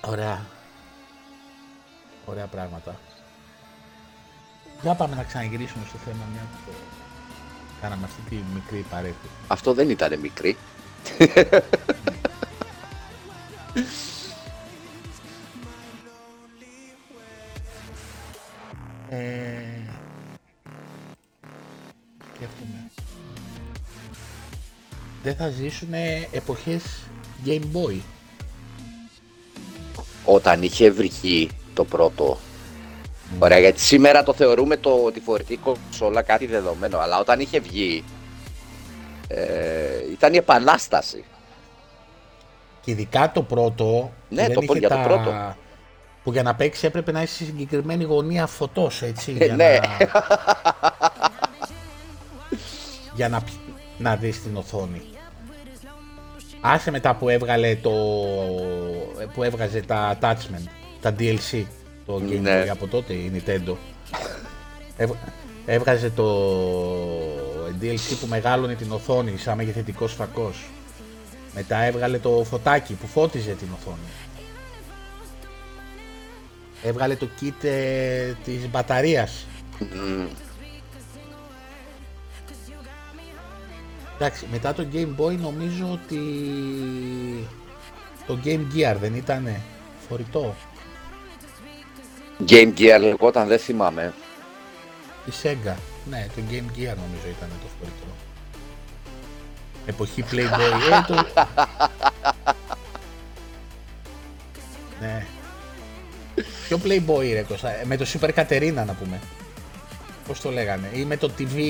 Ωραία. 0.00 0.46
Ωραία 2.30 2.46
πράγματα. 2.46 2.98
Για 4.82 4.94
πάμε 4.94 5.14
να 5.14 5.22
ξαναγυρίσουμε 5.22 5.84
στο 5.88 5.98
θέμα 5.98 6.24
μια 6.32 6.40
που 6.40 6.70
το 6.70 6.72
κάναμε 7.80 8.04
αυτή 8.04 8.20
τη 8.28 8.36
μικρή 8.54 8.84
παρέκκληση. 8.90 9.34
Αυτό 9.46 9.74
δεν 9.74 9.90
ήταν 9.90 10.18
μικρή. 10.18 10.56
Ε... 19.08 19.62
Σκέφτομαι. 22.34 22.90
Δεν 25.22 25.34
θα 25.36 25.48
ζήσουν 25.48 25.92
εποχές 26.30 26.82
Game 27.44 27.64
Boy. 27.72 28.00
Όταν 30.24 30.62
είχε 30.62 30.90
βγει 30.90 31.50
το 31.80 31.86
πρώτο. 31.86 32.38
Ωραία, 33.38 33.58
γιατί 33.58 33.80
σήμερα 33.80 34.22
το 34.22 34.32
θεωρούμε 34.32 34.76
το, 34.76 35.10
τη 35.12 35.20
φορητή 35.20 35.56
κονσόλα 35.56 36.22
κάτι 36.22 36.46
δεδομένο, 36.46 36.98
αλλά 36.98 37.18
όταν 37.18 37.40
είχε 37.40 37.60
βγει 37.60 38.04
ε, 39.28 39.44
ήταν 40.12 40.34
η 40.34 40.36
επανάσταση. 40.36 41.24
Και 42.80 42.90
ειδικά 42.90 43.32
το 43.32 43.42
πρώτο. 43.42 44.12
Ναι, 44.28 44.46
που 44.46 44.52
το 44.52 44.60
δεν 44.60 44.64
προ- 44.66 44.76
είχε 44.76 44.78
για 44.78 44.88
το 44.88 45.08
πρώτο. 45.08 45.54
Που 46.24 46.32
για 46.32 46.42
να 46.42 46.54
παίξει 46.54 46.86
έπρεπε 46.86 47.12
να 47.12 47.22
είσαι 47.22 47.34
σε 47.34 47.44
συγκεκριμένη 47.44 48.04
γωνία 48.04 48.46
φωτός, 48.46 49.02
έτσι. 49.02 49.36
Ε, 49.38 49.44
για 49.44 49.56
ναι. 49.56 49.78
να... 49.82 50.08
για 53.16 53.28
να, 53.28 53.40
π- 53.40 53.48
να 53.98 54.16
δεις 54.16 54.42
την 54.42 54.56
οθόνη. 54.56 55.02
Άσε 56.60 56.90
μετά 56.90 57.14
που 57.14 57.28
έβγαλε 57.28 57.76
το... 57.76 57.90
που 59.34 59.42
έβγαζε 59.42 59.80
τα 59.80 60.18
attachment, 60.20 60.79
τα 61.00 61.14
DLC, 61.18 61.64
το 62.06 62.22
Game 62.28 62.40
Ναι. 62.40 62.62
Boy 62.64 62.66
από 62.68 62.86
τότε 62.86 63.12
η 63.12 63.32
Nintendo. 63.34 63.74
Έβ- 64.96 65.16
έβγαζε 65.66 66.10
το 66.10 66.26
DLC 67.80 68.16
που 68.20 68.26
μεγάλωνε 68.26 68.74
την 68.74 68.92
οθόνη 68.92 69.36
σαν 69.36 69.56
μεγεθυντικός 69.56 70.12
φακός. 70.12 70.64
Μετά 71.54 71.78
έβγαλε 71.82 72.18
το 72.18 72.44
φωτάκι 72.50 72.94
που 72.94 73.06
φώτιζε 73.06 73.50
την 73.52 73.68
οθόνη. 73.80 73.96
Έβγαλε 76.82 77.16
το 77.16 77.28
kit 77.40 77.64
ε, 77.64 78.32
της 78.44 78.68
μπαταρίας. 78.70 79.46
Μμμ. 79.78 80.26
Εντάξει, 84.14 84.46
μετά 84.50 84.72
το 84.72 84.86
Game 84.92 85.14
Boy 85.20 85.36
νομίζω 85.38 85.88
ότι 85.92 86.18
το 88.26 88.38
Game 88.44 88.66
Gear 88.74 88.96
δεν 89.00 89.14
ήτανε 89.14 89.60
φορητό. 90.08 90.54
Game 92.48 92.72
Gear 92.78 92.98
λεγόταν, 93.00 93.48
δεν 93.48 93.58
θυμάμαι. 93.58 94.12
Η 95.26 95.32
Sega. 95.42 95.74
Ναι, 96.10 96.26
το 96.34 96.42
Game 96.50 96.78
Gear 96.78 96.94
νομίζω 96.96 97.28
ήταν 97.36 97.48
το 97.62 97.68
φορητό. 97.78 98.06
Εποχή 99.86 100.24
Playboy. 100.30 100.92
Ε, 100.92 101.04
το... 101.06 101.14
ναι. 105.00 105.26
Ποιο 106.68 106.80
Playboy 106.84 107.32
ρε 107.32 107.42
Κώστα, 107.42 107.80
ε, 107.80 107.84
με 107.84 107.96
το 107.96 108.06
Super 108.12 108.30
Caterina 108.34 108.84
να 108.86 108.96
πούμε. 109.00 109.20
Πώς 110.26 110.40
το 110.40 110.50
λέγανε; 110.50 110.90
Ή 110.94 111.04
με 111.04 111.16
το 111.16 111.30
TV... 111.38 111.60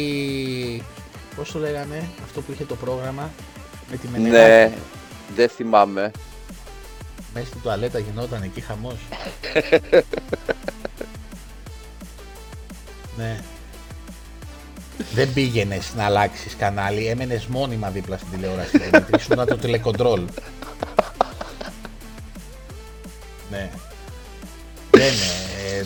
Πώς 1.36 1.52
το 1.52 1.58
λέγανε, 1.58 2.08
αυτό 2.24 2.40
που 2.40 2.52
είχε 2.52 2.64
το 2.64 2.76
πρόγραμμα. 2.76 3.30
Με 3.90 3.96
τη 3.96 4.08
Μενεγάκη. 4.08 4.38
Ναι, 4.38 4.72
δεν 5.34 5.48
θυμάμαι. 5.48 6.10
Μέσα 7.34 7.46
στην 7.46 7.60
τουαλέτα 7.62 7.98
γινόταν 7.98 8.42
εκεί 8.42 8.60
χαμός. 8.60 8.96
ναι. 13.18 13.40
δεν 15.14 15.32
πήγαινες 15.32 15.92
να 15.96 16.04
αλλάξεις 16.04 16.56
κανάλι, 16.56 17.06
έμενες 17.06 17.46
μόνιμα 17.46 17.90
δίπλα 17.90 18.16
στην 18.16 18.30
τηλεόραση. 18.30 18.78
Δημήτρη, 18.78 19.18
ήσουν 19.18 19.46
το 19.46 19.56
τηλεκοντρόλ. 19.56 20.20
ναι. 23.50 23.70
Δεν 24.90 25.12
ε, 25.72 25.84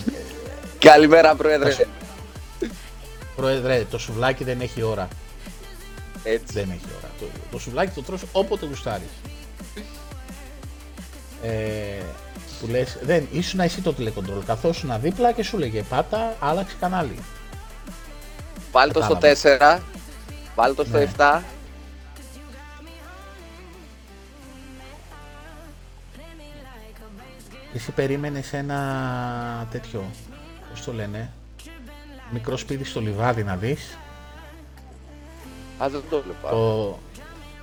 Καλημέρα, 0.79 1.35
Πρόεδρε. 1.35 1.77
Πρόεδρε, 3.37 3.85
το 3.91 3.99
σουβλάκι 3.99 4.45
δεν 4.45 4.61
έχει 4.61 4.83
ώρα. 4.83 5.09
Έτσι. 6.23 6.53
Δεν 6.53 6.71
έχει 6.71 6.87
ώρα. 6.99 7.11
Το, 7.21 7.27
το 7.51 7.59
σουβλάκι 7.59 7.95
το 7.95 8.03
τρως 8.03 8.23
όποτε 8.33 8.67
γουστάρεις. 8.67 9.09
Ε, 11.45 12.03
που 12.61 12.67
λες, 12.67 12.99
δεν, 13.03 13.29
ήσουν 13.33 13.61
εσύ 13.61 13.81
το 13.81 13.93
τηλεκοντρόλ. 13.93 14.45
Καθόσουν 14.45 15.01
δίπλα 15.01 15.33
και 15.33 15.43
σου 15.43 15.59
λέγε 15.59 15.83
πάτα, 15.83 16.37
άλλαξε 16.41 16.77
κανάλι. 16.81 17.19
Βάλει 18.73 18.93
το 18.93 19.03
στο 19.03 19.15
Κατάλαβα. 19.19 19.79
4. 19.79 19.83
Βάλει 20.55 20.75
το 20.75 20.85
στο 20.85 20.99
Ναι. 20.99 21.11
7. 21.17 21.41
Εσύ 27.75 27.91
περίμενες 27.91 28.53
ένα 28.53 29.69
τέτοιο, 29.71 30.05
πώς 30.71 30.85
το 30.85 30.93
λένε, 30.93 31.33
μικρό 32.31 32.57
σπίτι 32.57 32.85
στο 32.85 33.01
λιβάδι 33.01 33.43
να 33.43 33.57
δεις, 33.57 33.99
Α, 35.79 35.89
δεν 35.89 36.03
το 36.11 36.23
βλέπω. 36.23 36.49
το, 36.49 36.99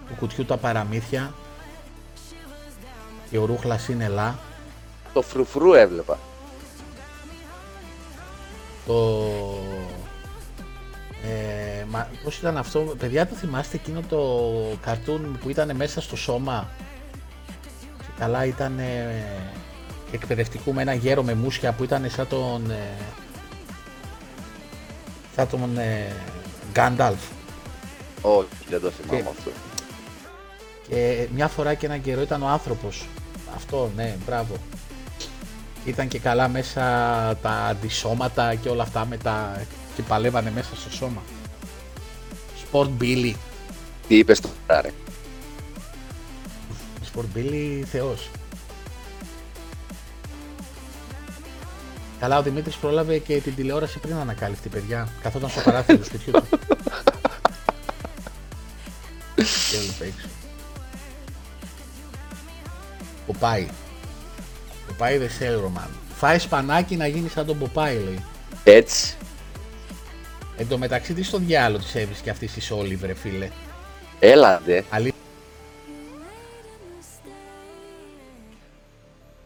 του 0.07 0.15
κουτιού 0.19 0.45
τα 0.45 0.57
παραμύθια 0.57 1.33
και 3.31 3.37
ο 3.37 3.45
Ρούχλας 3.45 3.87
είναι 3.87 4.07
λα, 4.07 4.35
Το 5.13 5.21
φρουφρού 5.21 5.73
έβλεπα. 5.73 6.17
το... 8.87 9.19
Ε, 11.23 11.83
μα, 11.89 12.07
πώς 12.23 12.37
ήταν 12.37 12.57
αυτό, 12.57 12.79
παιδιά 12.79 13.27
το 13.27 13.35
θυμάστε 13.35 13.75
εκείνο 13.77 14.01
το 14.09 14.19
καρτούν 14.81 15.37
που 15.41 15.49
ήταν 15.49 15.75
μέσα 15.75 16.01
στο 16.01 16.15
σώμα; 16.15 16.69
Και 17.97 18.07
καλά 18.19 18.45
ήταν 18.45 18.79
ε, 18.79 19.25
εκπαιδευτικού 20.11 20.73
με 20.73 20.81
ένα 20.81 20.93
γέρο 20.93 21.23
με 21.23 21.33
μουσια 21.33 21.71
που 21.71 21.83
ήταν 21.83 22.09
σαν 22.09 22.27
τον 22.27 22.71
ε, 22.71 22.89
σαν 25.35 25.49
τον 25.49 25.77
ε, 25.77 26.07
Γκάνταλφ 26.71 27.19
Όχι, 28.21 28.47
δεν 28.69 28.81
το 28.81 28.89
θυμάμαι 28.89 29.21
Και- 29.21 29.27
αυτό. 29.29 29.51
και 30.87 31.27
μια 31.33 31.47
φορά 31.47 31.73
και 31.73 31.85
έναν 31.85 32.01
καιρό 32.01 32.21
ήταν 32.21 32.41
ο 32.43 32.47
άνθρωπος 32.47 33.07
αυτό 33.55 33.91
ναι 33.95 34.15
μπράβο. 34.25 34.55
Ήταν 35.85 36.07
και 36.07 36.19
καλά 36.19 36.47
μέσα 36.47 36.81
τα 37.41 37.49
αντισώματα 37.51 38.55
και 38.55 38.69
όλα 38.69 38.83
αυτά 38.83 39.05
με 39.05 39.17
τα... 39.17 39.65
και 39.95 40.01
παλεύανε 40.01 40.51
μέσα 40.51 40.75
στο 40.75 40.89
σώμα. 40.91 41.21
Sport 42.63 42.89
Billy. 43.01 43.33
Τι 44.07 44.17
είπες 44.17 44.39
τώρα, 44.39 44.81
ρε. 44.81 44.93
Sport 47.13 47.37
Billy 47.37 47.83
θεός. 47.91 48.29
Καλά 52.19 52.37
ο 52.37 52.41
Δημήτρης 52.41 52.75
πρόλαβε 52.75 53.17
και 53.17 53.41
την 53.41 53.55
τηλεόραση 53.55 53.99
πριν 53.99 54.15
ανακάλυφτη 54.15 54.69
παιδιά. 54.69 55.07
Καθόταν 55.21 55.49
στο 55.49 55.61
παράθυρο 55.61 55.97
του 55.97 56.05
σπιτιού 56.05 56.31
του. 56.31 56.43
Και 59.69 59.77
έλειπε 59.77 60.05
έξω 60.05 60.27
Ποπάι 63.25 63.67
Ποπάι 64.87 65.19
the 65.19 65.43
Sailor 65.43 65.77
Man 65.77 65.89
Φάεις 66.15 66.43
σπανάκι 66.43 66.95
να 66.95 67.07
γίνεις 67.07 67.31
σαν 67.31 67.45
τον 67.45 67.59
Ποπάι 67.59 67.95
λέει 67.95 68.23
Έτσι. 68.63 69.15
Εν 70.57 70.67
τω 70.67 70.77
μεταξύ 70.77 71.13
τι 71.13 71.23
στο 71.23 71.37
διάλογο 71.37 71.83
της 71.83 71.95
έβρισκε 71.95 72.29
αυτής 72.29 72.53
της 72.53 72.71
Όλιβ 72.71 73.03
ρε 73.03 73.13
φίλε 73.13 73.49
Έλα, 74.19 74.61
δε. 74.65 74.81
Αλήθεια 74.89 75.15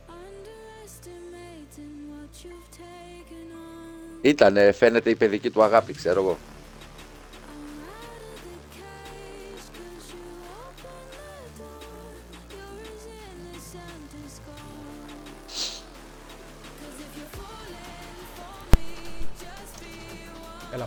Underestimating 0.08 1.96
what 2.12 2.34
you've 2.44 2.70
taken 2.78 3.46
on. 3.54 4.22
Ήτανε, 4.22 4.72
φαίνεται 4.72 5.10
η 5.10 5.16
παιδική 5.16 5.50
του 5.50 5.64
αγάπη, 5.64 5.94
ξέρω 5.94 6.22
εγώ. 6.22 6.38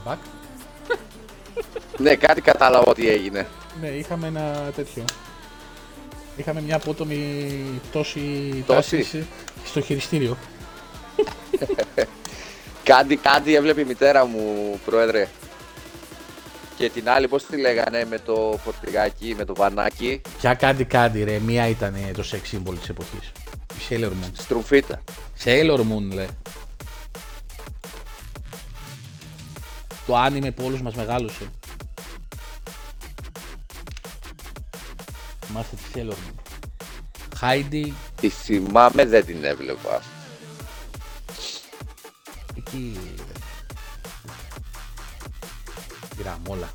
Be 0.04 0.10
one. 0.10 0.12
Έλα 0.12 0.16
back 0.16 0.18
Ναι, 1.98 2.14
κάτι 2.14 2.40
κατάλαβα 2.40 2.90
ότι 2.90 3.08
έγινε. 3.08 3.46
Ναι, 3.80 3.88
είχαμε 3.88 4.26
ένα 4.26 4.70
τέτοιο. 4.76 5.04
Είχαμε 6.36 6.60
μια 6.60 6.76
απότομη 6.76 7.16
πτώση 7.90 8.18
Πτώση; 8.64 8.96
τάσης 8.96 9.24
στο 9.64 9.80
χειριστήριο. 9.80 10.36
Κάτι, 12.84 13.16
κάτι 13.16 13.54
έβλεπε 13.54 13.80
η 13.80 13.84
μητέρα 13.84 14.26
μου, 14.26 14.78
πρόεδρε. 14.84 15.28
Και 16.76 16.90
την 16.90 17.08
άλλη, 17.08 17.28
πώς 17.28 17.44
τη 17.46 17.56
λέγανε, 17.56 18.04
με 18.04 18.18
το 18.18 18.58
φορτηγάκι, 18.64 19.34
με 19.36 19.44
το 19.44 19.54
βανάκι, 19.54 20.20
Ποια 20.38 20.54
κάντι 20.54 20.84
κάντι 20.84 21.24
ρε, 21.24 21.38
μία 21.38 21.68
ήταν 21.68 21.94
το 22.14 22.22
σεξ 22.22 22.48
σύμβολο 22.48 22.78
της 22.78 22.88
εποχής. 22.88 23.32
Η 23.78 23.80
Sailor 23.88 24.08
Moon. 24.08 24.30
στρουφίτα. 24.32 25.02
Sailor 25.44 25.78
Moon 25.78 26.12
λέει. 26.12 26.28
Το 30.08 30.16
άνιμε 30.16 30.50
που 30.50 30.64
όλους 30.64 30.82
μας 30.82 30.94
μεγάλωσε. 30.94 31.50
Θυμάστε 35.46 35.76
τη 35.76 35.82
Sailor 35.94 36.12
Moon. 36.12 36.34
Heidi, 37.40 37.92
Τη 38.20 38.28
θυμάμαι, 38.28 39.04
δεν 39.04 39.24
την 39.24 39.44
έβλεπα. 39.44 40.02
εκεί... 42.56 42.98
Πήραμε 46.16 46.38
όλα. 46.48 46.68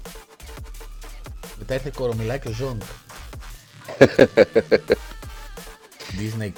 Μετά 1.58 1.74
ήρθε 1.74 1.92
κορομιλά 1.96 2.38
και 2.38 2.48
ο 2.48 2.52
Ζόγκ. 2.52 2.82
Disney, 6.20 6.52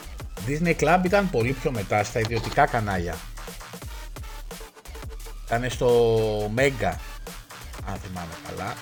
Disney 0.47 0.75
Club 0.79 1.01
ήταν 1.05 1.29
πολύ 1.29 1.51
πιο 1.51 1.71
μετά 1.71 2.03
στα 2.03 2.19
ιδιωτικά 2.19 2.65
κανάλια. 2.65 3.15
Ήταν 5.45 5.69
στο 5.69 6.51
Mega, 6.55 6.93
αν 7.85 7.97
θυμάμαι 7.97 8.33
καλά. 8.47 8.73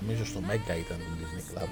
Νομίζω 0.00 0.24
στο 0.24 0.40
Mega 0.48 0.76
ήταν 0.78 0.98
το 0.98 1.04
Disney 1.20 1.58
Club. 1.58 1.68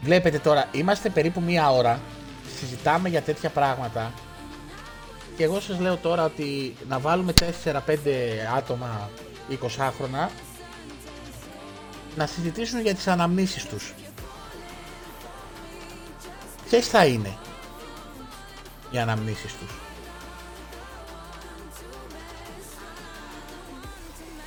Βλέπετε 0.00 0.38
τώρα, 0.38 0.68
είμαστε 0.72 1.08
περίπου 1.08 1.40
μία 1.40 1.70
ώρα, 1.70 2.00
συζητάμε 2.58 3.08
για 3.08 3.22
τέτοια 3.22 3.50
πράγματα 3.50 4.12
και 5.36 5.44
εγώ 5.44 5.60
σας 5.60 5.78
λέω 5.78 5.96
τώρα 5.96 6.24
ότι 6.24 6.76
να 6.88 6.98
βάλουμε 6.98 7.32
4-5 7.64 7.78
άτομα 8.56 9.10
20χρονα 9.50 10.28
να 12.16 12.26
συζητήσουν 12.26 12.80
για 12.80 12.94
τις 12.94 13.06
αναμνήσεις 13.06 13.66
τους. 13.66 13.94
Ποιες 16.68 16.86
θα 16.88 17.06
είναι; 17.06 17.36
Οι 18.92 18.98
αναμνήσεις 18.98 19.52
τους. 19.52 19.70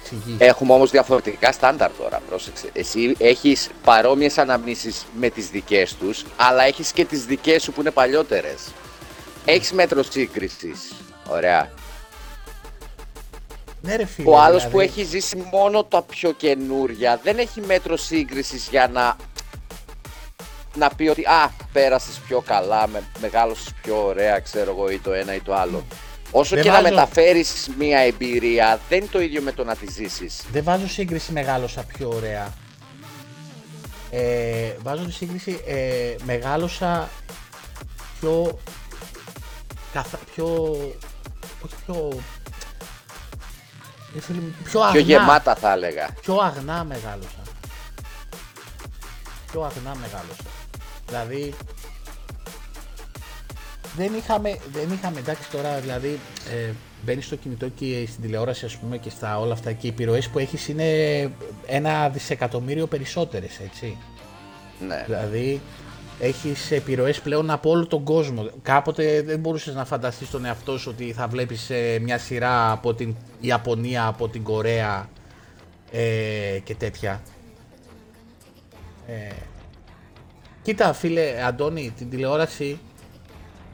Εξηγείς. 0.01 0.35
Έχουμε 0.37 0.73
όμως 0.73 0.91
διαφορετικά 0.91 1.51
στάνταρ 1.51 1.91
τώρα, 1.91 2.21
πρόσεξε. 2.29 2.69
Εσύ 2.73 3.15
έχεις 3.17 3.69
παρόμοιες 3.83 4.37
αναμνήσεις 4.37 5.05
με 5.19 5.29
τις 5.29 5.49
δικές 5.49 5.95
τους, 5.95 6.25
αλλά 6.35 6.63
έχεις 6.63 6.91
και 6.91 7.05
τις 7.05 7.25
δικές 7.25 7.63
σου 7.63 7.71
που 7.71 7.81
είναι 7.81 7.91
παλιότερες. 7.91 8.61
Έχεις 9.45 9.71
μέτρος 9.71 10.07
σύγκρισης. 10.09 10.93
Ωραία. 11.29 11.71
Ναι 13.81 13.95
ρε 13.95 14.05
φίλε, 14.05 14.29
Ο 14.29 14.39
άλλος 14.39 14.63
δηλαδή, 14.63 14.71
που 14.71 14.79
έχει 14.79 15.03
ζήσει 15.03 15.47
μόνο 15.51 15.83
τα 15.83 16.01
πιο 16.01 16.31
καινούρια 16.31 17.19
δεν 17.23 17.37
έχει 17.37 17.61
μέτρο 17.61 17.97
σύγκρισης 17.97 18.67
για 18.69 18.87
να 18.87 19.15
να 20.75 20.89
πει 20.89 21.07
ότι 21.07 21.23
α, 21.25 21.51
πέρασες 21.71 22.15
πιο 22.27 22.41
καλά, 22.41 22.87
με, 22.87 23.03
μεγάλωσες 23.19 23.73
πιο 23.81 24.05
ωραία, 24.05 24.39
ξέρω 24.39 24.71
εγώ, 24.71 24.89
ή 24.89 24.99
το 24.99 25.11
ένα 25.13 25.33
ή 25.35 25.41
το 25.41 25.55
άλλο. 25.55 25.85
Όσο 26.31 26.55
Δεν 26.55 26.63
και 26.63 26.69
βάζω- 26.69 26.83
να 26.83 26.89
μεταφέρεις 26.89 27.69
μία 27.77 27.99
εμπειρία, 27.99 28.79
δεν 28.89 28.97
είναι 28.97 29.07
το 29.11 29.21
ίδιο 29.21 29.41
με 29.41 29.51
το 29.51 29.63
να 29.63 29.75
τη 29.75 29.91
ζήσεις. 29.91 30.43
Δεν 30.51 30.63
βάζω 30.63 30.87
σύγκριση 30.87 31.31
μεγάλωσα 31.31 31.83
πιο 31.83 32.09
ωραία. 32.15 32.53
Ε, 34.11 34.73
βάζω 34.83 35.03
τη 35.05 35.11
σύγκριση 35.11 35.59
ε, 35.65 36.15
μεγάλωσα 36.23 37.09
πιο, 38.19 38.59
καθα, 39.93 40.17
πιο, 40.33 40.45
όχι 41.61 41.75
πιο, 41.85 42.09
ε, 44.17 44.19
φίλε 44.21 44.39
μου, 44.39 44.55
πιο 44.63 44.79
αγνά. 44.79 44.91
Πιο 44.91 45.01
γεμάτα 45.01 45.55
θα 45.55 45.71
έλεγα. 45.71 46.09
Πιο 46.21 46.35
αγνά 46.39 46.83
μεγάλωσα. 46.83 47.41
Πιο 49.51 49.61
αγνά 49.63 49.95
μεγάλωσα. 49.95 50.43
Δηλαδή, 51.07 51.53
δεν 53.95 54.13
είχαμε, 54.13 54.57
δεν 54.71 54.91
είχαμε 54.91 55.19
εντάξει 55.19 55.49
τώρα 55.51 55.79
δηλαδή 55.79 56.19
ε, 56.53 56.71
μπαίνεις 57.05 57.25
στο 57.25 57.35
κινητό 57.35 57.69
και 57.69 58.05
στην 58.07 58.21
τηλεόραση 58.21 58.65
ας 58.65 58.77
πούμε 58.77 58.97
και 58.97 59.09
στα 59.09 59.39
όλα 59.39 59.53
αυτά 59.53 59.71
και 59.71 59.87
οι 59.87 59.89
επιρροές 59.89 60.27
που 60.29 60.39
έχεις 60.39 60.67
είναι 60.67 60.85
ένα 61.65 62.09
δισεκατομμύριο 62.09 62.87
περισσότερες 62.87 63.59
έτσι. 63.59 63.97
Ναι. 64.87 65.03
Δηλαδή 65.05 65.61
έχεις 66.19 66.71
επιρροές 66.71 67.19
πλέον 67.19 67.49
από 67.49 67.69
όλο 67.69 67.87
τον 67.87 68.03
κόσμο. 68.03 68.49
Κάποτε 68.61 69.21
δεν 69.21 69.39
μπορούσες 69.39 69.73
να 69.73 69.85
φανταστείς 69.85 70.29
τον 70.29 70.45
εαυτό 70.45 70.77
σου 70.77 70.91
ότι 70.93 71.13
θα 71.13 71.27
βλέπεις 71.27 71.69
ε, 71.69 71.99
μια 72.01 72.17
σειρά 72.17 72.71
από 72.71 72.93
την 72.93 73.15
Ιαπωνία, 73.39 74.05
από 74.07 74.27
την 74.27 74.43
Κορέα 74.43 75.09
ε, 75.91 76.59
και 76.63 76.75
τέτοια. 76.75 77.21
Ε, 79.07 79.33
κοίτα 80.65 80.93
φίλε 80.93 81.43
Αντώνη, 81.45 81.93
την 81.97 82.09
τηλεόραση 82.09 82.79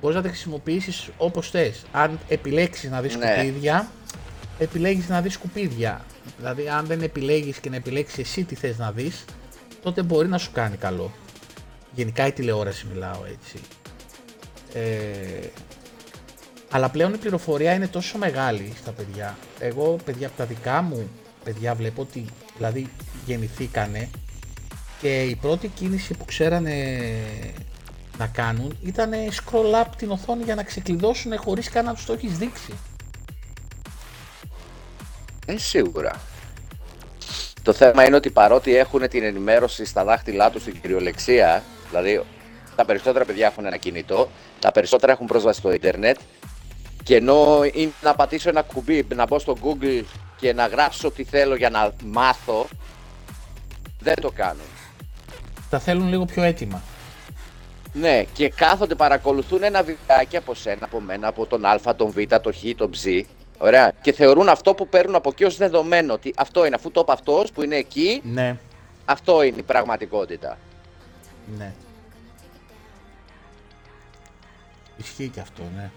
μπορείς 0.01 0.15
να 0.15 0.21
τη 0.21 0.27
χρησιμοποιήσεις 0.27 1.09
όπως 1.17 1.49
θες. 1.49 1.81
Αν 1.91 2.19
επιλέξεις 2.27 2.89
να 2.89 3.01
δεις 3.01 3.15
Ναι. 3.15 3.25
σκουπίδια, 3.25 3.91
επιλέγεις 4.59 5.09
να 5.09 5.21
δεις 5.21 5.33
σκουπίδια. 5.33 6.05
Δηλαδή 6.37 6.69
αν 6.69 6.85
δεν 6.85 7.01
επιλέγεις 7.01 7.57
και 7.57 7.69
να 7.69 7.75
επιλέξεις 7.75 8.17
εσύ 8.17 8.43
τι 8.43 8.55
θες 8.55 8.77
να 8.77 8.91
δεις, 8.91 9.25
τότε 9.81 10.03
μπορεί 10.03 10.27
να 10.27 10.37
σου 10.37 10.51
κάνει 10.51 10.77
καλό. 10.77 11.11
Γενικά 11.93 12.27
η 12.27 12.31
τηλεόραση 12.31 12.87
μιλάω 12.93 13.21
έτσι. 13.25 13.59
Ε, 14.73 15.47
αλλά 16.71 16.89
πλέον 16.89 17.13
η 17.13 17.17
πληροφορία 17.17 17.73
είναι 17.73 17.87
τόσο 17.87 18.17
μεγάλη 18.17 18.73
στα 18.81 18.91
παιδιά. 18.91 19.37
Εγώ, 19.59 19.97
παιδιά, 20.05 20.27
από 20.27 20.37
τα 20.37 20.45
δικά 20.45 20.81
μου 20.81 21.09
παιδιά 21.43 21.75
βλέπω 21.75 22.01
ότι 22.01 22.25
δηλαδή 22.57 22.87
γεννηθήκανε 23.25 24.09
και 25.01 25.21
η 25.21 25.35
πρώτη 25.35 25.67
κίνηση 25.67 26.13
που 26.13 26.25
ξέρανε 26.25 26.99
να 28.17 28.27
κάνουν 28.27 28.77
ήταν 28.83 29.11
scroll 29.13 29.83
up 29.83 29.87
την 29.97 30.11
οθόνη 30.11 30.43
για 30.43 30.55
να 30.55 30.63
ξεκλειδώσουν 30.63 31.37
χωρίς 31.37 31.69
καν 31.69 31.85
να 31.85 31.93
τους 31.93 32.05
το 32.05 32.13
έχεις 32.13 32.37
δείξει. 32.37 32.73
Ε, 35.45 35.57
σίγουρα. 35.57 36.21
Το 37.63 37.73
θέμα 37.73 38.05
είναι 38.05 38.15
ότι 38.15 38.29
παρότι 38.29 38.75
έχουν 38.75 39.07
την 39.07 39.23
ενημέρωση 39.23 39.85
στα 39.85 40.03
δάχτυλά 40.03 40.49
τους 40.49 40.61
στην 40.61 40.81
κυριολεξία, 40.81 41.63
δηλαδή 41.89 42.23
τα 42.75 42.85
περισσότερα 42.85 43.25
παιδιά 43.25 43.47
έχουν 43.47 43.65
ένα 43.65 43.77
κινητό, 43.77 44.29
τα 44.59 44.71
περισσότερα 44.71 45.11
έχουν 45.11 45.25
πρόσβαση 45.25 45.59
στο 45.59 45.71
ίντερνετ 45.71 46.17
και 47.03 47.15
ενώ 47.15 47.61
είναι 47.73 47.91
να 48.01 48.15
πατήσω 48.15 48.49
ένα 48.49 48.61
κουμπί, 48.61 49.05
να 49.15 49.25
μπω 49.25 49.39
στο 49.39 49.57
Google 49.63 50.03
και 50.37 50.53
να 50.53 50.67
γράψω 50.67 51.11
τι 51.11 51.23
θέλω 51.23 51.55
για 51.55 51.69
να 51.69 51.93
μάθω, 52.03 52.67
δεν 53.99 54.15
το 54.21 54.31
κάνουν. 54.31 54.80
Τα 55.71 55.79
θέλουν 55.79 56.07
λίγο 56.07 56.25
πιο 56.25 56.43
έτοιμα. 56.43 56.81
Ναι, 57.93 58.23
και 58.33 58.49
κάθονται 58.49 58.95
παρακολουθούν 58.95 59.63
ένα 59.63 59.83
βιντεάκι 59.83 60.37
από 60.37 60.53
σένα, 60.53 60.85
από 60.85 60.99
μένα, 60.99 61.27
από 61.27 61.45
τον 61.45 61.65
Α, 61.65 61.79
τον 61.95 62.11
Β, 62.11 62.17
τον 62.41 62.53
Χ, 62.53 62.59
τον 62.75 62.89
Ψ. 62.89 63.03
Ωραία. 63.57 63.91
Και 64.01 64.11
θεωρούν 64.11 64.49
αυτό 64.49 64.73
που 64.73 64.87
παίρνουν 64.87 65.15
από 65.15 65.29
εκεί 65.29 65.43
ως 65.43 65.57
δεδομένο. 65.57 66.13
Ότι 66.13 66.33
αυτό 66.37 66.65
είναι, 66.65 66.75
αφού 66.75 66.91
το 66.91 66.99
είπε 66.99 67.11
αυτός 67.11 67.51
που 67.51 67.63
είναι 67.63 67.75
εκεί, 67.75 68.21
Ναι, 68.23 68.57
αυτό 69.05 69.43
είναι 69.43 69.57
η 69.59 69.63
πραγματικότητα. 69.63 70.57
ναι. 71.57 71.73
Ισχύει 74.97 75.27
και 75.29 75.39
αυτό, 75.39 75.61
ναι. 75.75 75.91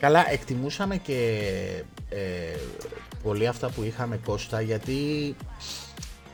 Καλά, 0.00 0.30
εκτιμούσαμε 0.30 0.96
και 0.96 1.38
ε, 2.08 2.18
πολύ 3.22 3.46
αυτά 3.46 3.70
που 3.70 3.82
είχαμε 3.82 4.16
Κώστα, 4.24 4.60
γιατί 4.60 5.36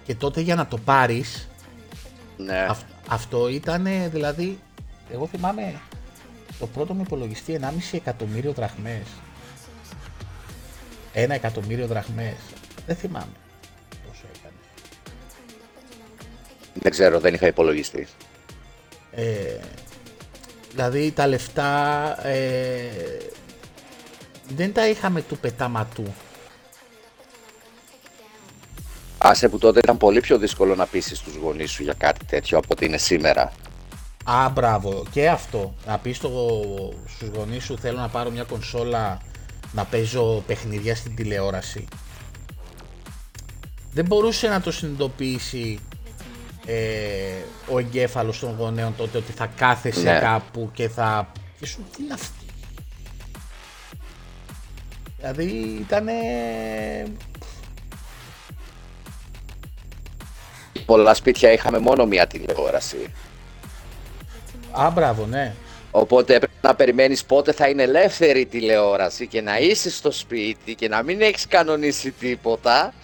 και 0.07 0.15
τότε 0.15 0.41
για 0.41 0.55
να 0.55 0.67
το 0.67 0.79
πάρεις, 0.79 1.49
Ναι. 2.37 2.67
αυ- 2.69 2.87
αυτό 3.09 3.49
ήταν 3.49 3.87
δηλαδή, 4.11 4.59
εγώ 5.13 5.27
θυμάμαι 5.27 5.81
το 6.59 6.67
πρώτο 6.67 6.95
μου 6.95 7.03
υπολογιστή 7.07 7.53
1,5 7.53 7.97
εκατομμύριο 7.97 8.53
δραχμές. 8.53 9.07
Ένα 11.13 11.35
εκατομμύριο 11.35 11.87
δραχμές. 11.87 12.35
Δεν 12.87 12.97
θυμάμαι 12.97 13.33
πόσο 14.07 14.23
έκανε. 14.39 14.55
Δεν 16.75 16.91
ξέρω, 16.93 17.21
δεν 17.21 17.35
είχα 17.35 17.47
υπολογιστή. 17.47 18.07
Ε, 19.13 19.57
δηλαδή 20.71 21.11
τα 21.13 21.27
λεφτά 21.27 22.27
ε, 22.27 22.91
δεν 24.57 24.73
τα 24.73 24.89
είχαμε 24.89 25.23
του 25.23 25.39
πετάματου. 25.39 26.15
Άσε 29.29 29.49
που 29.49 29.59
τότε 29.59 29.79
ήταν 29.79 29.97
πολύ 29.97 30.21
πιο 30.21 30.39
δύσκολο 30.39 30.75
να 30.75 30.87
πείσεις 30.87 31.21
τους 31.21 31.35
γονείς 31.35 31.71
σου 31.71 31.83
για 31.83 31.95
κάτι 31.99 32.25
τέτοιο 32.25 32.59
από 32.59 32.67
ότι 32.71 32.85
είναι 32.85 32.99
σήμερα. 32.99 33.53
Α, 34.25 34.49
μπράβο. 34.49 35.03
Και 35.11 35.29
αυτό. 35.29 35.75
Να 35.87 35.99
πεις 35.99 36.17
στο, 36.17 36.31
στους 37.07 37.29
γονείς 37.29 37.65
σου 37.65 37.79
θέλω 37.79 37.99
να 37.99 38.09
πάρω 38.09 38.31
μια 38.31 38.43
κονσόλα 38.43 39.21
να 39.73 39.85
παίζω 39.85 40.43
παιχνίδια 40.47 40.97
στην 40.97 41.15
τηλεόραση. 41.15 41.85
Δεν 43.93 44.05
μπορούσε 44.07 44.49
να 44.49 44.61
το 44.61 44.71
συνειδητοποιήσει 44.73 45.79
ε, 46.67 46.75
ο 47.71 47.79
εγκέφαλος 47.79 48.39
των 48.39 48.55
γονέων 48.59 48.95
τότε 48.97 49.19
ότι 49.19 49.33
θα 49.33 49.47
κάθεσαι 49.57 50.13
Ναι. 50.13 50.19
κάπου 50.19 50.71
και 50.73 50.89
θα... 50.89 51.33
Και 51.59 51.67
σου 51.67 51.85
τι 51.97 52.03
είναι 52.03 52.15
αυτή; 52.15 52.47
Δηλαδή 55.19 55.45
ήταν. 55.81 56.07
Πολλά 60.87 61.15
σπίτια 61.15 61.53
είχαμε 61.53 61.79
μόνο 61.79 62.07
μία 62.07 62.27
τηλεόραση. 62.27 63.13
Α, 64.71 64.91
μπράβο, 64.91 65.27
ναι. 65.27 65.55
Οπότε 65.91 66.35
έπρεπε 66.35 66.55
να 66.61 66.75
περιμένεις 66.75 67.25
πότε 67.25 67.53
θα 67.53 67.69
είναι 67.69 67.83
ελεύθερη 67.83 68.41
η 68.41 68.47
τηλεόραση 68.47 69.27
και 69.27 69.41
να 69.41 69.59
είσαι 69.59 69.91
στο 69.91 70.11
σπίτι 70.11 70.75
και 70.75 70.89
να 70.89 71.03
μην 71.03 71.21
έχεις 71.21 71.47
κανονίσει 71.47 72.11
τίποτα. 72.11 72.95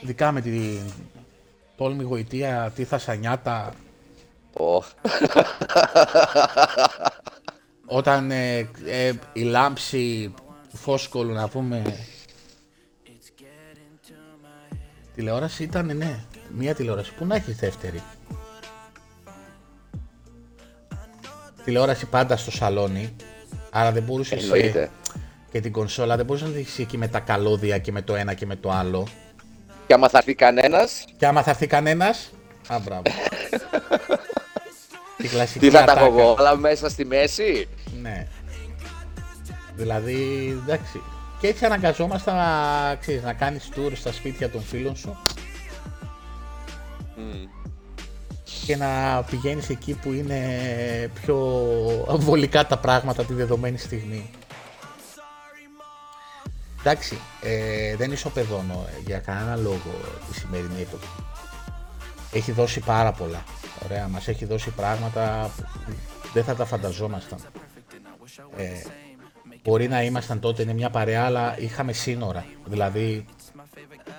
Ειδικά 0.00 0.32
με 0.32 0.40
την 0.40 0.80
τόλμη 1.76 2.02
γοητεία, 2.02 2.72
τι 2.76 2.84
θα 2.84 2.98
σανιάτα, 2.98 3.72
Ω, 4.56 4.82
όταν 7.98 8.30
ε, 8.30 8.68
ε, 8.86 9.12
η 9.32 9.42
λάμψη 9.42 10.34
του 10.70 10.76
φόσκολου 10.76 11.32
να 11.32 11.48
πούμε 11.48 11.82
τηλεόραση 15.14 15.62
ήταν 15.62 15.96
ναι 15.96 16.18
μία 16.56 16.74
τηλεόραση 16.74 17.12
που 17.14 17.26
να 17.26 17.34
έχει 17.34 17.52
δεύτερη; 17.52 18.02
Τηλεόραση 21.64 22.06
πάντα 22.06 22.36
στο 22.36 22.50
σαλόνι 22.50 23.16
άρα 23.70 23.92
δεν 23.92 24.02
μπορούσες 24.02 24.42
Εννοείται. 24.42 24.90
και 25.50 25.60
την 25.60 25.72
κονσόλα 25.72 26.16
δεν 26.16 26.24
μπορούσες 26.24 26.48
να 26.48 26.54
δεις 26.54 26.78
εκεί 26.78 26.98
με 26.98 27.08
τα 27.08 27.20
καλώδια 27.20 27.78
και 27.78 27.92
με 27.92 28.02
το 28.02 28.14
ένα 28.14 28.34
και 28.34 28.46
με 28.46 28.56
το 28.56 28.70
άλλο 28.70 29.06
Και 29.86 29.94
άμα 29.94 30.08
θα 30.08 30.18
έρθει 30.18 30.34
κανένας, 30.34 31.04
και 31.16 31.26
άμα 31.26 31.42
θα 31.42 31.50
έρθει 31.50 31.66
κανένας 31.66 32.30
α 32.68 32.78
μπράβο 32.78 33.02
Την 35.16 35.28
κλασική 35.30 35.58
τι 35.58 35.70
θα 35.70 35.84
τα 35.84 35.92
ατάκα. 35.92 36.06
έχω 36.06 36.20
εγώ, 36.20 36.34
όλα 36.38 36.56
μέσα 36.56 36.88
στη 36.88 37.04
μέση; 37.04 37.68
Ναι. 38.02 38.26
Δηλαδή, 39.76 40.48
εντάξει. 40.62 41.02
Και 41.44 41.50
έτσι 41.50 41.64
αναγκαζόμασταν 41.64 42.36
να, 42.36 42.94
ξέρεις, 42.94 43.22
να 43.22 43.32
κάνεις 43.32 43.68
tour 43.74 43.92
στα 43.94 44.12
σπίτια 44.12 44.50
των 44.50 44.62
φίλων 44.62 44.96
σου 44.96 45.16
και 48.66 48.76
να 48.76 49.22
πηγαίνεις 49.30 49.68
εκεί 49.68 49.94
που 49.94 50.12
είναι 50.12 50.40
πιο 51.20 51.36
βολικά 52.08 52.66
τα 52.66 52.78
πράγματα 52.78 53.24
τη 53.24 53.34
δεδομένη 53.34 53.78
στιγμή. 53.78 54.30
Εντάξει, 56.80 57.18
ε, 57.42 57.96
δεν 57.96 58.12
ισοπεδώνω 58.12 58.86
ε, 58.88 59.00
για 59.06 59.18
κανένα 59.18 59.56
λόγο 59.56 60.00
τη 60.28 60.38
σημερινή 60.38 60.80
εποχή. 60.80 61.24
Έχει 62.32 62.52
δώσει 62.52 62.80
πάρα 62.80 63.12
πολλά. 63.12 63.44
Ωραία, 63.84 64.08
μας 64.08 64.28
έχει 64.28 64.44
δώσει 64.44 64.70
πράγματα 64.70 65.50
που 66.22 66.28
δεν 66.32 66.44
θα 66.44 66.54
τα 66.54 66.64
φανταζόμασταν. 66.64 67.38
Ε, 68.56 68.82
μπορεί 69.64 69.88
να 69.88 70.02
ήμασταν 70.02 70.40
τότε 70.40 70.62
είναι 70.62 70.72
μια 70.72 70.90
παρέα, 70.90 71.24
αλλά 71.24 71.58
είχαμε 71.58 71.92
σύνορα. 71.92 72.44
Δηλαδή, 72.64 73.24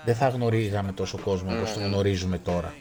δεν 0.06 0.16
θα 0.16 0.28
γνωρίζαμε 0.28 0.91
τόσο 0.91 1.18
κόσμο 1.18 1.58
όπως 1.58 1.74
το 1.74 1.80
γνωρίζουμε 1.80 2.38
τώρα. 2.38 2.74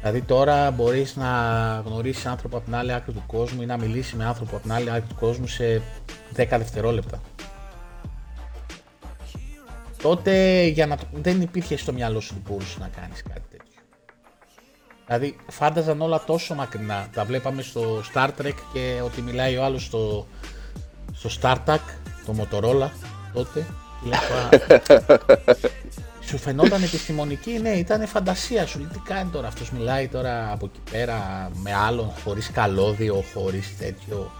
Δηλαδή 0.00 0.22
τώρα 0.22 0.70
μπορείς 0.70 1.16
να 1.16 1.28
γνωρίσεις 1.86 2.26
άνθρωπο 2.26 2.56
από 2.56 2.64
την 2.64 2.74
άλλη 2.74 2.92
άκρη 2.92 3.12
του 3.12 3.22
κόσμου 3.26 3.62
ή 3.62 3.66
να 3.66 3.76
μιλήσεις 3.78 4.12
με 4.14 4.24
άνθρωπο 4.24 4.54
από 4.54 4.62
την 4.62 4.72
άλλη 4.72 4.90
άκρη 4.90 5.08
του 5.08 5.14
κόσμου 5.14 5.46
σε 5.46 5.82
10 6.36 6.46
δευτερόλεπτα. 6.48 7.20
Τότε 10.02 10.62
για 10.64 10.86
να... 10.86 10.96
το- 10.96 11.06
δεν 11.12 11.40
υπήρχε 11.40 11.76
στο 11.76 11.92
μυαλό 11.92 12.20
σου 12.20 12.34
ότι 12.40 12.50
μπορούσες 12.52 12.78
να 12.78 12.88
κάνεις 13.00 13.22
κάτι 13.22 13.40
τέτοιο. 13.50 13.51
Δηλαδή 15.06 15.36
φάνταζαν 15.48 16.00
όλα 16.00 16.24
τόσο 16.24 16.54
μακρινά. 16.54 17.08
Τα 17.14 17.24
βλέπαμε 17.24 17.62
στο 17.62 18.02
Star 18.14 18.28
Trek 18.40 18.54
και 18.72 19.00
ότι 19.04 19.22
μιλάει 19.22 19.56
ο 19.56 19.64
άλλος 19.64 19.84
στο, 19.84 20.26
στο 21.14 21.30
StarTAC, 21.40 21.78
το 22.26 22.34
Motorola 22.38 22.88
τότε. 23.32 23.66
Και 24.02 24.08
λες, 24.08 24.18
«Α, 24.18 24.48
σου 26.28 26.38
φαινόταν 26.38 26.82
επιστημονική, 26.82 27.50
ναι, 27.50 27.70
ήταν 27.70 28.06
φαντασία 28.06 28.66
σου. 28.66 28.78
Λέει, 28.78 28.88
τι 28.92 28.98
κάνει 28.98 29.30
τώρα, 29.30 29.46
αυτός 29.46 29.70
μιλάει 29.70 30.08
τώρα 30.08 30.52
από 30.52 30.66
εκεί 30.66 30.80
πέρα 30.90 31.50
με 31.54 31.74
άλλον, 31.74 32.12
χωρίς 32.24 32.50
καλώδιο, 32.50 33.24
χωρίς 33.34 33.78
τέτοιο. 33.78 34.30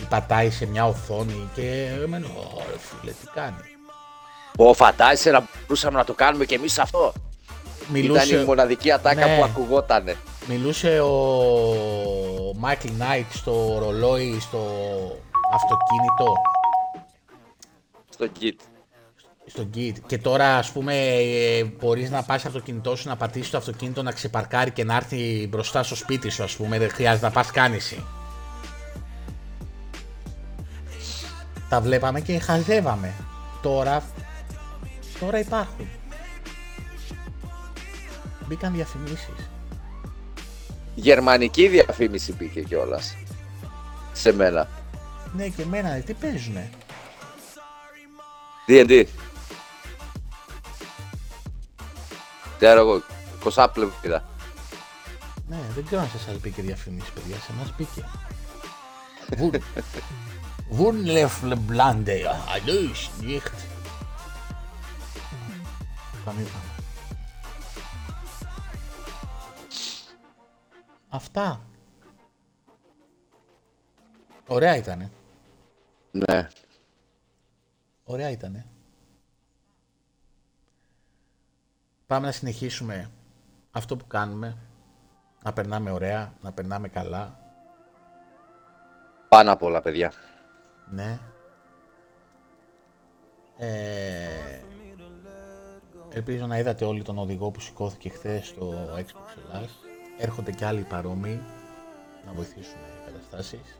Ή 0.00 0.04
πατάει 0.08 0.50
σε 0.50 0.66
μια 0.66 0.86
οθόνη 0.86 1.48
και 1.54 1.88
εμένα, 2.02 2.26
ωραία 2.54 2.76
φίλε, 2.78 3.10
τι 3.10 3.26
κάνει. 3.34 3.56
Πω, 4.56 4.74
φαντάζεσαι 4.74 5.30
να 5.30 5.48
μπορούσαμε 5.60 5.98
να 5.98 6.04
το 6.04 6.14
κάνουμε 6.14 6.44
κι 6.44 6.54
εμείς 6.54 6.78
αυτό; 6.78 7.12
Ήταν 7.94 8.40
η 8.40 8.44
μοναδική 8.44 8.90
ατάκα 8.92 9.26
Ναι. 9.26 9.36
που 9.36 9.44
ακουγότανε. 9.44 10.16
Μιλούσε 10.48 11.00
ο 11.00 11.12
Μάικλ 12.56 12.88
Νάιτ 12.96 13.32
στο 13.32 13.78
ρολόι, 13.82 14.40
στο 14.40 14.58
αυτοκίνητο, 15.54 16.34
Στο 18.10 18.26
kit. 18.40 18.66
στο 19.46 19.68
kit. 19.74 19.92
Και 20.06 20.18
τώρα 20.18 20.56
ας 20.56 20.70
πούμε 20.70 20.94
ε, 20.96 21.64
μπορείς 21.64 22.10
να 22.10 22.22
πας 22.22 22.40
στο 22.40 22.48
αυτοκίνητό 22.48 22.96
σου, 22.96 23.08
να 23.08 23.16
πατήσεις 23.16 23.50
το 23.50 23.56
αυτοκίνητο, 23.56 24.02
να 24.02 24.12
ξεπαρκάρει 24.12 24.70
και 24.70 24.84
να 24.84 24.96
έρθει 24.96 25.46
μπροστά 25.50 25.82
στο 25.82 25.94
σπίτι 25.96 26.28
σου 26.30 26.42
ας 26.42 26.56
πούμε, 26.56 26.78
δεν 26.78 26.90
χρειάζεται 26.90 27.26
να 27.26 27.32
πας 27.32 27.50
καν 27.50 27.72
εσύ. 27.72 28.04
Τα 31.68 31.80
βλέπαμε 31.80 32.20
και 32.20 32.38
χαζεύαμε. 32.38 33.14
Τώρα, 33.62 34.02
τώρα 35.20 35.38
υπάρχουν. 35.38 35.88
Μπήκαν 38.52 38.72
διαφημίσεις. 38.72 39.48
Γερμανική 40.94 41.68
διαφήμιση 41.68 42.32
μπήκε 42.32 42.62
κιόλας. 42.62 43.16
Σε 44.12 44.32
μένα. 44.32 44.68
Ναι 45.36 45.48
και 45.48 45.62
εμένα, 45.62 46.00
τι 46.00 46.14
παίζουνε; 46.14 46.70
D&D. 48.68 49.04
Ξέρω 52.56 52.80
εγώ. 52.80 53.02
Κοσάπλε 53.42 53.86
είδα. 54.02 54.24
Ναι, 55.48 55.58
δεν 55.74 55.84
ξέρω 55.86 56.00
αν 56.00 56.08
σε 56.08 56.18
σας 56.18 56.40
μπήκε 56.40 56.62
διαφημίσεις, 56.62 57.10
παιδιά. 57.10 57.36
Σε 57.36 57.52
εμάς 57.52 57.74
μπήκε. 57.76 58.04
Βουν- 59.36 59.62
Wunderblande, 60.78 62.18
alles 62.54 63.00
nicht. 63.22 63.52
Τον 66.24 66.34
είπαμε. 66.38 66.71
Αυτά. 71.14 71.60
Ωραία 74.46 74.76
ήτανε. 74.76 75.10
Ναι. 76.10 76.48
Ωραία 78.04 78.30
ήτανε. 78.30 78.66
Πάμε 82.06 82.26
να 82.26 82.32
συνεχίσουμε 82.32 83.10
αυτό 83.70 83.96
που 83.96 84.06
κάνουμε. 84.06 84.56
Να 85.44 85.52
περνάμε 85.52 85.90
ωραία, 85.90 86.32
να 86.42 86.52
περνάμε 86.52 86.88
καλά. 86.88 87.38
Πάνω 89.28 89.52
απ' 89.52 89.62
όλα, 89.62 89.80
παιδιά. 89.80 90.12
Ναι. 90.90 91.18
Ε, 93.56 94.60
ελπίζω 96.10 96.46
να 96.46 96.58
είδατε 96.58 96.84
όλοι 96.84 97.02
τον 97.02 97.18
οδηγό 97.18 97.50
που 97.50 97.60
σηκώθηκε 97.60 98.08
χθες 98.08 98.46
στο 98.46 98.94
Xbox 98.96 99.36
Ελλάς. 99.44 99.78
Έρχονται 100.22 100.50
και 100.50 100.64
άλλοι 100.64 100.80
παρόμοιοι 100.80 101.40
να 102.26 102.32
βοηθήσουν 102.32 102.62
οι 102.62 103.10
καταστάσεις. 103.10 103.78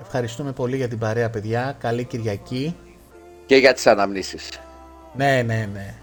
Ευχαριστούμε 0.00 0.52
πολύ 0.52 0.76
για 0.76 0.88
την 0.88 0.98
παρέα, 0.98 1.30
παιδιά. 1.30 1.76
Καλή 1.78 2.04
Κυριακή. 2.04 2.76
Και 3.46 3.56
για 3.56 3.72
τις 3.74 3.86
αναμνήσεις. 3.86 4.48
Ναι, 5.16 5.42
ναι, 5.42 5.68
ναι. 5.72 5.94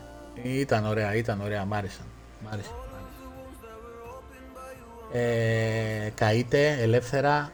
Ήταν 0.43 0.85
ωραία, 0.85 1.15
ήταν 1.15 1.41
ωραία. 1.41 1.65
Μ' 1.65 1.73
άρεσαν. 1.73 2.05
Μ' 2.43 2.47
άρεσε. 2.47 2.69
μ' 2.69 2.97
άρεσε. 5.13 6.05
Ε, 6.05 6.09
καείτε 6.09 6.81
ελεύθερα. 6.81 7.51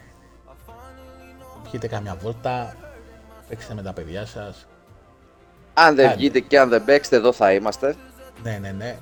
Πιείτε 1.72 1.88
καμιά 1.88 2.16
βόλτα. 2.16 2.76
Παίξτε 3.50 3.74
με 3.74 3.82
τα 3.82 3.94
παιδιά 3.94 4.26
σας. 4.26 4.68
Αν 5.74 5.96
δεν 5.96 6.06
Άντε. 6.06 6.16
βγείτε 6.16 6.40
και 6.40 6.60
αν 6.60 6.70
δεν 6.70 6.86
παίξετε, 6.86 7.16
εδώ 7.16 7.32
θα 7.32 7.54
είμαστε. 7.54 7.96
Ναι, 8.44 8.58
ναι, 8.62 8.72
ναι. 8.72 9.00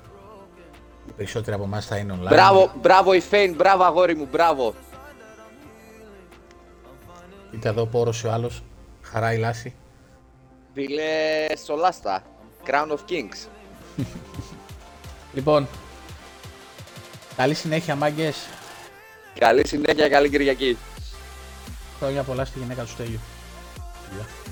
Οι 1.08 1.12
περισσότεροι 1.12 1.56
από 1.56 1.66
εμάς 1.66 1.86
θα 1.86 1.98
είναι 1.98 2.20
online. 2.20 2.30
Μπράβο, 2.30 2.72
μπράβο 2.82 3.14
η 3.14 3.20
Φέιν, 3.20 3.54
μπράβο 3.54 3.84
αγόρι 3.84 4.16
μου, 4.16 4.28
μπράβο. 4.32 4.74
Κοίτα 7.52 7.70
εδώ 7.70 7.86
που 7.86 8.00
όρωσε 8.00 8.28
ο 8.28 8.32
άλλος. 8.32 8.64
Χαρά 9.02 9.34
η 9.34 9.38
λάση. 9.38 9.76
Φίλε 10.74 11.04
Σολάστα, 11.66 12.24
Crown 12.66 12.88
of 12.88 13.00
Kings. 13.10 13.48
Λοιπόν, 15.34 15.68
καλή 17.36 17.54
συνέχεια 17.54 17.96
μάγκες. 17.96 18.48
Καλή 19.40 19.68
συνέχεια, 19.68 20.10
καλή 20.10 20.30
Κυριακή. 20.30 20.78
Χρόνια 22.00 22.24
πολλά 22.24 22.46
στη 22.46 22.60
γυναίκα 22.60 22.82
του 22.82 22.90
Στέλιου. 22.90 23.20
Γεια. 24.16 24.45